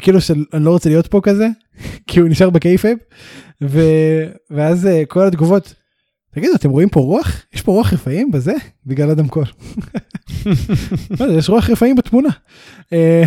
כאילו 0.00 0.20
שאני 0.20 0.44
לא 0.52 0.70
רוצה 0.70 0.88
להיות 0.88 1.06
פה 1.06 1.20
כזה, 1.22 1.48
כי 2.06 2.20
הוא 2.20 2.28
נשאר 2.28 2.50
ב 2.50 2.55
kayfabe, 2.55 2.96
ו- 3.62 4.24
ואז 4.50 4.86
אה, 4.86 5.02
כל 5.08 5.26
התגובות, 5.26 5.74
תגידו, 6.34 6.54
אתם 6.54 6.70
רואים 6.70 6.88
פה 6.88 7.00
רוח? 7.00 7.42
יש 7.54 7.62
פה 7.62 7.72
רוח 7.72 7.92
רפאים 7.92 8.30
בזה? 8.30 8.52
בגלל 8.86 9.10
אדם 9.10 9.28
קול. 9.28 9.44
זה, 11.18 11.24
יש 11.38 11.48
רוח 11.48 11.70
רפאים 11.70 11.96
בתמונה. 11.96 12.28
אה, 12.92 13.24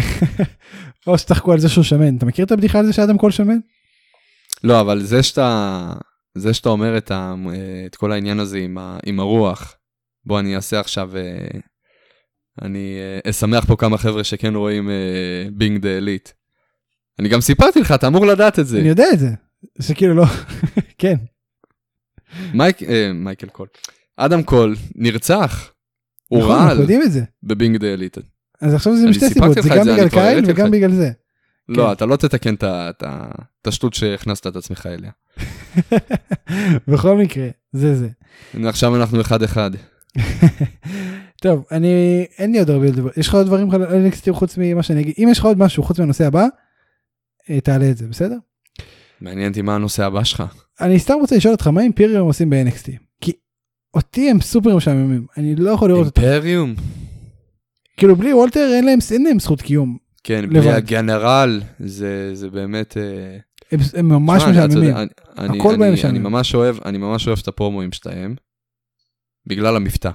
או 1.07 1.17
שצחקו 1.17 1.53
על 1.53 1.59
זה 1.59 1.69
שהוא 1.69 1.83
שמן. 1.83 2.17
אתה 2.17 2.25
מכיר 2.25 2.45
את 2.45 2.51
הבדיחה 2.51 2.79
על 2.79 2.85
זה 2.85 2.93
שאדם 2.93 3.17
קול 3.17 3.31
שמן? 3.31 3.57
לא, 4.63 4.81
אבל 4.81 5.03
זה 5.03 5.23
שאתה, 5.23 5.93
זה 6.35 6.53
שאתה 6.53 6.69
אומר 6.69 6.97
את, 6.97 7.11
ה, 7.11 7.35
את 7.85 7.95
כל 7.95 8.11
העניין 8.11 8.39
הזה 8.39 8.57
עם, 8.57 8.77
ה, 8.77 8.97
עם 9.05 9.19
הרוח, 9.19 9.75
בוא 10.25 10.39
אני 10.39 10.55
אעשה 10.55 10.79
עכשיו, 10.79 11.17
אה, 11.17 11.59
אני 12.61 12.97
אה, 13.25 13.29
אשמח 13.29 13.65
פה 13.65 13.75
כמה 13.75 13.97
חבר'ה 13.97 14.23
שכן 14.23 14.55
רואים 14.55 14.89
Being 15.53 15.81
The 15.81 15.97
Elite. 15.97 16.29
אני 17.19 17.29
גם 17.29 17.41
סיפרתי 17.41 17.79
לך, 17.79 17.91
אתה 17.91 18.07
אמור 18.07 18.25
לדעת 18.25 18.59
את 18.59 18.67
זה. 18.67 18.79
אני 18.79 18.89
יודע 18.89 19.05
את 19.13 19.19
זה. 19.19 19.29
זה 19.77 19.95
כאילו 19.95 20.13
לא, 20.13 20.25
כן. 21.01 21.15
מייק, 22.53 22.83
אה, 22.83 23.11
מייקל 23.13 23.47
קול. 23.47 23.67
אדם 24.17 24.43
קול 24.43 24.75
נרצח. 24.95 25.71
הוא 26.27 26.39
נכון, 26.39 26.51
רעל 26.51 26.61
אנחנו 26.61 26.81
יודעים 26.81 27.01
את 27.01 27.11
זה. 27.11 27.21
בבינג 27.43 27.77
דה 27.77 27.93
אליט. 27.93 28.17
אז 28.61 28.73
עכשיו 28.73 28.97
זה 28.97 29.09
משתי 29.09 29.29
סיבות, 29.29 29.53
זה 29.61 29.69
גם 29.69 29.85
בגלל 29.85 30.07
הראיתי 30.11 30.51
וגם. 30.51 30.71
בגלל 30.71 30.91
זה. 30.91 31.11
לא, 31.69 31.91
אתה 31.91 32.05
לא 32.05 32.15
תתקן 32.15 32.55
את 32.63 33.67
השטות 33.67 33.93
שהכנסת 33.93 34.47
את 34.47 34.55
עצמך 34.55 34.85
אליה. 34.85 35.11
בכל 36.87 37.17
מקרה, 37.17 37.47
זה 37.73 37.95
זה. 37.95 38.09
עכשיו 38.67 38.95
אנחנו 38.95 39.21
אחד 39.21 39.43
אחד. 39.43 39.71
טוב, 41.43 41.63
אני, 41.71 42.25
אין 42.37 42.51
לי 42.51 42.59
עוד 42.59 42.69
הרבה 42.69 42.85
לדבר. 42.85 43.09
יש 43.17 43.27
לך 43.27 43.35
עוד 43.35 43.47
דברים 43.47 43.71
על 43.71 44.07
NXT 44.07 44.33
חוץ 44.33 44.55
ממה 44.57 44.83
שאני 44.83 45.01
אגיד? 45.01 45.13
אם 45.17 45.27
יש 45.31 45.39
לך 45.39 45.45
עוד 45.45 45.57
משהו 45.57 45.83
חוץ 45.83 45.99
מהנושא 45.99 46.27
הבא, 46.27 46.45
אה, 47.49 47.61
תעלה 47.61 47.91
את 47.91 47.97
זה, 47.97 48.07
בסדר? 48.07 48.37
מעניין 49.21 49.49
אותי 49.49 49.61
מה 49.61 49.75
הנושא 49.75 50.05
הבא 50.05 50.23
שלך. 50.23 50.43
אני 50.81 50.99
סתם 50.99 51.13
רוצה 51.13 51.35
לשאול 51.35 51.53
אותך, 51.53 51.67
מה 51.67 51.81
אימפריום 51.81 52.27
עושים 52.27 52.49
ב-NXT? 52.49 52.91
כי 53.21 53.31
אותי 53.93 54.29
הם 54.29 54.41
סופר 54.41 54.75
משעממים, 54.75 55.25
אני 55.37 55.55
לא 55.55 55.69
יכול 55.69 55.89
לראות 55.89 56.05
אותם. 56.05 56.21
אימפריום? 56.21 56.75
כאילו 57.97 58.15
בלי 58.15 58.33
וולטר 58.33 58.73
אין 58.73 58.85
להם, 58.85 58.99
אין 59.11 59.23
להם 59.23 59.39
זכות 59.39 59.61
קיום. 59.61 60.06
כן, 60.27 60.43
לבד. 60.43 60.59
בלי 60.59 60.71
הגנרל, 60.71 61.61
זה, 61.79 62.35
זה 62.35 62.49
באמת... 62.49 62.97
אה, 62.97 63.37
הם, 63.71 63.79
הם 63.93 64.09
ממש 64.09 64.43
משעממים. 64.43 64.95
הכל 65.37 65.75
בהם 65.77 65.93
משעמם. 65.93 66.15
אני 66.15 66.19
ממש 66.19 66.55
אוהב, 66.55 66.77
אני 66.85 66.97
ממש 66.97 67.27
אוהב 67.27 67.39
את 67.41 67.47
הפרומואים 67.47 67.91
שלהם, 67.91 68.35
בגלל 69.45 69.75
המבטא. 69.75 70.09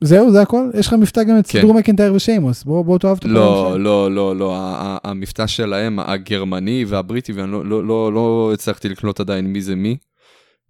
זהו, 0.00 0.32
זה 0.32 0.42
הכל? 0.42 0.70
יש 0.74 0.86
לך 0.86 0.92
מבטא 0.92 1.22
גם 1.22 1.38
אצל 1.38 1.52
כן. 1.52 1.60
דרום 1.60 1.76
מקנטייר 1.76 2.14
ושיימוס, 2.14 2.64
בוא 2.64 2.84
בוא 2.84 2.98
תאהב 2.98 3.16
את 3.16 3.24
הפרום 3.24 3.34
לא, 3.34 3.66
שלהם. 3.68 3.82
לא, 3.82 4.10
לא, 4.10 4.36
לא, 4.36 4.56
המבטא 5.04 5.46
שלהם, 5.46 5.98
הגרמני 5.98 6.84
והבריטי, 6.88 7.32
ואני 7.32 7.52
לא, 7.52 7.64
לא, 7.64 7.84
לא, 7.84 8.12
לא 8.12 8.50
הצלחתי 8.54 8.88
לקלוט 8.88 9.20
עדיין 9.20 9.46
מי 9.46 9.62
זה 9.62 9.76
מי, 9.76 9.96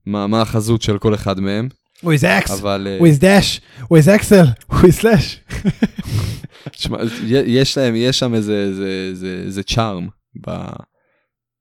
מה, 0.06 0.26
מה 0.26 0.42
החזות 0.42 0.82
של 0.82 0.98
כל 0.98 1.14
אחד 1.14 1.40
מהם, 1.40 1.68
הוא 2.02 2.12
איז 2.12 2.24
אקס, 2.24 2.62
הוא 2.98 3.06
איז 3.06 3.18
דאש, 3.18 3.60
הוא 3.88 3.96
איז 3.96 4.08
אקסל, 4.08 4.44
הוא 4.66 4.80
איז 4.84 4.94
סלאש. 4.94 5.40
תשמע, 6.70 6.98
יש 7.28 7.78
להם, 7.78 7.94
יש 7.96 8.18
שם 8.18 8.34
איזה, 8.34 8.64
איזה, 8.68 9.06
איזה, 9.10 9.42
איזה 9.46 9.62
צ'ארם, 9.62 10.08
ב... 10.46 10.50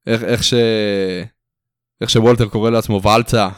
איך, 0.07 0.23
איך 0.23 0.43
ש... 0.43 0.53
איך 2.01 2.09
שוולטר 2.09 2.47
קורא 2.47 2.69
לעצמו 2.69 3.01
ולטה, 3.01 3.49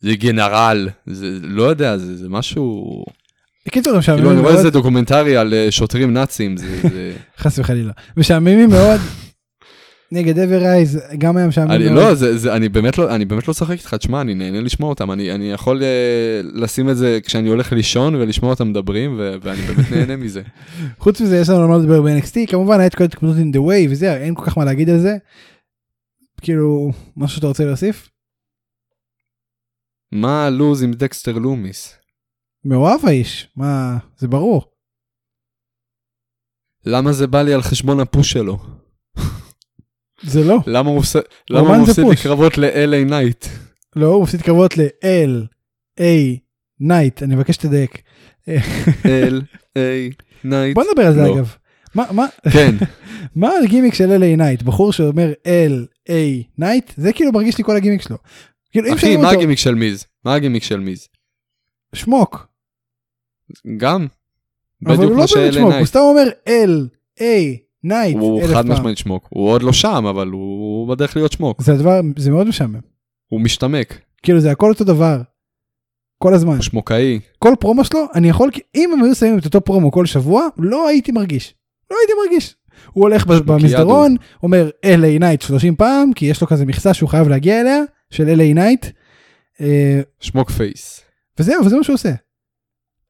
זה 0.00 0.14
גנרל, 0.14 0.88
זה 1.06 1.38
לא 1.42 1.62
יודע, 1.62 1.98
זה, 1.98 2.16
זה 2.16 2.28
משהו, 2.28 3.04
בקיצור, 3.66 3.94
הם 3.94 4.00
כאילו 4.02 4.16
משעממים 4.18 4.30
אני 4.30 4.40
רואה 4.40 4.52
מאוד, 4.52 4.56
איזה 4.56 4.70
דוקומנטרי 4.70 5.36
על 5.36 5.54
אה, 5.54 5.70
שוטרים 5.70 6.12
נאצים, 6.14 6.56
זה... 6.56 6.66
חס 7.38 7.58
וחלילה. 7.58 7.92
משעממים 8.16 8.70
מאוד. 8.70 9.00
נגד 10.12 10.38
אברייז, 10.38 11.00
גם 11.18 11.36
היה 11.36 11.46
משעמם 11.46 11.70
אני. 11.70 11.88
לא, 11.88 12.14
זה, 12.14 12.38
זה, 12.38 12.56
אני 12.56 12.68
באמת 12.68 12.98
לא, 12.98 13.14
אני 13.14 13.24
באמת 13.24 13.48
לא 13.48 13.54
שחק 13.54 13.70
איתך, 13.70 13.94
תשמע, 13.94 14.20
אני 14.20 14.34
נהנה 14.34 14.60
לשמוע 14.60 14.90
אותם, 14.90 15.10
אני, 15.10 15.32
אני 15.32 15.50
יכול 15.50 15.82
אה, 15.82 16.40
לשים 16.44 16.90
את 16.90 16.96
זה 16.96 17.18
כשאני 17.24 17.48
הולך 17.48 17.72
לישון 17.72 18.14
ולשמוע 18.14 18.50
אותם 18.50 18.68
מדברים, 18.68 19.16
ו, 19.18 19.34
ואני 19.42 19.62
באמת 19.62 19.90
נהנה 19.92 20.16
מזה. 20.16 20.42
חוץ 20.98 21.20
מזה 21.20 21.38
יש 21.38 21.48
לנו 21.48 21.68
מה 21.68 21.78
לדבר 21.78 22.02
ב-NXT, 22.02 22.50
כמובן 22.50 22.78
היה 22.78 22.86
את 22.86 22.94
כל 22.94 23.04
התקוממות 23.04 23.36
in 23.36 23.56
the 23.56 23.60
way 23.60 23.90
וזה, 23.90 24.16
אין 24.16 24.34
כל 24.34 24.44
כך 24.46 24.58
מה 24.58 24.64
להגיד 24.64 24.90
על 24.90 24.98
זה. 24.98 25.16
כאילו, 26.40 26.90
משהו 27.16 27.36
שאתה 27.36 27.46
רוצה 27.46 27.64
להוסיף? 27.64 28.08
מה 30.12 30.46
הלוז 30.46 30.82
עם 30.82 30.92
דקסטר 30.92 31.38
לומיס? 31.38 31.94
מאוהב 32.64 33.06
האיש, 33.06 33.48
מה, 33.56 33.96
זה 34.16 34.28
ברור. 34.28 34.64
למה 36.86 37.12
זה 37.12 37.26
בא 37.26 37.42
לי 37.42 37.54
על 37.54 37.62
חשבון 37.62 38.00
ה 38.00 38.06
push 38.06 38.32
שלו? 38.32 38.81
זה 40.22 40.44
לא. 40.44 40.58
למה 40.66 40.90
הוא 40.90 40.98
עושה, 40.98 41.18
למה 41.50 41.60
אומן 41.60 41.78
הוא 41.78 41.88
עושה 41.88 42.02
push. 42.02 42.22
קרבות 42.22 42.58
ל-LA 42.58 43.04
נייט? 43.10 43.46
לא, 43.96 44.06
הוא 44.06 44.22
הפסיד 44.24 44.42
קרבות 44.42 44.76
ל-L, 44.76 45.46
A, 46.00 46.02
נייט, 46.80 47.22
אני 47.22 47.34
מבקש 47.34 47.54
שתדייק. 47.54 48.02
LA 48.48 48.52
נייט. 50.44 50.74
בוא 50.74 50.84
נדבר 50.90 51.06
על 51.06 51.14
זה 51.14 51.20
לא. 51.22 51.34
אגב. 51.34 51.54
מה, 51.94 52.04
מה, 52.12 52.26
כן, 52.52 52.74
מה 53.36 53.50
הגימיק 53.64 53.94
של 53.94 54.10
LA 54.10 54.36
נייט? 54.36 54.62
בחור 54.62 54.92
שאומר 54.92 55.32
L, 55.44 56.08
A, 56.08 56.12
נייט? 56.58 56.92
זה 56.96 57.12
כאילו 57.12 57.32
מרגיש 57.32 57.58
לי 57.58 57.64
כל 57.64 57.76
הגימיק 57.76 58.02
שלו. 58.02 58.16
כאילו 58.70 58.94
אחי, 58.94 59.16
מה 59.16 59.24
אותו, 59.24 59.36
הגימיק 59.36 59.58
של 59.58 59.74
מיז? 59.74 60.06
מה 60.24 60.34
הגימיק 60.34 60.62
של 60.62 60.80
מיז? 60.80 61.08
שמוק. 61.94 62.46
גם. 63.76 64.06
אבל 64.86 65.04
הוא 65.04 65.16
לא 65.16 65.24
באמת 65.34 65.52
שמוק, 65.52 65.72
LA 65.72 65.76
הוא 65.76 65.86
סתם 65.86 65.98
אומר 65.98 66.28
L, 66.48 66.96
A, 67.18 67.22
נייט. 67.84 68.16
הוא 68.16 68.42
חד. 68.54 68.66
משמעית 68.66 68.98
שמוק. 68.98 69.28
הוא 69.30 69.48
עוד 69.48 69.62
לא 69.62 69.72
שם, 69.72 70.06
אבל 70.06 70.28
הוא 70.28 70.88
בדרך 70.88 71.16
להיות 71.16 71.32
שמוק. 71.32 71.62
זה 71.62 71.72
הדבר, 71.72 72.00
זה 72.16 72.30
מאוד 72.30 72.46
משעמם. 72.46 72.80
הוא 73.28 73.40
משתמק. 73.40 73.98
כאילו 74.22 74.40
זה 74.40 74.50
הכל 74.50 74.70
אותו 74.70 74.84
דבר. 74.84 75.22
כל 76.18 76.34
הזמן. 76.34 76.54
הוא 76.54 76.62
שמוקאי. 76.62 77.20
כל 77.38 77.54
פרומו 77.60 77.84
שלו, 77.84 78.06
אני 78.14 78.28
יכול, 78.28 78.50
אם 78.74 78.90
הם 78.92 79.04
היו 79.04 79.14
שמים 79.14 79.38
את 79.38 79.44
אותו 79.44 79.60
פרומו 79.60 79.90
כל 79.90 80.06
שבוע, 80.06 80.48
לא 80.58 80.88
הייתי 80.88 81.12
מרגיש. 81.12 81.54
לא 81.90 81.96
הייתי 82.00 82.12
מרגיש. 82.24 82.54
הוא 82.92 83.02
הולך 83.02 83.26
במסדרון, 83.26 84.16
אומר 84.42 84.70
LA 84.86 85.18
נייט 85.20 85.42
30 85.42 85.76
פעם, 85.76 86.12
כי 86.12 86.26
יש 86.26 86.40
לו 86.40 86.46
כזה 86.46 86.66
מכסה 86.66 86.94
שהוא 86.94 87.08
חייב 87.08 87.28
להגיע 87.28 87.60
אליה, 87.60 87.82
של 88.10 88.28
LA 88.28 88.54
נייט. 88.54 88.86
אה, 89.60 90.00
שמוק 90.20 90.50
face. 90.50 91.00
וזהו, 91.38 91.64
וזה 91.64 91.76
מה 91.76 91.84
שהוא 91.84 91.94
עושה. 91.94 92.12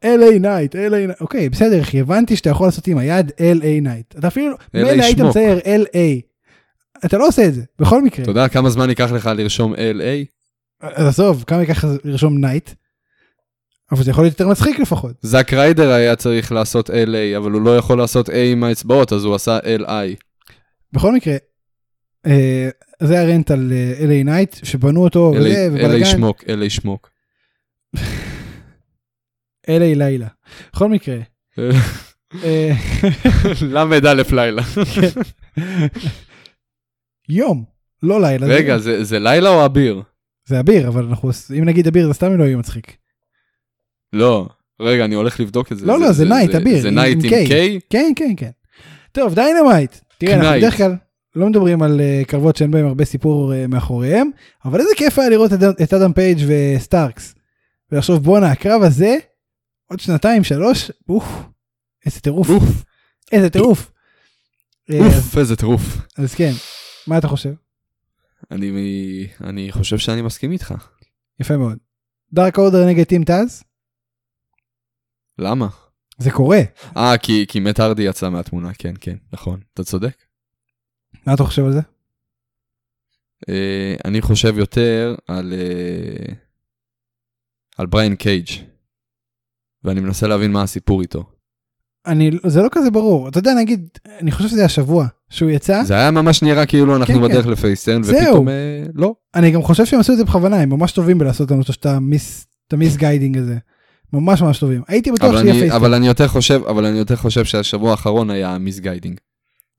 LA 0.03 0.39
נייט, 0.41 0.75
LA 0.75 0.79
נייט, 0.91 1.21
אוקיי, 1.21 1.49
בסדר, 1.49 1.81
אחי, 1.81 2.01
הבנתי 2.01 2.37
שאתה 2.37 2.51
יכול 2.51 2.67
לעשות 2.67 2.87
עם 2.87 2.99
היד 2.99 3.31
LA 3.31 3.83
נייט. 3.83 4.15
אתה 4.19 4.29
אפילו, 4.29 4.57
מילא 4.75 4.89
היית. 4.89 5.21
מצייר 5.21 5.59
LA. 5.59 6.21
אתה 7.05 7.19
לא 7.19 7.27
עושה 7.27 7.47
את 7.47 7.55
זה, 7.55 7.63
בכל 7.79 8.03
מקרה. 8.03 8.23
אתה 8.23 8.31
יודע 8.31 8.49
כמה 8.49 8.71
זמן 8.71 8.89
ייקח 8.89 9.13
לך 9.13 9.31
לרשום 9.37 9.75
LA? 9.75 10.27
אז 10.81 11.07
עזוב, 11.07 11.45
כמה 11.47 11.61
ייקח 11.61 11.85
לרשום 12.05 12.41
נייט? 12.41 12.71
אבל 13.93 14.03
זה 14.03 14.11
יכול 14.11 14.25
להיות 14.25 14.41
יותר 14.41 14.51
מצחיק 14.51 14.79
לפחות. 14.79 15.13
זאק 15.23 15.53
ריידר 15.53 15.91
היה 15.91 16.17
צריך 16.17 16.53
לעשות 16.53 16.91
LA, 16.91 17.37
אבל 17.37 17.51
הוא 17.51 17.63
לא 17.63 17.77
יכול 17.77 17.99
לעשות 17.99 18.29
A 18.29 18.33
עם 18.53 18.65
האצבעות, 18.65 19.13
אז 19.13 19.25
הוא 19.25 19.35
עשה 19.35 19.59
LI. 19.59 20.17
בכל 20.93 21.15
מקרה, 21.15 21.37
אה, 22.27 22.69
זה 23.03 23.21
ה 23.21 23.27
rant 23.27 23.51
על 23.51 23.73
אה, 23.73 24.05
LA 24.05 24.25
נייט, 24.25 24.57
שבנו 24.63 25.05
אותו, 25.05 25.33
וזה, 25.37 25.69
LA. 26.03 26.05
שמוק, 26.05 26.43
LA 26.45 26.69
שמוק. 26.69 27.11
LA 29.67 29.97
לילה. 29.97 30.27
בכל 30.73 30.89
מקרה, 30.89 31.17
אה, 32.45 32.73
למד 33.75 34.07
א' 34.07 34.23
לילה. 34.33 34.63
יום, 37.29 37.65
לא 38.03 38.21
לילה. 38.23 38.47
רגע, 38.47 38.79
זה 38.79 39.05
זה 39.05 39.19
לילה 39.19 39.49
או 39.51 39.65
אביר? 39.65 40.03
זה 40.49 40.61
אביר, 40.61 40.89
אבל 40.89 41.05
אנחנו, 41.05 41.31
אם 41.59 41.65
נגיד 41.65 41.87
אביר 41.87 42.07
זה 42.09 42.15
סתם 42.15 42.33
לא 42.39 42.45
יהיה 42.45 42.57
מצחיק. 42.57 42.97
לא. 44.13 44.49
רגע, 44.81 45.05
אני 45.05 45.15
הולך 45.15 45.41
לבדוק 45.41 45.73
את 45.73 45.79
זה. 45.79 45.87
לא, 45.87 46.01
לא, 46.01 46.13
זה 46.13 46.25
נייט, 46.25 46.55
אביר, 46.55 46.81
זה 46.83 46.91
נייט 46.91 47.19
עם. 47.25 47.31
K? 47.31 47.49
כן, 47.91 48.13
כן, 48.17 48.33
כן. 48.37 48.51
טוב, 49.13 49.35
דיינמייט. 49.35 49.97
תראה, 50.19 50.35
אנחנו. 50.35 50.59
בדרך 50.59 50.77
כלל 50.77 50.95
לא 51.37 51.47
מדברים 51.47 51.83
על 51.83 52.01
אה, 52.01 52.23
קרבות 52.27 52.57
שאין 52.57 52.71
בהם 52.71 52.87
הרבה 52.87 53.05
סיפור 53.05 53.55
אה, 53.55 53.67
מאחוריהם, 53.67 54.31
אבל 54.65 54.81
איזה 54.81 54.91
כיף 54.97 55.19
היה 55.19 55.29
לראות 55.29 55.53
את- 55.53 55.81
את 55.83 55.95
אדם 55.95 56.13
פייג' 56.13 56.39
וסטארקס. 56.47 57.35
ולחשוב 57.93 58.23
בואנה, 58.25 58.51
הקרב 58.51 58.83
הזה, 58.83 59.17
עוד 59.87 60.01
שנתיים, 60.01 60.45
שלוש, 60.45 60.91
אוף, 61.09 61.25
איזה 62.07 62.21
טירוף, 62.21 62.49
אוף, 62.51 62.85
איזה 63.33 63.51
טירוף. 63.51 63.93
אה, 64.91 64.99
אוף, 64.99 65.39
איזה 65.39 65.57
טירוף. 65.57 65.83
אז 66.19 66.35
כן, 66.35 66.53
מה 67.07 67.19
אתה 67.19 67.29
חושב? 67.29 67.53
אני 68.51 69.29
אני 69.45 69.73
חושב 69.73 69.99
שאני 69.99 70.23
מסכים 70.23 70.53
איתך. 70.53 70.75
יפה 71.41 71.57
מאוד. 71.57 71.79
דארק 72.33 72.59
אורדר 72.59 72.87
נגד 72.87 73.05
טים 73.05 73.25
טאז? 73.25 73.63
למה? 75.39 75.69
זה 76.19 76.31
קורה. 76.31 76.61
אה, 76.97 77.19
כי 77.19 77.47
כי 77.49 77.61
מת 77.61 77.81
הרדי 77.81 78.03
יצא 78.03 78.29
מהתמונה, 78.29 78.75
כן, 78.75 78.95
כן, 79.01 79.17
נכון, 79.33 79.61
אתה 79.75 79.85
צודק. 79.85 80.17
מה 81.27 81.35
אתה 81.35 81.45
חושב 81.45 81.65
על 81.65 81.73
זה? 81.73 81.81
אה, 83.49 83.95
אני 84.05 84.23
חושב 84.23 84.59
יותר 84.59 85.15
על 85.29 85.53
אה, 85.53 86.35
על 87.79 87.87
בריין 87.87 88.17
קייג' 88.17 88.49
ואני 89.85 90.01
מנסה 90.01 90.27
להבין 90.27 90.53
מה 90.53 90.63
הסיפור 90.63 91.01
איתו. 91.01 91.25
אני, 92.07 92.31
זה 92.47 92.63
לא 92.63 92.69
כזה 92.73 92.91
ברור. 92.91 93.29
אתה 93.29 93.39
יודע, 93.39 93.55
נגיד, 93.55 93.89
אני 94.21 94.31
חושב 94.31 94.49
שזה 94.49 94.65
השבוע 94.65 95.07
שהוא 95.31 95.51
יצא. 95.51 95.85
זה 95.85 95.95
היה 95.95 96.11
ממש 96.11 96.43
נראה 96.43 96.67
כאילו 96.67 96.97
אנחנו 96.97 97.15
כן, 97.15 97.23
בדרך 97.23 97.45
כן. 97.45 97.51
ל 97.51 97.56
face 97.56 97.80
turn 97.80 98.03
זהו. 98.03 98.17
ופתאום 98.17 98.49
אה, 98.49 98.83
לא. 98.95 99.15
אני 99.35 99.51
גם 99.51 99.63
חושב 99.63 99.85
שהם 99.85 100.01
עשו 100.01 100.13
את 100.13 100.19
זה 100.19 100.25
בכוונה, 100.25 100.61
הם 100.61 100.71
ממש 100.71 100.93
טובים 100.93 101.19
בלעשות 101.19 101.51
לנו 101.51 101.63
את 101.71 101.87
ה 101.87 101.99
mis, 101.99 102.47
את 102.69 102.73
ה 102.73 102.97
misguiding 102.97 103.39
הזה. 103.39 103.57
ממש 104.13 104.43
ממש 104.43 104.59
טובים. 104.59 104.83
הייתי 104.89 105.13
בטוח 105.13 105.31
שיהיה 105.31 105.53
אני, 105.53 105.61
face 105.61 105.68
turn. 105.68 105.77
אבל 105.77 105.95
אני 105.95 106.07
יותר 106.07 106.29
חושב 106.29 106.61
אבל 106.69 106.87
אני 106.87 106.99
יותר 106.99 107.17
חושב 107.17 107.45
שהשבוע 107.45 107.91
האחרון 107.91 108.31
היה 108.31 108.59
misguiding. 108.59 109.19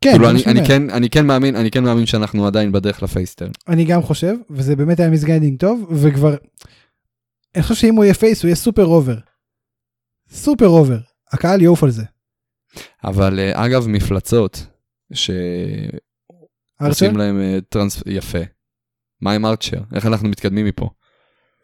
כן, 0.01 0.11
כאילו 0.11 0.29
אני, 0.29 0.43
אני. 0.45 0.67
כן 0.67 0.89
אני 0.89 1.09
כן 1.09 1.25
מאמין 1.25 1.55
אני 1.55 1.71
כן 1.71 1.83
מאמין 1.83 2.05
שאנחנו 2.05 2.47
עדיין 2.47 2.71
בדרך 2.71 3.03
ל 3.03 3.08
face 3.08 3.27
turn. 3.27 3.51
אני 3.67 3.85
גם 3.85 4.01
חושב, 4.01 4.35
וזה 4.49 4.75
באמת 4.75 4.99
היה 4.99 5.09
misguiding 5.09 5.59
טוב, 5.59 5.87
וכבר, 5.91 6.35
אני 7.55 7.63
חושב 7.63 7.75
שאם 7.75 7.95
הוא 7.95 8.03
יהיה 8.03 8.13
face 8.13 8.43
הוא 8.43 8.47
יהיה 8.47 8.55
super 8.55 8.85
over. 8.85 9.17
super 10.33 10.67
over. 10.67 10.97
הקהל 11.31 11.61
יעוף 11.61 11.83
על 11.83 11.89
זה. 11.91 12.03
אבל 13.03 13.39
אה, 13.39 13.65
אגב 13.65 13.87
מפלצות 13.87 14.65
שעושים? 15.13 15.97
להם 17.17 17.41
אה, 17.41 17.57
turns 17.69 18.03
יפה. 18.05 18.37
מה 19.21 19.31
עם 19.31 19.45
ארצ'ר? 19.45 19.77
איך 19.95 20.05
אנחנו 20.05 20.29
מתקדמים 20.29 20.65
מפה? 20.65 20.89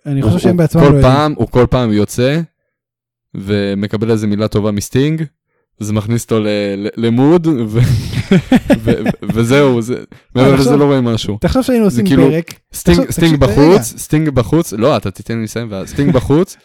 אני 0.05 0.22
חושב 0.22 0.39
שהם 0.39 0.57
בעצמם 0.57 0.82
לא 0.82 0.88
יודעים. 0.88 1.34
הוא 1.36 1.47
כל 1.47 1.65
פעם 1.70 1.91
יוצא 1.93 2.39
ומקבל 3.34 4.11
איזה 4.11 4.28
מילה 4.28 4.47
טובה 4.47 4.72
מסטינג, 4.72 5.24
זה 5.80 5.93
מכניס 5.93 6.24
אותו 6.24 6.39
ל 6.97 7.06
mood, 7.06 7.47
וזהו, 9.34 9.82
זה- 9.82 10.03
מעבר 10.36 10.55
לזה 10.55 10.76
לא 10.78 10.86
רואים 10.86 11.03
משהו. 11.03 11.38
תחשוב 11.41 11.61
שהיינו 11.61 11.86
עושים 11.86 12.05
כאילו- 12.07 12.28
פרק. 12.30 12.53
סטינג 13.11 13.39
בחוץ, 13.39 13.82
סטינג 13.97 14.30
בחוץ, 14.30 14.74
לא, 14.74 14.97
אתה 14.97 15.11
תיתן 15.11 15.38
לי 15.38 15.43
לסיים, 15.43 15.72
סטינג 15.86 16.13
בחוץ, 16.13 16.57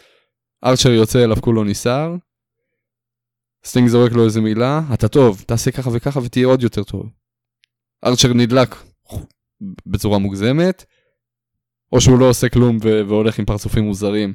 ארצ'ר 0.65 0.89
יוצא 0.89 1.23
אליו 1.23 1.37
כולו 1.41 1.63
ניסר, 1.63 2.15
סטינג 3.65 3.87
זורק 3.87 4.11
לו 4.11 4.25
איזה 4.25 4.41
מילה, 4.41 4.81
אתה 4.93 5.07
טוב, 5.07 5.43
תעשה 5.47 5.71
ככה 5.71 5.89
וככה 5.93 6.19
ותהיה 6.23 6.47
עוד 6.47 6.63
יותר 6.63 6.83
טוב. 6.83 7.09
ארצ'ר 8.05 8.33
נדלק 8.33 8.75
בצורה 9.85 10.17
מוגזמת, 10.17 10.85
או 11.93 12.01
שהוא 12.01 12.19
לא 12.19 12.29
עושה 12.29 12.49
כלום 12.49 12.77
והולך 12.81 13.39
עם 13.39 13.45
פרצופים 13.45 13.83
מוזרים 13.83 14.33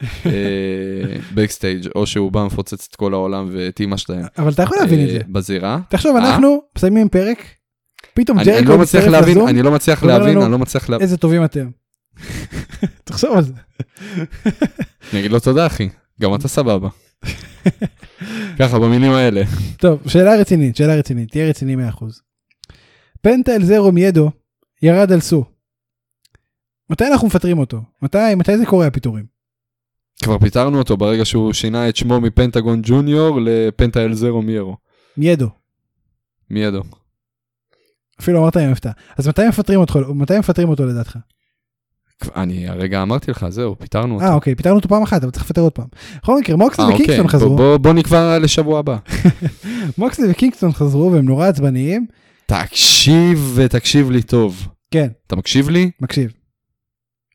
בקסטייג', 1.34 1.88
או 1.94 2.06
שהוא 2.06 2.32
בא 2.32 2.44
מפוצץ 2.44 2.88
את 2.90 2.96
כל 2.96 3.14
העולם 3.14 3.48
ואת 3.52 3.80
אימא 3.80 3.96
שלהם 3.96 4.24
אבל 4.38 4.52
אתה 4.52 4.62
יכול 4.62 4.76
להבין 4.76 5.04
את 5.04 5.08
אה, 5.08 5.12
זה. 5.12 5.18
בזירה. 5.28 5.80
תחשוב, 5.88 6.16
אה? 6.16 6.22
אנחנו 6.28 6.62
מסיימים 6.76 7.08
פרק, 7.08 7.44
פתאום 8.14 8.42
ג'ריקו 8.42 8.70
לא 8.70 8.78
מצטרף 8.78 9.04
לזום, 9.04 9.48
אני 9.48 9.62
לא 9.62 9.70
מצליח 9.70 10.02
להבין, 10.02 10.42
אני 10.42 10.52
לא 10.52 10.58
מצליח 10.58 10.88
להבין. 10.88 11.04
איזה 11.04 11.16
טובים 11.16 11.44
אתם. 11.44 11.70
תחשוב 13.04 13.36
על 13.36 13.42
זה. 13.44 13.52
אני 15.12 15.20
אגיד 15.20 15.30
לו 15.30 15.40
תודה 15.40 15.66
אחי, 15.66 15.88
גם 16.20 16.34
אתה 16.34 16.48
סבבה. 16.48 16.88
ככה 18.58 18.78
במילים 18.78 19.12
האלה. 19.12 19.42
טוב, 19.78 20.08
שאלה 20.08 20.36
רצינית, 20.40 20.76
שאלה 20.76 20.94
רצינית, 20.94 21.30
תהיה 21.30 21.48
רציני 21.48 21.76
100%. 21.90 22.04
פנטה 23.22 23.54
אל 23.54 23.64
זרו 23.64 23.92
מיידו 23.92 24.30
ירד 24.82 25.12
על 25.12 25.20
סו. 25.20 25.44
מתי 26.90 27.04
אנחנו 27.06 27.26
מפטרים 27.26 27.58
אותו? 27.58 27.80
מתי, 28.02 28.34
מתי 28.36 28.58
זה 28.58 28.66
קורה 28.66 28.86
הפיטורים? 28.86 29.26
כבר 30.22 30.38
פיטרנו 30.38 30.78
אותו 30.78 30.96
ברגע 30.96 31.24
שהוא 31.24 31.52
שינה 31.52 31.88
את 31.88 31.96
שמו 31.96 32.20
מפנטגון 32.20 32.80
ג'וניור 32.84 33.40
לפנטה 33.40 34.04
אל 34.04 34.14
זרו 34.14 34.42
מיירו. 34.42 34.76
מיידו. 35.16 35.48
מי 36.50 36.60
ידו? 36.60 36.82
אפילו 38.20 38.40
אמרת 38.40 38.56
עם 38.56 38.72
הפתעה. 38.72 38.92
אז 39.18 39.28
מתי 39.28 39.48
מפטרים 39.48 39.80
אותו, 39.80 40.14
מתי 40.14 40.38
מפטרים 40.38 40.68
אותו 40.68 40.86
לדעתך? 40.86 41.18
אני 42.36 42.68
הרגע 42.68 43.02
אמרתי 43.02 43.30
לך, 43.30 43.46
זהו, 43.48 43.78
פיטרנו 43.78 44.14
אותו. 44.14 44.24
אה 44.26 44.34
אוקיי, 44.34 44.54
פיטרנו 44.54 44.76
אותו 44.76 44.88
פעם 44.88 45.02
אחת, 45.02 45.22
אבל 45.22 45.30
צריך 45.32 45.44
לפטר 45.44 45.60
עוד 45.60 45.72
פעם. 45.72 45.86
בכל 46.22 46.38
מקרה, 46.40 46.56
מוקסלי 46.56 46.84
אה, 46.84 46.90
אוקיי, 46.90 47.04
וקינגסטון 47.04 47.28
חזרו, 47.28 47.56
בוא- 47.56 47.76
בוא 47.76 47.92
נקבע 47.92 48.38
לשבוע 48.38 48.78
הבא. 48.78 48.96
מוקסלי 49.98 50.30
וקינגסטון 50.30 50.72
חזרו 50.72 51.12
והם 51.12 51.24
נורא 51.24 51.46
עצבניים. 51.48 52.06
תקשיב 52.46 53.52
ותקשיב 53.56 54.10
לי 54.10 54.22
טוב. 54.22 54.68
כן, 54.90 55.08
אתה 55.26 55.36
מקשיב 55.36 55.68
לי? 55.68 55.90
מקשיב. 56.00 56.32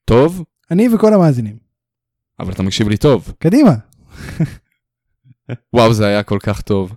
טוב, 0.05 0.43
אני 0.71 0.89
וכל 0.95 1.13
המאזינים. 1.13 1.57
אבל 2.39 2.51
אתה 2.53 2.63
מקשיב 2.63 2.89
לי 2.89 2.97
טוב. 2.97 3.33
קדימה. 3.39 3.73
וואו, 5.73 5.93
זה 5.93 6.05
היה 6.07 6.23
כל 6.23 6.37
כך 6.43 6.61
טוב. 6.61 6.95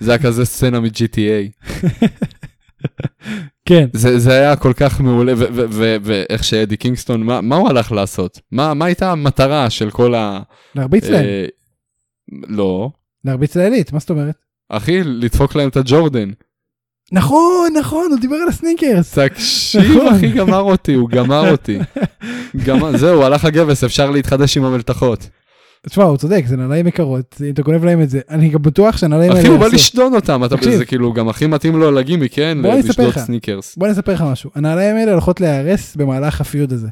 זה 0.00 0.10
היה 0.10 0.22
כזה 0.22 0.44
סצנה 0.44 0.80
מ-GTA. 0.80 1.66
כן. 3.68 3.86
זה, 3.92 4.18
זה 4.18 4.32
היה 4.32 4.56
כל 4.56 4.72
כך 4.72 5.00
מעולה, 5.00 5.32
ואיך 6.02 6.44
שאדי 6.44 6.76
קינגסטון, 6.76 7.22
מה, 7.22 7.40
מה 7.40 7.56
הוא 7.56 7.68
הלך 7.68 7.92
לעשות? 7.92 8.40
מה, 8.52 8.74
מה 8.74 8.84
הייתה 8.84 9.12
המטרה 9.12 9.70
של 9.70 9.90
כל 9.90 10.14
ה... 10.14 10.40
להרביץ 10.74 11.04
להם. 11.04 11.24
אה, 11.24 11.46
לא. 12.48 12.90
להרביץ 13.24 13.56
לעילית, 13.56 13.92
מה 13.92 13.98
זאת 13.98 14.10
אומרת? 14.10 14.34
אחי, 14.68 15.02
לדפוק 15.04 15.56
להם 15.56 15.68
את 15.68 15.76
הג'ורדן. 15.76 16.30
נכון, 17.12 17.72
נכון, 17.78 18.06
הוא 18.10 18.20
דיבר 18.20 18.36
על 18.36 18.48
הסניקרס. 18.48 19.18
תקשיב, 19.18 19.82
נכון. 19.82 20.14
אחי, 20.14 20.28
גמר 20.28 20.60
אותי, 20.60 20.94
הוא 20.94 21.08
גמר 21.08 21.50
אותי. 21.50 21.78
גמר, 22.66 22.96
זהו, 22.96 23.22
הלך 23.22 23.44
הגבס, 23.44 23.84
אפשר 23.84 24.10
להתחדש 24.10 24.56
עם 24.56 24.64
המלתחות. 24.64 25.28
תשמע, 25.86 26.04
הוא 26.04 26.16
צודק, 26.16 26.42
זה 26.46 26.56
נעליים 26.56 26.86
יקרות, 26.86 27.36
אם 27.44 27.52
אתה 27.54 27.62
גונב 27.62 27.84
להם 27.84 28.02
את 28.02 28.10
זה, 28.10 28.20
אני 28.28 28.48
גם 28.48 28.62
בטוח 28.62 28.96
שהנעליים 28.96 29.30
האלה 29.30 29.42
אחי, 29.42 29.48
הוא 29.48 29.58
בא. 29.58 29.66
לשדוד 29.66 30.14
אותם, 30.14 30.44
אתה 30.44 30.56
תקשיב. 30.56 30.76
זה 30.76 30.84
כאילו 30.84 31.12
גם 31.12 31.28
הכי 31.28 31.46
מתאים 31.46 31.76
לו 31.76 31.90
לגימיק, 31.90 32.28
כן? 32.28 32.58
בוא 32.62 32.74
לשדוד. 32.74 33.18
סניקרס. 33.18 33.76
בוא 33.76 33.86
אני 33.86 33.94
אספר 33.94 34.12
לך 34.12 34.22
משהו, 34.22 34.50
הנעליים 34.54 34.96
האלה 34.96 35.12
הולכות 35.12 35.40
להיהרס 35.40 35.96
במהלך 35.96 36.40
ה 36.40 36.46
feud 36.46 36.72
הזה. 36.72 36.88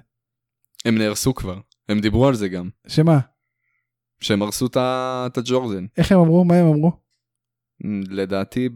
הם 0.84 0.98
נהרסו 0.98 1.34
כבר, 1.34 1.58
הם 1.88 2.00
דיברו 2.00 2.28
על 2.28 2.34
זה 2.34 2.48
גם, 2.48 2.68
שמה? 2.86 3.18
שהם 4.20 4.42
הרסו 4.42 4.66
את 4.66 5.38
הג'ורדן. 5.38 5.86
איך 5.98 6.12
הם 6.12 6.18
אמרו? 6.18 6.44
מה 6.44 6.54
הם 6.54 6.66
אמרו? 6.66 6.92
לדעתי 8.10 8.68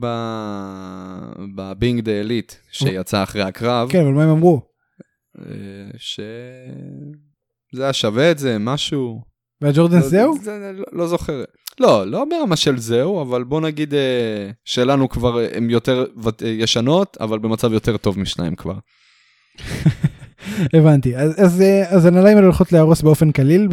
בבינג 1.56 2.00
דה 2.00 2.12
אליט 2.20 2.52
שיצא 2.70 3.22
אחרי 3.22 3.42
הקרב, 3.42 3.90
כן, 3.90 4.00
אבל 4.00 4.12
מה 4.12 4.22
הם 4.22 4.30
אמרו? 4.30 4.62
אה, 5.38 5.44
ש... 5.96 6.20
זה 7.74 7.82
היה 7.82 7.92
שווה 7.92 8.30
את 8.30 8.38
זה, 8.38 8.58
משהו. 8.58 9.29
והג'ורדן 9.62 9.96
לא- 9.96 10.08
זהו? 10.08 10.34
זה- 10.42 10.72
לא- 10.74 10.84
לא 10.92 11.06
זוכר. 11.06 11.44
לא, 11.80 12.06
לא 12.06 12.24
ברמה 12.30 12.56
של 12.56 12.78
זהו, 12.78 13.22
אבל 13.22 13.44
בוא 13.44 13.60
נגיד 13.60 13.94
אה, 13.94 14.00
שלנו 14.64 15.08
כבר 15.08 15.38
הן 15.54 15.70
יותר 15.70 16.04
ות- 16.22 16.42
אה, 16.42 16.48
ישנות, 16.48 17.16
אבל 17.20 17.38
במצב 17.38 17.72
יותר 17.72 17.96
טוב 17.96 18.18
משניים 18.18 18.54
כבר. 18.56 18.74
הבנתי. 20.74 21.16
אז- 21.16 21.34
אז 21.44 21.60
אה, 21.62 21.88
אז 21.90 22.06
הנעליים 22.06 22.36
האלה 22.36 22.46
הולכות 22.46 22.72
להרוס 22.72 23.02
באופן 23.02 23.32
קליל 23.32 23.68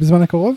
בזמן 0.00 0.22
הקרוב, 0.22 0.54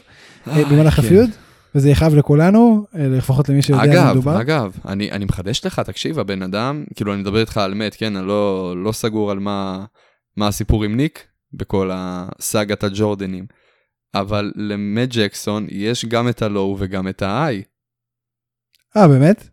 אה, 0.48 0.66
במהלך 0.72 0.94
כן. 0.94 1.02
הפיוד, 1.02 1.30
וזה 1.76 1.90
יכאב 1.90 2.16
לכולנו, 2.16 2.86
אה, 2.96 3.08
לפחות 3.08 3.50
למי 3.50 3.62
שיודע 3.62 3.82
על 3.84 3.90
מה 3.90 3.94
אגב, 4.04 4.12
מדובר. 4.12 4.42
אגב, 4.42 4.78
אני, 4.88 5.12
אני 5.12 5.26
מחדש 5.26 5.66
לך, 5.66 5.80
תקשיב, 5.80 6.20
הבן 6.20 6.42
אדם, 6.42 6.84
כאילו 6.96 7.14
אני 7.14 7.22
מדבר 7.22 7.40
איתך 7.40 7.58
על 7.58 7.74
מת, 7.74 7.96
כן, 7.96 8.16
אני 8.16 8.28
לא, 8.28 8.74
לא 8.84 8.92
סגור 8.92 9.32
על 9.32 9.40
מה, 9.40 9.86
מה 10.38 10.48
הסיפור 10.48 10.84
עם 10.84 10.96
ניק 10.98 11.24
בכל 11.54 11.90
הסאגת 11.94 12.84
הג'ורדנים, 12.84 13.46
אבל 14.20 14.52
למט 14.56 15.10
ג'קסון 15.12 15.68
יש 15.70 16.06
גם 16.06 16.30
את 16.30 16.42
הלואו 16.42 16.76
וגם 16.80 17.08
את 17.08 17.22
ה-I. 17.22 17.54
אה, 18.98 19.08
באמת? 19.08 19.50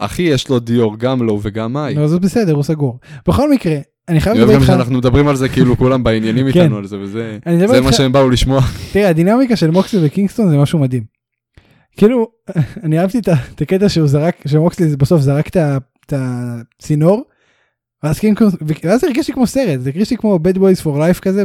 אחי, 0.00 0.22
יש 0.22 0.48
לו 0.48 0.58
דיור 0.58 0.98
גם 0.98 1.22
low 1.22 1.40
וגם 1.42 1.76
high. 1.76 1.98
לא, 1.98 2.08
זה 2.08 2.18
בסדר, 2.18 2.52
הוא 2.52 2.62
סגור. 2.62 2.98
בכל 3.28 3.50
מקרה, 3.50 3.76
אני 4.08 4.20
חייב 4.20 4.36
אני 4.36 4.44
אוהב 4.44 4.50
לדבר 4.50 4.64
גם 4.66 4.70
איתך, 4.70 4.72
שאנחנו 4.72 4.98
מדברים 4.98 5.28
על 5.28 5.36
זה 5.36 5.48
כאילו 5.48 5.76
כולם 5.76 6.04
בעניינים 6.04 6.46
כן. 6.52 6.60
איתנו 6.60 6.76
על 6.76 6.86
זה, 6.86 6.98
וזה 6.98 7.38
אני 7.46 7.68
זה 7.68 7.80
מה 7.80 7.92
שהם 7.92 8.12
באו 8.12 8.30
לשמוע. 8.30 8.60
תראה, 8.92 9.08
הדינמיקה 9.08 9.56
של 9.56 9.70
מוקסלי 9.70 10.06
וקינגסטון 10.06 10.48
זה 10.48 10.56
משהו 10.56 10.78
מדהים. 10.78 11.04
כאילו, 11.96 12.28
אני 12.84 12.98
אהבתי 12.98 13.18
את 13.18 13.60
הקטע 13.60 13.88
שהוא 13.88 14.06
זרק, 14.06 14.36
שמוקסלי 14.46 14.96
בסוף 14.96 15.20
זרק 15.20 15.48
את 15.48 16.12
הצינור, 16.12 17.24
ואז 18.02 18.18
קינגסטון, 18.18 18.50
ואז 18.84 19.04
הרגיש 19.04 19.28
לי 19.28 19.34
כמו 19.34 19.46
סרט, 19.46 19.80
זה 19.80 19.90
הרגיש 19.90 20.10
לי 20.10 20.16
כמו 20.16 20.38
bad 20.44 20.56
boys 20.56 20.82
for 20.82 20.96
life 20.98 21.20
כזה, 21.20 21.44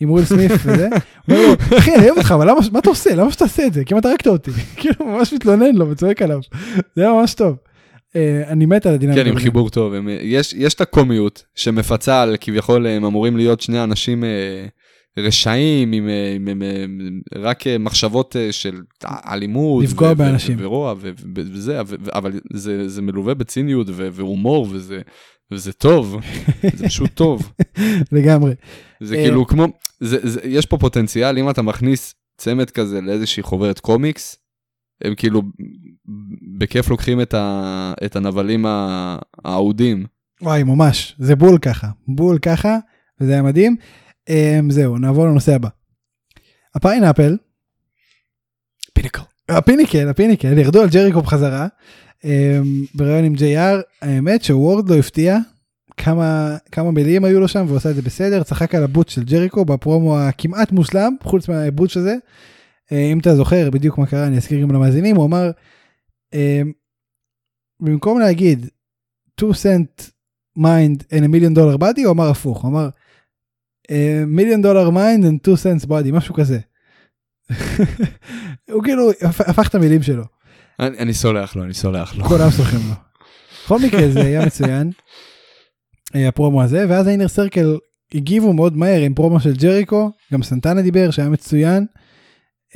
עם 0.00 0.10
וויל 0.10 0.24
סמית 0.24 0.50
וזה. 0.64 0.88
הוא 1.28 1.36
אומר 1.36 1.46
לו, 1.48 1.78
אחי, 1.78 1.94
אני 1.94 2.04
אוהב 2.06 2.18
אותך, 2.18 2.30
אבל 2.30 2.50
למה, 2.50 2.60
מה 2.72 2.78
אתה 2.78 2.88
עושה? 2.88 3.14
למה 3.14 3.32
שאתה 3.32 3.44
עושה 3.44 3.66
את 3.66 3.72
זה? 3.72 3.84
כמעט 3.84 4.06
הרגת 4.06 4.26
אותי. 4.26 4.50
כאילו, 4.76 5.06
ממש 5.06 5.32
מתלונן 5.32 5.74
לו 5.74 5.90
וצועק 5.90 6.22
עליו. 6.22 6.40
זה 6.96 7.02
היה 7.02 7.12
ממש 7.12 7.34
טוב. 7.34 7.56
אה, 8.16 8.42
אני 8.48 8.66
מת 8.66 8.86
על 8.86 8.94
הדינמיקה. 8.94 9.22
כן, 9.24 9.30
עם. 9.30 9.36
חיבור 9.36 9.70
טוב. 9.70 9.94
הם, 9.94 10.08
יש, 10.20 10.74
את 10.74 10.80
הקומיות 10.80 11.44
שמפצה 11.54 12.22
על 12.22 12.36
כביכול 12.40 12.86
הם 12.86 13.04
אמורים 13.04 13.36
להיות 13.36 13.60
שני 13.60 13.84
אנשים 13.84 14.24
אה, 14.24 14.66
רשעים 15.18 15.92
עם, 15.92 16.08
אה, 16.08 16.32
עם, 16.36 16.48
עם, 16.48 16.62
עם 16.62 17.20
רק 17.34 17.66
אה, 17.66 17.78
מחשבות 17.78 18.36
אה, 18.36 18.52
של 18.52 18.80
אלימות. 19.04 19.84
לפגוע 19.84 20.12
ו- 20.12 20.14
באנשים. 20.14 20.56
ורוע 20.60 20.94
וזה, 21.34 21.80
אבל 22.14 22.32
זה, 22.52 22.88
זה 22.88 23.02
מלווה 23.02 23.34
בציניות 23.34 23.86
ו- 23.90 24.08
והומור 24.12 24.66
וזה, 24.70 25.00
וזה 25.52 25.72
טוב, 25.72 26.20
זה 26.76 26.86
פשוט 26.86 27.10
טוב. 27.14 27.52
לגמרי. 28.12 28.54
זה 29.00 29.14
אה, 29.14 29.22
כאילו 29.22 29.46
כמו, 29.46 29.66
זה, 30.00 30.18
זה, 30.22 30.40
יש 30.44 30.66
פה 30.66 30.78
פוטנציאל, 30.78 31.38
אם 31.38 31.50
אתה 31.50 31.62
מכניס 31.62 32.14
צמד 32.36 32.70
כזה 32.70 33.00
לאיזושהי 33.00 33.42
חוברת 33.42 33.80
קומיקס, 33.80 34.36
הם 35.04 35.14
כאילו 35.14 35.42
בכיף 36.58 36.88
לוקחים 36.88 37.20
את, 37.20 37.34
ה, 37.34 37.92
את 38.04 38.16
הנבלים 38.16 38.66
האהודים. 39.44 40.06
וואי, 40.42 40.62
ממש. 40.62 41.16
זה 41.18 41.36
בול 41.36 41.58
ככה. 41.58 41.88
בול 42.08 42.38
ככה, 42.38 42.78
וזה 43.20 43.32
היה 43.32 43.42
מדהים. 43.42 43.76
אה, 44.28 44.60
זהו, 44.68 44.98
נעבור 44.98 45.26
לנושא 45.26 45.54
הבא. 45.54 45.68
ה 46.74 46.80
pineapple, 46.80 47.36
Pinnacle. 48.94 49.22
ה 49.48 49.54
Pinnacle, 49.54 50.08
ה 50.08 50.13
Pinnacle, 50.13 50.58
ירדו 50.58 50.82
על 50.82 50.88
ג'ריקו 50.88 51.22
בחזרה. 51.22 51.66
אה, 52.24 52.60
בריאיון 52.94 53.24
עם 53.24 53.34
JR, 53.34 53.82
האמת 54.02 54.44
שוורדלו 54.44 54.96
הפתיע. 54.96 55.38
כמה 55.96 56.56
כמה 56.72 56.90
מילים 56.90 57.24
היו 57.24 57.40
לו 57.40 57.48
שם 57.48 57.64
והוא 57.66 57.76
עשה 57.76 57.90
את 57.90 57.94
זה 57.94 58.02
בסדר 58.02 58.42
צחק 58.42 58.74
על 58.74 58.84
ה 58.84 58.88
botch 58.88 59.08
של 59.08 59.24
ג'ריקו 59.24 59.64
בפרומו 59.64 60.18
הכמעט 60.18 60.72
מושלם 60.72 61.16
חוץ 61.22 61.48
מה 61.48 61.62
botch 61.62 61.96
הזה. 61.96 62.14
אה, 62.92 63.12
אם 63.12 63.18
אתה 63.18 63.36
זוכר 63.36 63.70
בדיוק 63.70 63.98
מה 63.98 64.06
קרה 64.06 64.26
אני 64.26 64.36
אזכיר 64.36 64.62
גם 64.62 64.72
למאזינים 64.72 65.16
הוא 65.16 65.24
אמר 65.26 65.50
אה, 66.34 66.60
במקום 67.80 68.20
להגיד 68.20 68.66
2 69.40 69.52
cent 69.52 70.02
mind 70.58 71.02
and 71.10 71.24
a 71.24 71.28
million 71.28 71.56
dollar 71.56 71.78
body 71.78 72.02
הוא 72.04 72.10
אמר 72.10 72.30
הפוך 72.30 72.62
הוא 72.62 72.70
אמר 72.70 72.88
אה, 73.90 74.24
million 74.36 74.62
dollar 74.62 74.90
mind 74.94 75.24
and 75.24 75.38
2 75.42 75.56
cents 75.56 75.86
body 75.86 76.12
משהו 76.12 76.34
כזה. 76.34 76.58
הוא 78.72 78.82
כאילו 78.84 79.10
הפ- 79.10 79.40
הפך 79.48 79.68
את 79.68 79.74
המילים 79.74 80.02
שלו 80.02 80.24
אני, 80.80 80.98
אני 80.98 81.14
סולח 81.14 81.56
לו, 81.56 81.64
אני 81.64 81.74
סולח 81.74 82.14
לו. 82.14 82.24
כולם 82.24 82.50
סולחים 82.50 82.80
לו. 82.88 82.94
בכל 83.64 83.78
מקרה 83.86 84.08
זה 84.10 84.20
היה 84.20 84.46
מצוין. 84.46 84.90
אה, 86.14 86.28
הפרומו 86.28 86.62
הזה 86.62 86.84
ואז 86.88 87.06
האינר 87.06 87.28
סרקל 87.28 87.78
הגיבו 88.14 88.52
מאוד 88.52 88.76
מהר 88.76 89.00
עם 89.00 89.14
פרומו 89.14 89.40
של 89.40 89.52
ג'ריקו 89.56 90.10
גם 90.32 90.42
סנטנה 90.42 90.82
דיבר 90.82 91.10
שהיה 91.10 91.28
מצוין. 91.28 91.86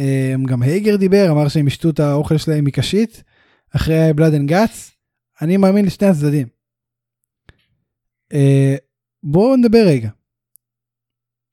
אה, 0.01 0.35
גם 0.47 0.63
הייגר 0.63 0.97
דיבר 0.97 1.31
אמר 1.31 1.49
שהם 1.49 1.67
ישתו 1.67 1.91
את 1.91 2.01
האוכל 2.01 2.37
שלהם 2.37 2.65
מקשית 2.65 3.23
אחרי 3.77 4.13
Blood 4.17 4.35
and 4.35 4.49
Guts. 4.49 4.91
אני 5.43 5.57
מאמין 5.57 5.85
לשני 5.85 6.09
הצדדים. 6.09 6.47
אה, 8.33 8.77
בואו 9.23 9.57
נדבר 9.57 9.85
רגע 9.87 10.09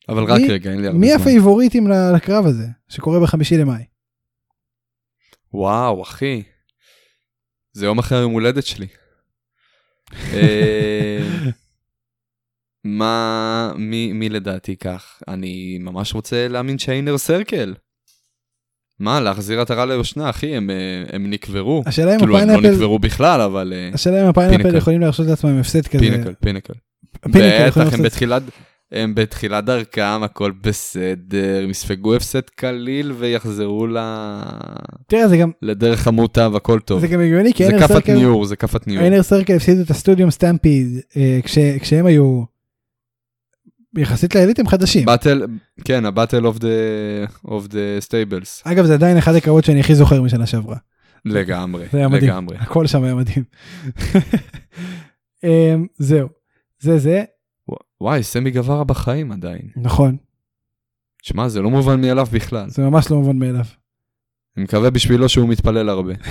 אבל 0.09 0.23
רק 0.23 0.41
מי- 0.41 0.47
רגע, 0.49 0.71
אין 0.71 0.81
לי 0.81 0.87
הרבה 0.87 0.99
מי 0.99 1.11
זמן. 1.11 1.21
הפייבוריטים 1.21 1.87
ל- 1.87 2.11
לקרב 2.15 2.45
הזה 2.45 2.67
שקורה 2.89 3.19
בחמישי 3.19 3.57
למאי. 3.57 3.83
וואו, 5.53 6.01
אחי. 6.01 6.43
זה 7.73 7.85
יום 7.85 7.99
אחרי 7.99 8.17
היום 8.17 8.31
הולדת 8.31 8.65
שלי. 8.65 8.87
אה, 10.33 11.19
מה, 12.83 13.71
מי, 13.75 14.13
מי 14.13 14.29
לדעתי 14.29 14.75
כך? 14.75 15.21
אני 15.27 15.77
ממש 15.81 16.13
רוצה 16.13 16.47
להאמין 16.47 16.77
שהאינר 16.77 17.17
סרקל. 17.17 17.73
מה, 18.99 19.19
להחזיר 19.19 19.61
עטרה 19.61 19.85
ליושנה, 19.85 20.29
אחי, 20.29 20.55
הם, 20.55 20.69
אה, 20.69 20.75
הם 21.15 21.29
נקברו. 21.29 21.83
השאלה 21.85 22.13
אם 22.13 22.19
כאילו, 22.19 22.37
הם 22.37 22.47
לא 22.47 22.53
הפיינאפל 22.53 22.73
נקברו 22.73 22.99
בכלל, 22.99 23.41
אבל... 23.41 23.73
אה, 23.75 23.89
השאלה 23.93 24.23
אם 24.23 24.27
הפיינאפל 24.27 24.63
פינקל. 24.63 24.77
יכולים 24.77 25.01
להרשות 25.01 25.27
לעצמם 25.27 25.59
הפסד 25.59 25.87
כזה. 25.87 25.99
פינקל, 25.99 26.33
פינקל. 26.39 26.73
בטח, 27.25 27.93
הם 27.93 28.03
בתחילת... 28.03 28.43
הם 28.93 29.15
בתחילת 29.15 29.65
דרכם, 29.65 30.21
הכל 30.23 30.51
בסדר, 30.61 31.59
הם 31.63 31.69
יספגו 31.69 32.15
הפסד 32.15 32.41
קליל 32.55 33.11
ויחזרו 33.11 33.87
ל... 33.87 33.97
תראה 35.07 35.27
זה 35.27 35.37
גם 35.37 35.51
לדרך 35.61 36.07
המוטב, 36.07 36.51
הכל 36.55 36.79
טוב. 36.79 36.99
זה 36.99 37.07
גם 37.07 37.19
הגיוני 37.19 37.53
כי 37.53 37.63
זה 37.63 37.69
איינר 37.69 37.79
כאפת 37.87 37.93
סרקל 37.93 38.13
ניור, 38.15 38.45
זה 38.45 38.55
כאפת 38.55 38.87
ניור. 38.87 39.03
איינר 39.03 39.23
Circle 39.23 39.55
הפסידו 39.55 39.81
את 39.81 39.89
ה 39.89 39.94
Stadium 39.94 40.31
Stampede 40.31 40.87
אה, 41.17 41.39
כש- 41.43 41.57
כשהם 41.79 42.05
היו 42.05 42.43
יחסית 43.97 44.35
לעילית 44.35 44.59
הם 44.59 44.67
חדשים. 44.67 45.05
Battle, 45.05 45.45
כן, 45.85 46.03
of 46.45 46.57
the 46.59 46.67
of 47.45 47.67
the 47.67 47.79
stables. 47.99 48.61
אגב 48.65 48.85
זה 48.85 48.93
עדיין 48.93 49.17
אחד 49.17 49.35
הקרבות 49.35 49.65
שאני 49.65 49.79
הכי 49.79 49.95
זוכר 49.95 50.21
משנה 50.21 50.45
שעברה. 50.45 50.77
לגמרי, 51.25 51.85
זה 51.91 51.97
היה 51.97 52.07
מדהים. 52.07 52.23
לגמרי. 52.31 52.57
הכל 52.59 52.87
שם 52.87 53.03
היה 53.03 53.15
מדהים. 53.15 53.43
אמ, 55.43 55.85
זהו. 55.97 56.27
זה 56.79 56.97
זה 56.99 57.23
וואי, 58.01 58.23
סמי 58.23 58.51
גווארה 58.51 58.83
בחיים 58.83 59.31
עדיין. 59.31 59.61
נכון 59.75 60.17
שמע, 61.23 61.47
זה 61.49 61.61
לא 61.61 61.69
מובן 61.69 62.01
מאליו 62.01 62.27
בכלל. 62.31 62.69
זה 62.69 62.81
ממש 62.81 63.11
לא 63.11 63.17
מובן 63.17 63.37
מאליו. 63.37 63.65
אני 64.57 64.63
מקווה 64.63 64.89
בשבילו 64.89 65.29
שהוא 65.29 65.49
מתפלל 65.49 65.89
הרבה. 65.89 66.13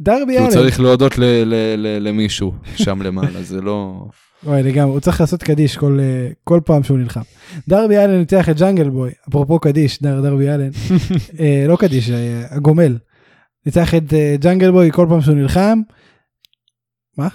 דרבי 0.00 0.32
כי 0.36 0.38
הוא. 0.42 0.50
צריך 0.50 0.80
להודות 0.80 1.18
ל- 1.18 1.24
ל- 1.24 1.74
ל- 1.76 2.08
למישהו 2.08 2.54
שם 2.76 3.02
למעלה, 3.02 3.42
זה 3.42 3.60
לא... 3.60 4.06
וואי 4.44 4.62
לגמרי 4.62 4.92
הוא 4.92 5.00
צריך 5.00 5.20
לעשות 5.20 5.42
קדיש 5.42 5.76
כל 5.76 5.98
אה, 6.00 6.28
כל 6.44 6.60
פעם 6.64 6.82
שהוא 6.82 6.98
נלחם. 6.98 7.20
דרבי 7.68 7.96
אלן 7.98 8.18
ניצח 8.18 8.48
את 8.48 8.56
ג'אנגל 8.58 8.90
בוי 8.90 9.10
אפרופו 9.28 9.58
קדיש 9.58 10.02
דר, 10.02 10.20
דרבי 10.20 10.48
אלן 10.50 10.70
אה, 11.40 11.64
לא 11.68 11.76
קדיש 11.76 12.10
אה, 12.10 12.42
הגומל. 12.50 12.98
ניצח 13.66 13.94
את 13.94 14.12
אה, 14.12 14.36
ג'אנגל 14.40 14.70
בוי 14.70 14.90
כל 14.92 15.06
פעם 15.10 15.20
שהוא 15.20 15.34
נלחם. 15.34 15.78
מה? 17.18 17.28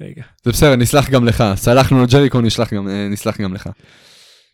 רגע. 0.00 0.22
זה 0.44 0.50
בסדר, 0.50 0.76
נסלח 0.76 1.10
גם 1.10 1.24
לך. 1.24 1.44
סלחנו 1.54 2.02
לג'ריקו, 2.02 2.40
נסלח 2.40 2.72
גם- 2.74 2.88
אה, 2.88 3.08
נסלח 3.10 3.40
גם 3.40 3.54
לך. 3.54 3.68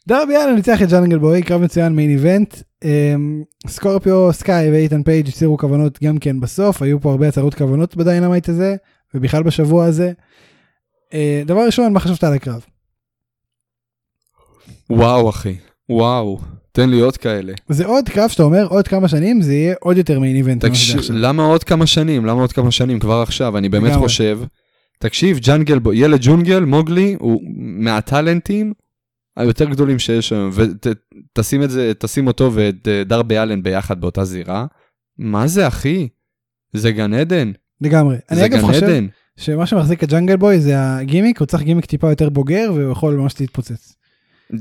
דרבי 0.09 0.37
אלין 0.37 0.55
ניצח 0.55 0.83
את 0.83 0.89
ג'אנגל 0.91 1.19
בוי 1.19 1.43
קרב 1.43 1.61
מצוין 1.63 1.93
main 1.93 2.11
event. 2.11 2.57
אמ, 2.85 3.43
סקורפיו 3.67 4.33
סקאי 4.33 4.71
ואיתן 4.71 5.03
פייג' 5.03 5.29
הצהירו 5.29 5.59
כוונות 5.59 5.99
גם 6.05 6.19
כן 6.19 6.41
בסוף 6.41 6.83
היו 6.83 7.01
פה 7.01 7.11
הרבה 7.11 7.29
הצהרות 7.29 7.55
כוונות 7.55 7.97
ב 7.97 8.03
Dynamite 8.03 8.49
הזה 8.49 8.77
ובכלל 9.15 9.43
בשבוע 9.43 9.85
הזה. 9.85 10.13
אה, 11.15 11.43
דבר 11.47 11.67
ראשון 11.67 11.93
מה 11.93 12.01
חשבת 12.01 12.25
על 12.25 12.33
הקרב? 12.33 12.65
וואו, 14.91 15.31
אחי. 15.31 15.57
וואו. 15.89 16.39
תן 16.73 16.91
לי 16.91 17.01
עוד 17.01 17.17
כאלה. 17.17 17.53
זה 17.69 17.87
עוד 17.87 18.09
קרב 18.09 18.29
שאתה 18.29 18.43
אומר 18.43 18.67
עוד 18.67 18.89
כמה 18.89 19.09
שנים 19.09 19.43
זה 19.43 19.55
יהיה 19.55 19.75
עוד 19.81 19.97
יותר 19.97 20.21
main 20.21 20.37
event. 20.37 20.65
עכשיו. 20.65 21.01
למה 21.11 21.43
עוד 21.45 21.65
כמה 21.65 21.87
שנים? 21.87 22.25
למה 22.27 22.41
עוד 22.41 22.53
כמה 22.53 22.71
שנים? 22.71 22.99
כבר 22.99 23.23
עכשיו, 23.23 23.59
אני 23.59 23.69
באמת. 23.69 23.93
חושב. 23.93 24.41
תקשיב, 24.99 25.39
ג'אנגל, 25.39 25.79
ילד 25.93 26.19
ג'ונגל, 26.23 26.65
מוגלי, 26.65 27.17
הוא 27.19 27.41
מהטאלנטים 27.57 28.73
היותר 29.37 29.65
גדולים 29.65 29.99
שיש 29.99 30.33
היום, 30.33 30.51
ותשים 30.53 31.63
את 31.63 31.71
זה, 31.71 31.93
תשים 31.99 32.27
אותו 32.27 32.51
ואת 32.53 32.89
אה, 32.89 33.05
דרבי 33.05 33.39
אלן 33.39 33.63
ביחד 33.63 34.01
באותה 34.01 34.25
זירה. 34.25 34.67
מה 35.19 35.47
זה, 35.47 35.69
אחי? 35.69 36.09
זה 36.73 36.93
גן 36.93 37.15
עדן. 37.15 37.53
לגמרי. 37.81 38.17
אני 38.31 38.39
זה 38.39 38.47
אגב 38.47 38.57
גן 38.57 38.67
חושב 38.67 38.85
עדן. 38.85 39.07
שמה 39.37 39.67
שמחזיק 39.67 40.05
את 40.05 40.09
ג'אנגל 40.09 40.37
בוי 40.37 40.61
זה 40.61 40.73
הגימיק 40.81 41.41
הוא 41.41 41.47
צריך 41.47 41.63
גימיק 41.63 41.85
טיפה 41.85 42.11
יותר 42.11 42.29
בוגר 42.29 42.71
והוא 42.75 42.93
יכול 42.93 43.15
ממש 43.15 43.41
להתפוצץ. 43.41 43.95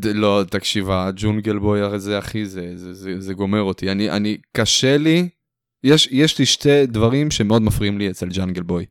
לא, 0.03 0.43
תקשיב, 0.49 0.89
הג'ונגל 0.89 1.59
בוי 1.59 1.81
הזה, 1.81 2.19
אחי, 2.19 2.45
זה, 2.45 2.71
זה, 2.75 2.93
זה, 2.93 3.19
זה 3.19 3.33
גומר 3.33 3.61
אותי. 3.61 3.91
אני, 3.91 4.09
אני, 4.09 4.37
קשה 4.57 4.97
לי, 4.97 5.29
יש, 5.83 6.09
יש 6.11 6.39
לי 6.39 6.45
שתי 6.45 6.85
דברים 6.85 7.31
שמאוד 7.31 7.61
מפריעים 7.61 7.97
לי 7.97 8.09
אצל 8.09 8.29
ג'אנגל 8.29 8.63
בוי. 8.63 8.85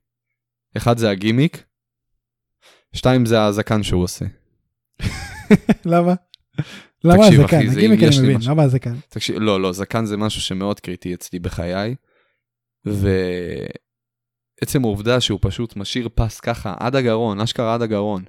אחד 0.76 0.98
זה 0.98 1.10
הגימיק, 1.10 1.64
שתיים 2.92 3.26
זה 3.26 3.42
הזקן 3.42 3.82
שהוא 3.82 4.02
עושה. 4.02 4.24
למה? 5.84 6.14
למה 7.04 7.26
הזקן? 7.26 7.56
הגימיק 7.56 8.02
אני 8.02 8.18
מבין. 8.22 8.38
למה 8.48 8.62
הזקן? 8.62 8.94
תקשיב, 9.08 9.36
לא, 9.38 9.60
לא, 9.60 9.72
זקן 9.72 10.04
זה 10.04 10.16
משהו 10.16 10.40
שמאוד 10.40 10.80
קריטי 10.80 11.14
אצלי 11.14 11.38
בחיי, 11.38 11.94
ועצם 12.84 14.84
העובדה 14.84 15.20
שהוא 15.20 15.38
פשוט 15.42 15.76
משאיר 15.76 16.08
פס 16.14 16.40
ככה 16.40 16.74
עד 16.80 16.96
הגרון, 16.96 17.40
אשכרה 17.40 17.74
עד 17.74 17.82
הגרון. 17.82 18.24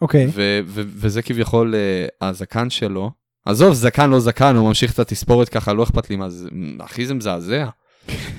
אוקיי. 0.00 0.26
וזה 0.66 1.22
כביכול 1.22 1.74
אה, 1.74 2.28
הזקן 2.28 2.70
שלו. 2.70 3.10
עזוב, 3.44 3.74
זקן 3.74 4.10
לא 4.10 4.20
זקן, 4.20 4.56
הוא 4.56 4.68
ממשיך 4.68 4.94
את 4.94 4.98
התספורת 4.98 5.48
ככה, 5.48 5.72
לא 5.72 5.82
אכפת 5.82 6.10
לי 6.10 6.16
מה 6.16 6.28
זה, 6.28 6.48
אחי 6.80 7.06
זה 7.06 7.14
מזעזע. 7.14 7.68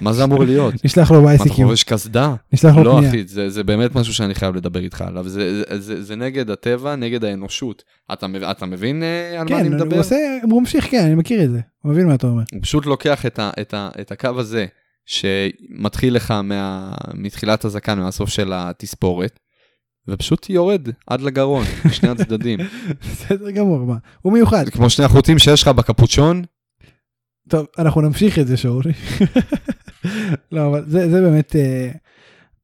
מה 0.02 0.14
זה 0.14 0.24
אמור 0.24 0.44
להיות? 0.44 0.74
נשלח 0.86 1.12
לו 1.12 1.22
מה, 1.22 1.36
אתה. 1.36 1.44
חובש 1.50 1.84
קסדה? 1.84 2.36
נשלח 2.54 2.76
לו 2.76 2.84
לא 2.84 2.92
פנייה. 2.92 3.10
אחי, 3.10 3.24
זה, 3.28 3.50
זה 3.50 3.64
באמת 3.64 3.96
משהו 3.96 4.14
שאני 4.14 4.36
חייב 4.36 4.56
לדבר 4.56 4.80
איתך 4.80 5.02
עליו, 5.02 5.30
זה, 5.30 5.64
זה, 5.70 5.80
זה, 5.80 6.04
זה 6.04 6.16
נגד 6.16 6.50
הטבע, 6.50 6.96
נגד 6.96 7.26
האנושות. 7.26 7.84
אתה, 8.14 8.28
אתה 8.52 8.66
מבין 8.66 9.04
אה, 9.04 9.42
על 9.42 9.48
מה 9.50 9.60
אני 9.60 9.70
כן, 9.70 9.76
מדבר? 9.76 9.96
הוא 9.96 10.00
עושה, 10.00 10.16
הוא 10.44 10.62
ממשיך, 10.62 10.92
כן, 10.92 11.04
אני 11.06 11.16
מכיר 11.16 11.44
את 11.44 11.52
זה. 11.52 11.60
הוא 11.82 11.92
מבין 11.92 12.08
מה 12.08 12.16
אתה 12.16 12.28
אומר. 12.28 12.44
הוא 12.54 12.60
פשוט 12.62 12.86
לוקח 12.86 13.26
את, 13.26 13.40
ה, 13.40 13.52
את, 13.62 13.74
ה, 13.74 13.90
את 14.02 14.12
הקו 14.12 14.30
הזה, 14.38 14.66
שמתחיל 15.06 16.16
לך 16.16 16.32
מה, 16.32 16.92
מתחילת 17.14 17.66
הזקן, 17.66 18.00
מהסוף 18.00 18.30
של 18.30 18.52
התספורת, 18.56 19.40
ופשוט 20.08 20.50
יורד 20.50 20.90
עד 21.08 21.22
לגרון, 21.22 21.66
משני 21.86 22.10
הצדדים. 22.10 22.60
בסדר 23.02 23.52
גמור, 23.52 23.80
מה? 23.80 23.96
הוא 24.22 24.34
מיוחד. 24.34 24.70
כמו 24.70 24.90
שני 24.90 25.06
החוטים 25.06 25.40
שיש 25.40 25.62
לך 25.64 25.68
בקפוצ'ון, 25.68 26.44
טוב, 27.54 27.66
אנחנו 27.78 28.02
נמשיך 28.02 28.40
את 28.40 28.48
זה, 28.48 28.58
שאולי. 28.58 28.92
לא, 30.52 30.68
אבל 30.68 30.84
זה, 30.88 31.10
זה 31.10 31.22
באמת, 31.22 31.56
אה, 31.56 31.90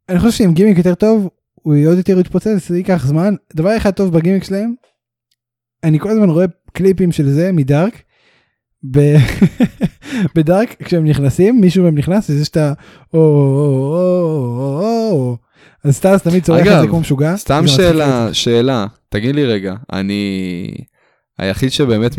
אני 0.09 0.19
חושב 0.19 0.31
שעם 0.31 0.53
גימיק 0.53 0.77
יותר 0.77 0.95
טוב, 0.95 1.29
הוא 1.55 1.75
עוד 1.87 1.97
יותר 1.97 2.19
יתפוצץ, 2.19 2.67
זה 2.67 2.77
ייקח 2.77 3.05
זמן. 3.05 3.33
דבר 3.55 3.77
אחד 3.77 3.91
טוב 3.91 4.13
בגימיק 4.13 4.43
שלהם, 4.43 4.73
אני 5.83 5.99
כל 5.99 6.09
הזמן 6.09 6.29
רואה 6.29 6.45
קליפים 6.73 7.11
של 7.11 7.29
זה 7.29 7.51
מדארק. 7.51 8.01
בדארק 10.35 10.83
כשהם 10.83 11.05
נכנסים 11.05 11.61
מישהו 11.61 11.83
מהם 11.83 11.97
נכנס 11.97 12.31
או 12.63 12.69
או 13.13 13.19
או 14.33 15.09
או 15.11 15.37
אז 15.83 15.95
סטארס 15.95 16.21
תמיד 16.21 16.43
צורך 16.43 16.67
את 16.67 16.81
זה 16.81 16.87
כמו 16.87 16.99
משוגע. 16.99 17.37
סתם 17.37 17.67
שאלה. 17.67 18.33
שאלה, 18.33 18.85
תגיד 19.09 19.35
לי 19.35 19.45
רגע, 19.45 19.75
אני 19.93 20.71
היחיד 21.39 21.71
שבאמת 21.71 22.15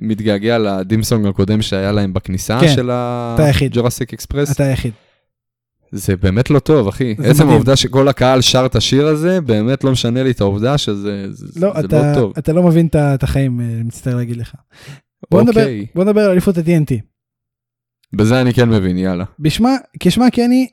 מתגעגע 0.00 0.58
ל 0.58 0.65
theme 0.65 0.99
song 0.99 1.26
הקודם 1.26 1.62
שהיה 1.62 1.92
להם 1.92 2.12
בכניסה 2.12 2.60
כן, 2.60 2.74
של. 2.74 2.90
ה 2.92 3.05
Jurassic 3.05 4.12
Express, 4.12 4.52
אתה 4.52 4.64
היחיד. 4.64 4.92
זה 5.92 6.16
באמת 6.16 6.50
לא 6.50 6.58
טוב, 6.58 6.88
אחי. 6.88 7.14
זה 7.18 7.30
עצם 7.30 7.34
מדהים. 7.34 7.48
העובדה 7.48 7.76
שכל 7.76 8.08
הקהל 8.08 8.40
שר 8.40 8.66
את 8.66 8.76
השיר 8.76 9.06
הזה, 9.06 9.40
באמת 9.40 9.84
לא 9.84 9.92
משנה 9.92 10.22
לי 10.22 10.30
את 10.30 10.40
העובדה 10.40 10.78
שזה 10.78 11.26
זה, 11.30 11.60
לא, 11.60 11.72
זה 11.80 11.86
אתה, 11.86 12.10
לא 12.10 12.14
טוב. 12.14 12.32
אתה 12.38 12.52
לא 12.52 12.62
מבין 12.62 12.88
את 12.94 13.22
החיים, 13.22 13.60
אה, 13.60 13.66
אני 13.66 13.82
מצטער 13.82 14.16
להגיד 14.16 14.36
לך. 14.36 14.54
בוא 15.30 15.42
נדבר, 15.42 15.60
אוקיי, 15.60 15.86
בוא 15.94 16.04
נדבר 16.04 16.20
על 16.20 16.30
אליפות 16.30 16.58
ה-TNT. 16.58 17.00
בזה 18.12 18.40
אני 18.40 18.54
כן 18.54 18.68
מבין, 18.68 18.98
יאללה. 18.98 19.24
בשמה, 19.38 19.70
כשמה 20.00 20.26
היא, 20.36 20.66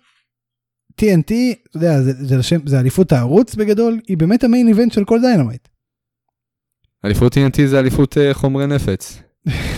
TNT, 1.02 1.32
אתה 1.70 1.78
יודע, 1.78 2.02
זה, 2.02 2.12
זה, 2.14 2.40
השם, 2.40 2.68
זה 2.68 2.80
אליפות 2.80 3.12
הערוץ 3.12 3.56
בגדול, 3.56 4.00
היא 4.08 4.18
באמת 4.18 4.44
ה 4.44 4.48
main 4.48 4.68
event 4.68 4.92
של 4.92 5.06
כל 5.06 5.22
Dynamite. 5.22 5.68
אליפות 7.06 7.38
TNT 7.38 7.66
זה 7.66 7.80
אליפות 7.80 8.18
אה, 8.18 8.34
חומרי 8.34 8.68
נפץ. 8.68 9.22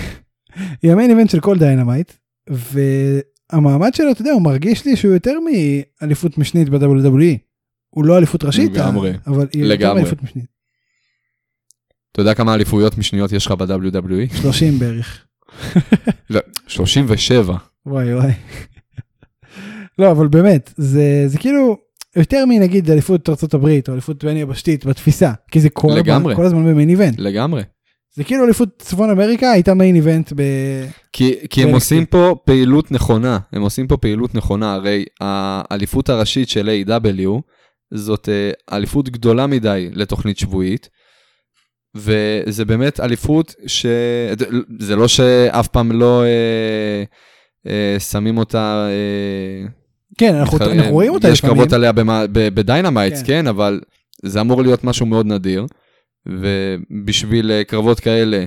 היא 0.82 0.92
ה 0.92 0.95
main 0.95 1.10
event 1.10 1.30
של 1.30 1.40
כל 1.40 1.58
Dynamite, 1.58 2.12
והמעמד 2.50 3.94
שלו, 3.94 4.12
אתה 4.12 4.22
יודע, 4.22 4.32
הוא 4.32 4.42
מרגיש 4.42 4.86
לי 4.86 4.96
שהוא 4.96 5.14
יותר 5.14 5.34
מאליפות 6.02 6.38
משנית 6.38 6.70
ב-WWE. 6.70 7.38
הוא 7.90 8.06
לא 8.06 8.18
אליפות 8.18 8.44
ראשית, 8.44 8.72
לגמרי. 8.72 9.14
אבל 9.28 9.48
היא 9.54 9.64
יותר 9.64 9.74
לגמרי. 9.74 10.02
מאליפות 10.02 10.24
משנית. 10.24 10.46
אתה 12.12 12.22
יודע 12.22 12.34
כמה 12.34 12.54
אליפויות 12.54 12.98
משניות 12.98 13.32
יש 13.32 13.46
לך 13.46 13.52
ב-WWE? 13.52 14.42
30 14.42 14.80
בערך. 14.80 15.26
לא, 16.30 16.40
37. 16.68 17.56
וואי 17.86 18.16
וואי. 18.16 18.32
לא, 20.00 20.12
אבל 20.12 20.28
באמת, 20.28 20.74
זה, 20.78 21.24
זה 21.28 21.38
כאילו 21.38 21.78
יותר 22.16 22.45
מנגיד 22.45 22.91
אליפות 22.91 23.30
ארצות 23.30 23.53
הברית 23.53 23.89
או 23.89 23.93
אליפות 23.93 24.24
בין 24.24 24.38
יבשתית 24.38 24.86
בתפיסה, 24.86 25.32
כי 25.51 25.59
זה 25.59 25.70
כל, 25.70 25.91
לגמרי. 25.95 26.36
כל 26.36 26.45
הזמן 26.45 26.66
ב 26.66 26.70
main 26.70 26.89
event. 26.89 27.20
לגמרי. 27.20 27.64
זה 28.16 28.24
כאילו 28.24 28.45
אליפות 28.45 28.70
צפון 28.78 29.09
אמריקה 29.09 29.51
הייתה 29.51 29.74
main 29.74 29.96
event 29.96 30.34
ב... 30.36 30.41
כי, 31.14 31.36
כי 31.49 31.64
הם. 31.64 31.74
עושים 31.74 32.05
פה 32.05 32.36
פעילות 32.45 32.91
נכונה, 32.91 33.39
הם 33.53 33.62
עושים 33.62 33.88
פה 33.88 33.97
פעילות 33.97 34.36
נכונה, 34.36 34.74
הרי 34.74 35.05
האליפות 35.22 36.09
הראשית 36.09 36.49
של 36.49 36.70
AEW 36.88 37.42
זאת 37.93 38.30
אה, 38.30 38.76
אליפות 38.78 39.09
גדולה 39.09 39.47
מדי 39.47 39.89
לתוכנית 39.93 40.38
שבועית, 40.38 40.89
וזה 41.95 42.66
באמת 42.66 42.99
אליפות 42.99 43.55
ש... 43.68 43.86
זה 44.80 44.95
לא 44.95 45.07
שאף 45.07 45.68
פעם 45.68 45.91
לא 45.91 46.24
אה, 46.24 47.03
אה, 47.68 47.99
שמים 47.99 48.38
אותה... 48.38 48.88
אה, 48.89 49.81
כן, 50.18 50.36
אנחנו, 50.36 50.57
מתחרה- 50.57 50.74
אנחנו 50.74 50.91
רואים 50.91 51.14
אותה 51.14 51.28
יש 51.30 51.39
לפעמים. 51.39 51.55
קרבות 51.57 51.74
עליה 51.74 51.91
ב 52.34 52.41
Dynamites, 52.41 53.20
כן. 53.22 53.28
כן, 53.28 53.47
אבל 53.47 53.82
זה 54.26 54.41
אמור 54.41 54.62
להיות 54.62 54.84
משהו 54.84 55.05
מאוד 55.05 55.26
נדיר, 55.26 55.66
ובשביל 56.26 57.51
אה, 57.51 57.64
קרבות 57.64 57.99
כאלה 57.99 58.45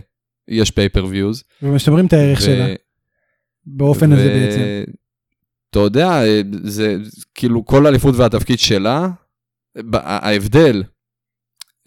יש 0.48 0.70
pay-per-views. 0.70 1.42
ומשמרים 1.62 2.06
את 2.06 2.12
הערך 2.12 2.40
שלה 2.40 2.74
באופן 3.66 4.12
הזה 4.12 4.28
בעצם. 4.28 4.92
אתה 5.70 5.78
יודע, 5.78 6.20
זה 6.62 6.96
כאילו 7.34 7.64
כל 7.64 7.86
אליפות 7.86 8.14
והתפקיד 8.16 8.58
שלה, 8.58 9.08
ההבדל, 9.94 10.82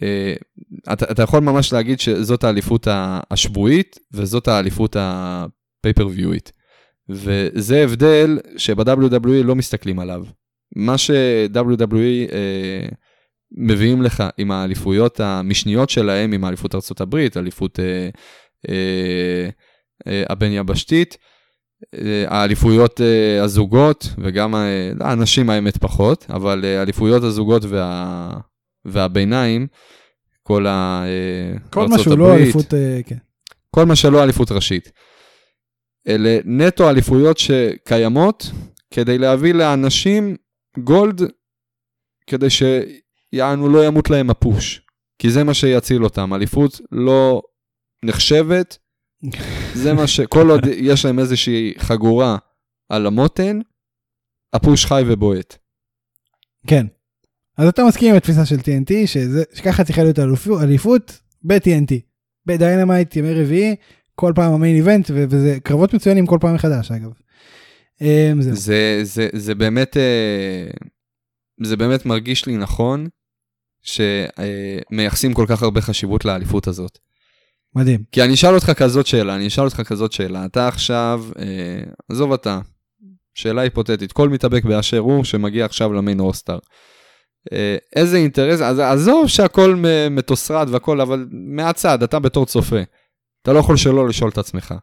אה, 0.02 0.34
אתה, 0.92 1.06
אתה 1.10 1.22
יכול 1.22 1.40
ממש 1.40 1.72
להגיד 1.72 2.00
שזאת 2.00 2.44
האליפות 2.44 2.86
השבועית 3.30 3.98
וזאת 4.12 4.48
האליפות 4.48 4.96
הפייפריוויואית. 5.00 6.52
וזה 7.08 7.84
הבדל 7.84 8.38
שב-WWE 8.56 9.44
לא 9.44 9.54
מסתכלים 9.54 9.98
עליו. 9.98 10.24
מה 10.76 10.98
ש-WWE 10.98 12.32
אה, 12.32 12.88
מביאים 13.52 14.02
לך 14.02 14.24
עם 14.38 14.50
האליפויות 14.50 15.20
המשניות 15.20 15.90
שלהם, 15.90 16.32
עם 16.32 16.44
האליפות 16.44 17.00
הברית, 17.00 17.36
אליפות 17.36 17.80
אה, 17.80 18.08
אה, 18.68 19.48
אה, 20.06 20.22
הבין 20.28 20.52
יבשתית, 20.52 21.16
אה, 21.94 22.24
האליפויות 22.28 23.00
אה, 23.00 23.42
הזוגות 23.42 24.08
וגם 24.18 24.54
אה, 24.54 24.92
הנשים 25.00 25.50
האמת 25.50 25.76
פחות, 25.76 26.26
אבל 26.30 26.64
אה, 26.64 26.82
אליפויות 26.82 27.22
הזוגות 27.22 27.62
וה, 27.64 28.30
והביניים, 28.84 29.66
כל 30.42 30.66
ה... 30.66 31.02
אה, 31.04 31.58
כל 31.70 31.88
מה 31.88 31.98
שהוא 31.98 32.18
לא 32.18 32.34
אליפות, 32.34 32.74
אה, 32.74 33.00
כן. 33.06 33.16
כל 33.70 33.84
מה 33.86 33.96
שלא 33.96 34.22
אליפות 34.24 34.52
ראשית. 34.52 34.92
אלה 36.08 36.38
נטו 36.44 36.90
אליפויות 36.90 37.38
שקיימות 37.38 38.50
כדי 38.90 39.18
להביא 39.18 39.54
לאנשים 39.54 40.36
גולד, 40.84 41.22
כדי 42.26 42.46
שיענו 42.50 43.68
לא 43.68 43.86
ימות 43.86 44.10
להם 44.10 44.30
הפוש. 44.30 44.82
כי 45.18 45.30
זה 45.30 45.44
מה 45.44 45.54
שיציל 45.54 46.04
אותם, 46.04 46.34
אליפות 46.34 46.80
לא 46.92 47.42
נחשבת, 48.04 48.78
זה 49.74 49.94
מה 49.94 50.06
ש... 50.06 50.20
כל 50.20 50.50
עוד 50.50 50.66
יש 50.66 51.04
להם 51.04 51.18
איזושהי 51.18 51.74
חגורה 51.78 52.36
על 52.88 53.06
המותן, 53.06 53.60
הפוש 54.52 54.86
חי 54.86 55.02
ובועט. 55.06 55.56
כן. 56.66 56.86
אז 57.56 57.68
אתה 57.68 57.82
מסכים 57.88 58.10
עם 58.10 58.16
התפיסה 58.16 58.46
של 58.46 58.56
TNT, 58.56 59.06
שזה, 59.06 59.42
שככה 59.54 59.84
צריכה 59.84 60.02
להיות 60.02 60.18
אליפות- 60.62 61.20
ב-TNT. 61.42 61.94
ב 62.46 62.54
Dynamite 62.54 63.16
ימי 63.16 63.34
רביעי, 63.34 63.76
כל 64.18 64.32
פעם 64.34 64.52
ה 64.52 64.57
main 64.57 64.76
event, 64.76 65.10
וזה 65.14 65.58
קרבות 65.62 65.94
מצוינים 65.94 66.26
כל 66.26 66.38
פעם 66.40 66.54
מחדש 66.54 66.90
אגב. 66.90 67.10
אמ, 68.00 68.42
זהו. 68.42 68.56
זה, 68.56 69.00
זה, 69.02 69.28
זה 69.32 69.54
באמת, 69.54 69.96
אה, 69.96 70.66
זה 71.62 71.76
באמת 71.76 72.06
מרגיש 72.06 72.46
לי 72.46 72.56
נכון 72.56 73.08
שמייחסים 73.82 75.34
כל 75.34 75.44
כך 75.48 75.62
הרבה 75.62 75.80
חשיבות 75.80 76.24
לאליפות 76.24 76.66
הזאת. 76.66 76.98
מדהים. 77.74 78.02
כי 78.12 78.22
אני 78.22 78.34
אשאל 78.34 78.54
אותך 78.54 78.70
כזאת 78.70 79.06
שאלה, 79.06 79.34
אני 79.34 79.46
אשאל 79.46 79.64
אותך 79.64 79.80
כזאת 79.80 80.12
שאלה. 80.12 80.44
אתה 80.44 80.68
עכשיו, 80.68 81.24
אה, 81.38 81.80
עזוב 82.10 82.32
אתה, 82.32 82.60
שאלה 83.34 83.62
היפותטית, 83.62 84.12
כל 84.12 84.28
מתאבק 84.28 84.64
באשר 84.64 84.98
הוא 84.98 85.24
שמגיע 85.24 85.64
עכשיו 85.64 85.92
ל 85.92 85.98
main 85.98 86.20
roster. 86.20 86.58
אה, 87.52 87.76
איזה 87.96 88.16
אינטרס, 88.16 88.60
אז 88.60 88.78
עזוב 88.78 89.28
שהכל 89.28 89.74
מ- 89.74 90.14
מתוסרט 90.16 90.68
והכל, 90.68 91.00
אבל 91.00 91.26
מהצד, 91.30 92.02
אתה 92.02 92.18
בתור 92.18 92.46
צופה, 92.46 92.80
אתה 93.48 93.54
לא 93.54 93.58
יכול 93.58 93.76
שלא 93.76 94.08
לשאול 94.08 94.30
את 94.30 94.38
עצמך. 94.38 94.74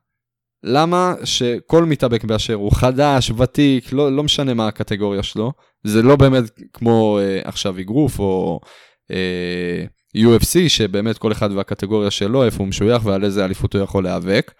למה 0.63 1.13
שכל 1.23 1.85
מתאבק 1.85 2.23
באשר 2.23 2.53
הוא 2.53 2.71
חדש, 2.71 3.31
ותיק, 3.37 3.93
לא, 3.93 4.15
לא 4.15 4.23
משנה 4.23 4.53
מה 4.53 4.67
הקטגוריה 4.67 5.23
שלו, 5.23 5.51
זה 5.83 6.01
לא 6.01 6.15
באמת 6.15 6.43
כמו 6.73 7.19
אה, 7.21 7.39
עכשיו 7.43 7.79
אגרוף 7.79 8.19
או 8.19 8.59
אה, 9.11 9.85
UFC, 10.17 10.69
שבאמת 10.69 11.17
כל 11.17 11.31
אחד 11.31 11.51
והקטגוריה 11.51 12.11
שלו, 12.11 12.45
איפה 12.45 12.57
הוא 12.57 12.67
משוייך 12.67 13.05
ועל 13.05 13.23
איזה 13.23 13.45
אליפות 13.45 13.75
הוא 13.75 13.83
יכול 13.83 14.03
להיאבק. 14.03 14.51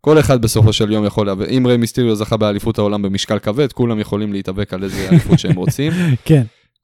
כל 0.00 0.18
אחד 0.18 0.42
בסופו 0.42 0.72
של 0.72 0.92
יום 0.92 1.04
יכול 1.04 1.26
להיאבק, 1.26 1.48
אם 1.48 1.66
ריי 1.66 1.76
מיסטיריו 1.76 2.16
זכה 2.16 2.36
באליפות 2.36 2.78
העולם 2.78 3.02
במשקל 3.02 3.38
כבד, 3.38 3.72
כולם 3.72 4.00
יכולים 4.00 4.32
להתאבק 4.32 4.74
על 4.74 4.84
איזה 4.84 5.08
אליפות 5.08 5.38
שהם 5.38 5.56
רוצים. 5.56 5.92
כן. 6.24 6.42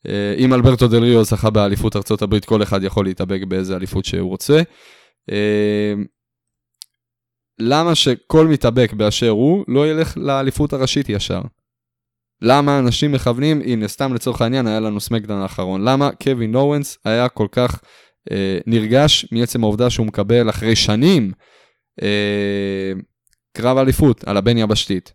אה, 0.08 0.34
אם 0.38 0.54
אלברטו 0.54 0.88
דל 0.88 1.02
ריו 1.02 1.24
זכה 1.24 1.50
באליפות 1.50 1.96
ארצות 1.96 2.22
הברית, 2.22 2.44
כל 2.44 2.62
אחד 2.62 2.84
יכול 2.84 3.04
להתאבק 3.04 3.40
באיזה 3.48 3.76
אליפות 3.76 4.04
שהוא 4.04 4.28
רוצה. 4.28 4.62
אה, 5.30 5.94
למה 7.60 7.94
שכל 7.94 8.46
מתאבק 8.46 8.92
באשר 8.92 9.28
הוא 9.28 9.64
לא 9.68 9.90
ילך 9.90 10.16
לאליפות 10.16 10.72
הראשית 10.72 11.08
ישר? 11.08 11.40
למה 12.42 12.78
אנשים 12.78 13.12
מכוונים, 13.12 13.60
הנה 13.64 13.88
סתם 13.88 14.14
לצורך 14.14 14.42
העניין 14.42 14.66
היה 14.66 14.80
לנו 14.80 15.00
סמקדאון 15.00 15.42
האחרון, 15.42 15.84
למה 15.88 16.10
קווין 16.22 16.54
אורנס 16.54 16.98
היה 17.04 17.28
כל 17.28 17.46
כך 17.52 17.80
אה, 18.30 18.58
נרגש 18.66 19.26
מעצם 19.32 19.64
העובדה 19.64 19.90
שהוא 19.90 20.06
מקבל 20.06 20.50
אחרי 20.50 20.76
שנים 20.76 21.32
אה, 22.02 22.92
קרב 23.56 23.78
אליפות 23.78 24.24
על 24.24 24.36
הבן 24.36 24.58
יבשתית. 24.58 25.12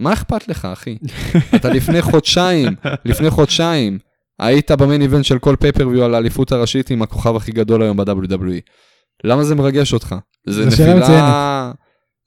מה 0.00 0.12
אכפת 0.12 0.48
לך, 0.48 0.64
אחי? 0.64 0.98
אתה 1.56 1.68
לפני 1.68 2.02
חודשיים, 2.02 2.74
לפני 3.04 3.30
חודשיים, 3.30 3.98
היית 4.38 4.70
במיין 4.70 5.02
איבנט 5.02 5.24
של 5.24 5.38
כל 5.38 5.56
פייפריוויו 5.60 6.04
על 6.04 6.14
האליפות 6.14 6.52
הראשית 6.52 6.90
עם 6.90 7.02
הכוכב 7.02 7.36
הכי 7.36 7.52
גדול 7.52 7.82
היום 7.82 7.96
ב-WWE. 7.96 8.60
למה 9.24 9.44
זה 9.44 9.54
מרגש 9.54 9.92
אותך? 9.92 10.14
זה 10.46 10.66
נפילה... 10.66 11.72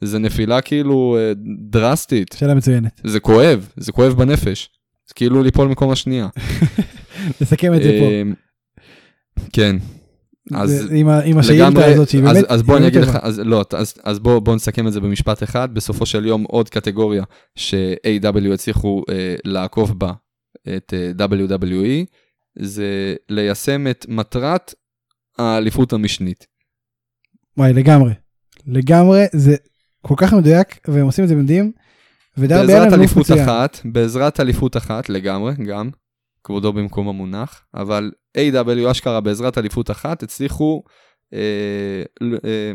זה 0.03 0.19
נפילה 0.19 0.61
כאילו 0.61 1.17
אה, 1.19 1.33
דרסטית. 1.69 2.35
שאלה 2.39 2.53
מצוינת. 2.53 3.01
זה 3.03 3.19
כואב, 3.19 3.69
זה 3.77 3.91
כואב 3.91 4.13
בנפש. 4.13 4.69
זה 5.07 5.13
כאילו 5.13 5.43
ליפול 5.43 5.67
מקום 5.67 5.91
השנייה. 5.91 6.27
נסכם 7.41 7.73
את 7.73 7.83
זה 7.83 7.89
פה. 7.99 8.05
אה, 8.05 8.21
כן. 9.53 9.75
אז 10.53 10.87
עם 10.91 11.09
עם 11.09 11.37
השאילתה 11.37 11.85
הזאת 11.85 12.09
שהיא 12.09 12.23
באמת... 12.23 12.45
אז 12.47 12.63
בוא 12.63 12.77
אני 12.77 12.87
אגיד 12.87 13.01
לך. 13.01 13.17
אז 13.21 13.39
לא, 13.39 13.63
אז, 13.73 13.93
אז 14.03 14.19
בוא, 14.19 14.39
בוא 14.39 14.55
נסכם 14.55 14.87
את 14.87 14.93
זה 14.93 14.99
במשפט 15.01 15.43
אחד, 15.43 15.73
בסופו 15.73 16.05
של 16.05 16.25
יום 16.25 16.43
עוד 16.43 16.69
קטגוריה 16.69 17.23
ש-AW 17.55 18.53
הצליחו 18.53 19.03
אה, 19.09 19.35
לעקוף 19.45 19.91
בה 19.91 20.11
את 20.75 20.93
אה, 20.93 21.25
WWE, 21.25 22.05
זה 22.59 23.15
ליישם 23.29 23.87
את 23.87 24.05
מטרת 24.09 24.73
האליפות 25.37 25.93
המשנית. 25.93 26.47
וואי 27.57 27.73
לגמרי. 27.73 28.13
לגמרי 28.67 29.25
זה 29.33 29.55
כל 30.01 30.13
כך 30.17 30.33
מדויק 30.33 30.87
והם 30.87 31.05
עושים 31.05 31.23
את 31.23 31.29
זה 31.29 31.35
מדהים. 31.35 31.71
בעזרת 32.37 32.93
אליפות. 32.93 33.31
אחת, 33.31 33.79
בעזרת 33.85 34.39
אליפות 34.39 34.77
אחת 34.77 35.09
לגמרי, 35.09 35.53
גם, 35.67 35.89
כבודו 36.43 36.73
במקום 36.73 37.07
המונח, 37.07 37.61
אבל 37.75 38.11
A.W. 38.37 38.91
אשכרה 38.91 39.21
בעזרת 39.21 39.57
אליפות 39.57 39.91
אחת 39.91 40.23
הצליחו 40.23 40.83
אה, 41.33 41.39
אה, 42.23 42.71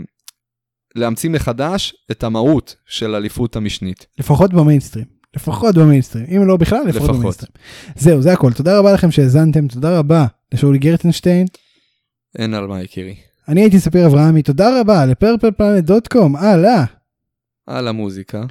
להמציא 0.94 1.30
מחדש 1.30 1.94
את 2.10 2.24
המהות 2.24 2.76
של 2.86 3.14
אליפות 3.14 3.56
המשנית. 3.56 4.06
לפחות 4.18 4.52
במיינסטרים. 4.54 5.04
לפחות 5.36 5.74
במיינסטרים. 5.74 6.26
אם 6.36 6.46
לא 6.46 6.56
בכלל, 6.56 6.82
לפחות 6.86 7.02
לפחות. 7.02 7.16
במיינסטרים. 7.16 7.52
זהו, 7.96 8.22
זה 8.22 8.32
הכל. 8.32 8.52
תודה 8.52 8.78
רבה 8.78 8.92
לכם 8.92 9.10
שהאזנתם, 9.10 9.68
תודה 9.68 9.98
רבה 9.98 10.26
לשאולי 10.54 10.78
גרטנשטיין. 10.78 11.46
אין 12.38 12.54
על 12.54 12.66
מה 12.66 12.82
יקירי. 12.82 13.14
אני 13.48 13.60
הייתי 13.60 13.80
ספיר 13.80 14.06
אברהמי, 14.06 14.42
תודה 14.42 14.80
רבה 14.80 15.06
לפרפלפלנט.קום, 15.06 16.36
הלאה. 16.36 16.84
על 17.66 17.88
המוזיקה. 17.88 18.42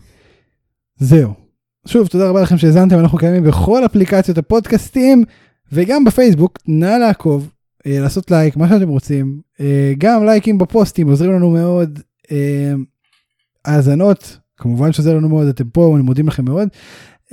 זהו. 0.98 1.34
שוב, 1.88 2.08
תודה 2.08 2.30
רבה 2.30 2.42
לכם 2.42 2.58
שהאזנתם, 2.58 3.00
אנחנו 3.00 3.18
קיימים 3.18 3.44
בכל 3.44 3.86
אפליקציות 3.86 4.38
הפודקאסטים 4.38 5.24
וגם 5.72 6.04
בפייסבוק, 6.04 6.60
נא 6.68 6.86
לעקוב, 7.00 7.52
אה, 7.86 8.00
לעשות 8.00 8.32
לייק, 8.32 8.58
מה 8.58 8.70
שאתם 8.70 8.90
רוצים. 8.90 9.42
אה, 9.60 9.94
גם 9.98 10.26
לייקים 10.26 10.58
בפוסטים 10.58 11.10
עוזרים 11.10 11.32
לנו 11.32 11.50
מאוד. 11.50 12.00
אה, 12.32 12.74
האזנות, 13.66 14.38
כמובן 14.58 14.92
שעוזר 14.94 15.16
לנו 15.18 15.30
מאוד, 15.30 15.48
אתם 15.48 15.70
פה, 15.70 15.94
אני 15.96 16.04
מודים 16.04 16.28
לכם 16.28 16.46
מאוד. 16.46 16.68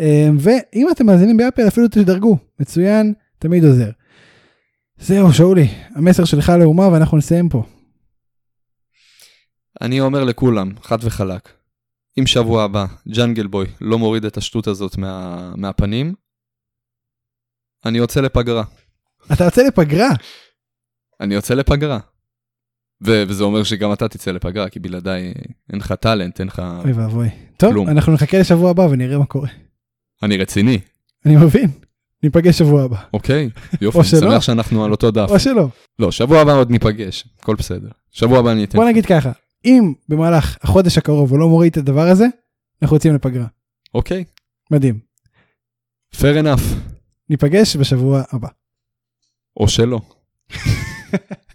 אה, 0.00 0.28
ואם 0.38 0.88
אתם 0.92 1.06
מאזינים 1.06 1.36
באפל 1.36 1.68
אפילו 1.68 1.88
תדרגו, 1.88 2.38
מצוין, 2.60 3.12
תמיד 3.38 3.64
עוזר. 3.64 3.90
זהו, 4.98 5.32
שאולי, 5.32 5.68
המסר 5.94 6.24
שלך 6.24 6.52
לאומה 6.58 6.88
ואנחנו 6.88 7.16
נסיים 7.18 7.48
פה. 7.48 7.62
אני 9.80 10.00
אומר 10.00 10.24
לכולם, 10.24 10.72
חד 10.82 10.98
וחלק, 11.00 11.48
אם 12.18 12.26
שבוע 12.26 12.64
הבא 12.64 12.86
ג'אנגל 13.08 13.46
בוי 13.46 13.66
לא 13.80 13.98
מוריד 13.98 14.24
את 14.24 14.36
השטות 14.36 14.66
הזאת 14.66 14.98
מה, 14.98 15.52
מהפנים, 15.56 16.14
אני 17.86 17.98
יוצא 17.98 18.20
לפגרה. 18.20 18.64
אתה 19.32 19.44
יוצא 19.44 19.62
לפגרה, 19.62 20.08
אני 21.20 21.34
יוצא 21.34 21.54
לפגרה. 21.54 21.98
ו- 23.06 23.22
וזה 23.28 23.44
אומר 23.44 23.62
שגם 23.62 23.92
אתה 23.92 24.08
תצא 24.08 24.30
לפגרה, 24.30 24.68
כי 24.68 24.80
בלעדיי 24.80 25.34
אין 25.72 25.78
לך 25.78 25.92
טאלנט, 25.92 26.40
אין 26.40 26.48
לך... 26.48 26.62
אוי 26.84 26.92
ואבוי. 26.92 27.28
טוב, 27.56 27.72
כלום. 27.72 27.88
אנחנו 27.88 28.12
נחכה 28.12 28.38
לשבוע 28.38 28.70
הבא 28.70 28.82
ונראה 28.82 29.18
מה 29.18 29.26
קורה. 29.26 29.48
אני 30.22 30.36
רציני, 30.36 30.78
אני 31.26 31.36
מבין. 31.36 31.70
ניפגש 32.22 32.58
שבוע 32.58 32.82
הבא. 32.82 32.96
אוקיי? 33.14 33.50
יופי, 33.80 33.98
אני 33.98 34.06
שלא. 34.06 34.20
שמח 34.20 34.42
שאנחנו 34.42 34.84
על 34.84 34.90
אותו 34.90 35.10
דף. 35.10 35.26
או 35.30 35.40
שלא. 35.40 35.68
לא, 35.98 36.12
שבוע 36.12 36.40
הבא 36.40 36.52
עוד 36.52 36.70
ניפגש, 36.70 37.24
הכל 37.40 37.54
בסדר. 37.54 37.88
שבוע 38.10 38.38
הבא 38.38 38.52
אני 38.52 38.64
אתן. 38.64 38.78
בוא 38.78 38.88
נגיד 38.88 39.06
ככה, 39.06 39.32
אם 39.64 39.92
במהלך 40.08 40.58
החודש 40.62 40.98
הקרוב 40.98 41.30
הוא 41.30 41.38
לא 41.38 41.48
מוריד 41.48 41.72
את 41.72 41.76
הדבר 41.76 42.08
הזה, 42.08 42.26
אנחנו 42.82 42.96
יוצאים 42.96 43.14
לפגרה. 43.14 43.46
אוקיי, 43.94 44.24
מדהים. 44.70 44.98
fair 46.14 46.42
enough. 46.42 46.62
ניפגש 47.30 47.76
בשבוע 47.76 48.22
הבא. 48.32 48.48
או 49.56 49.68
שלא. 49.68 50.00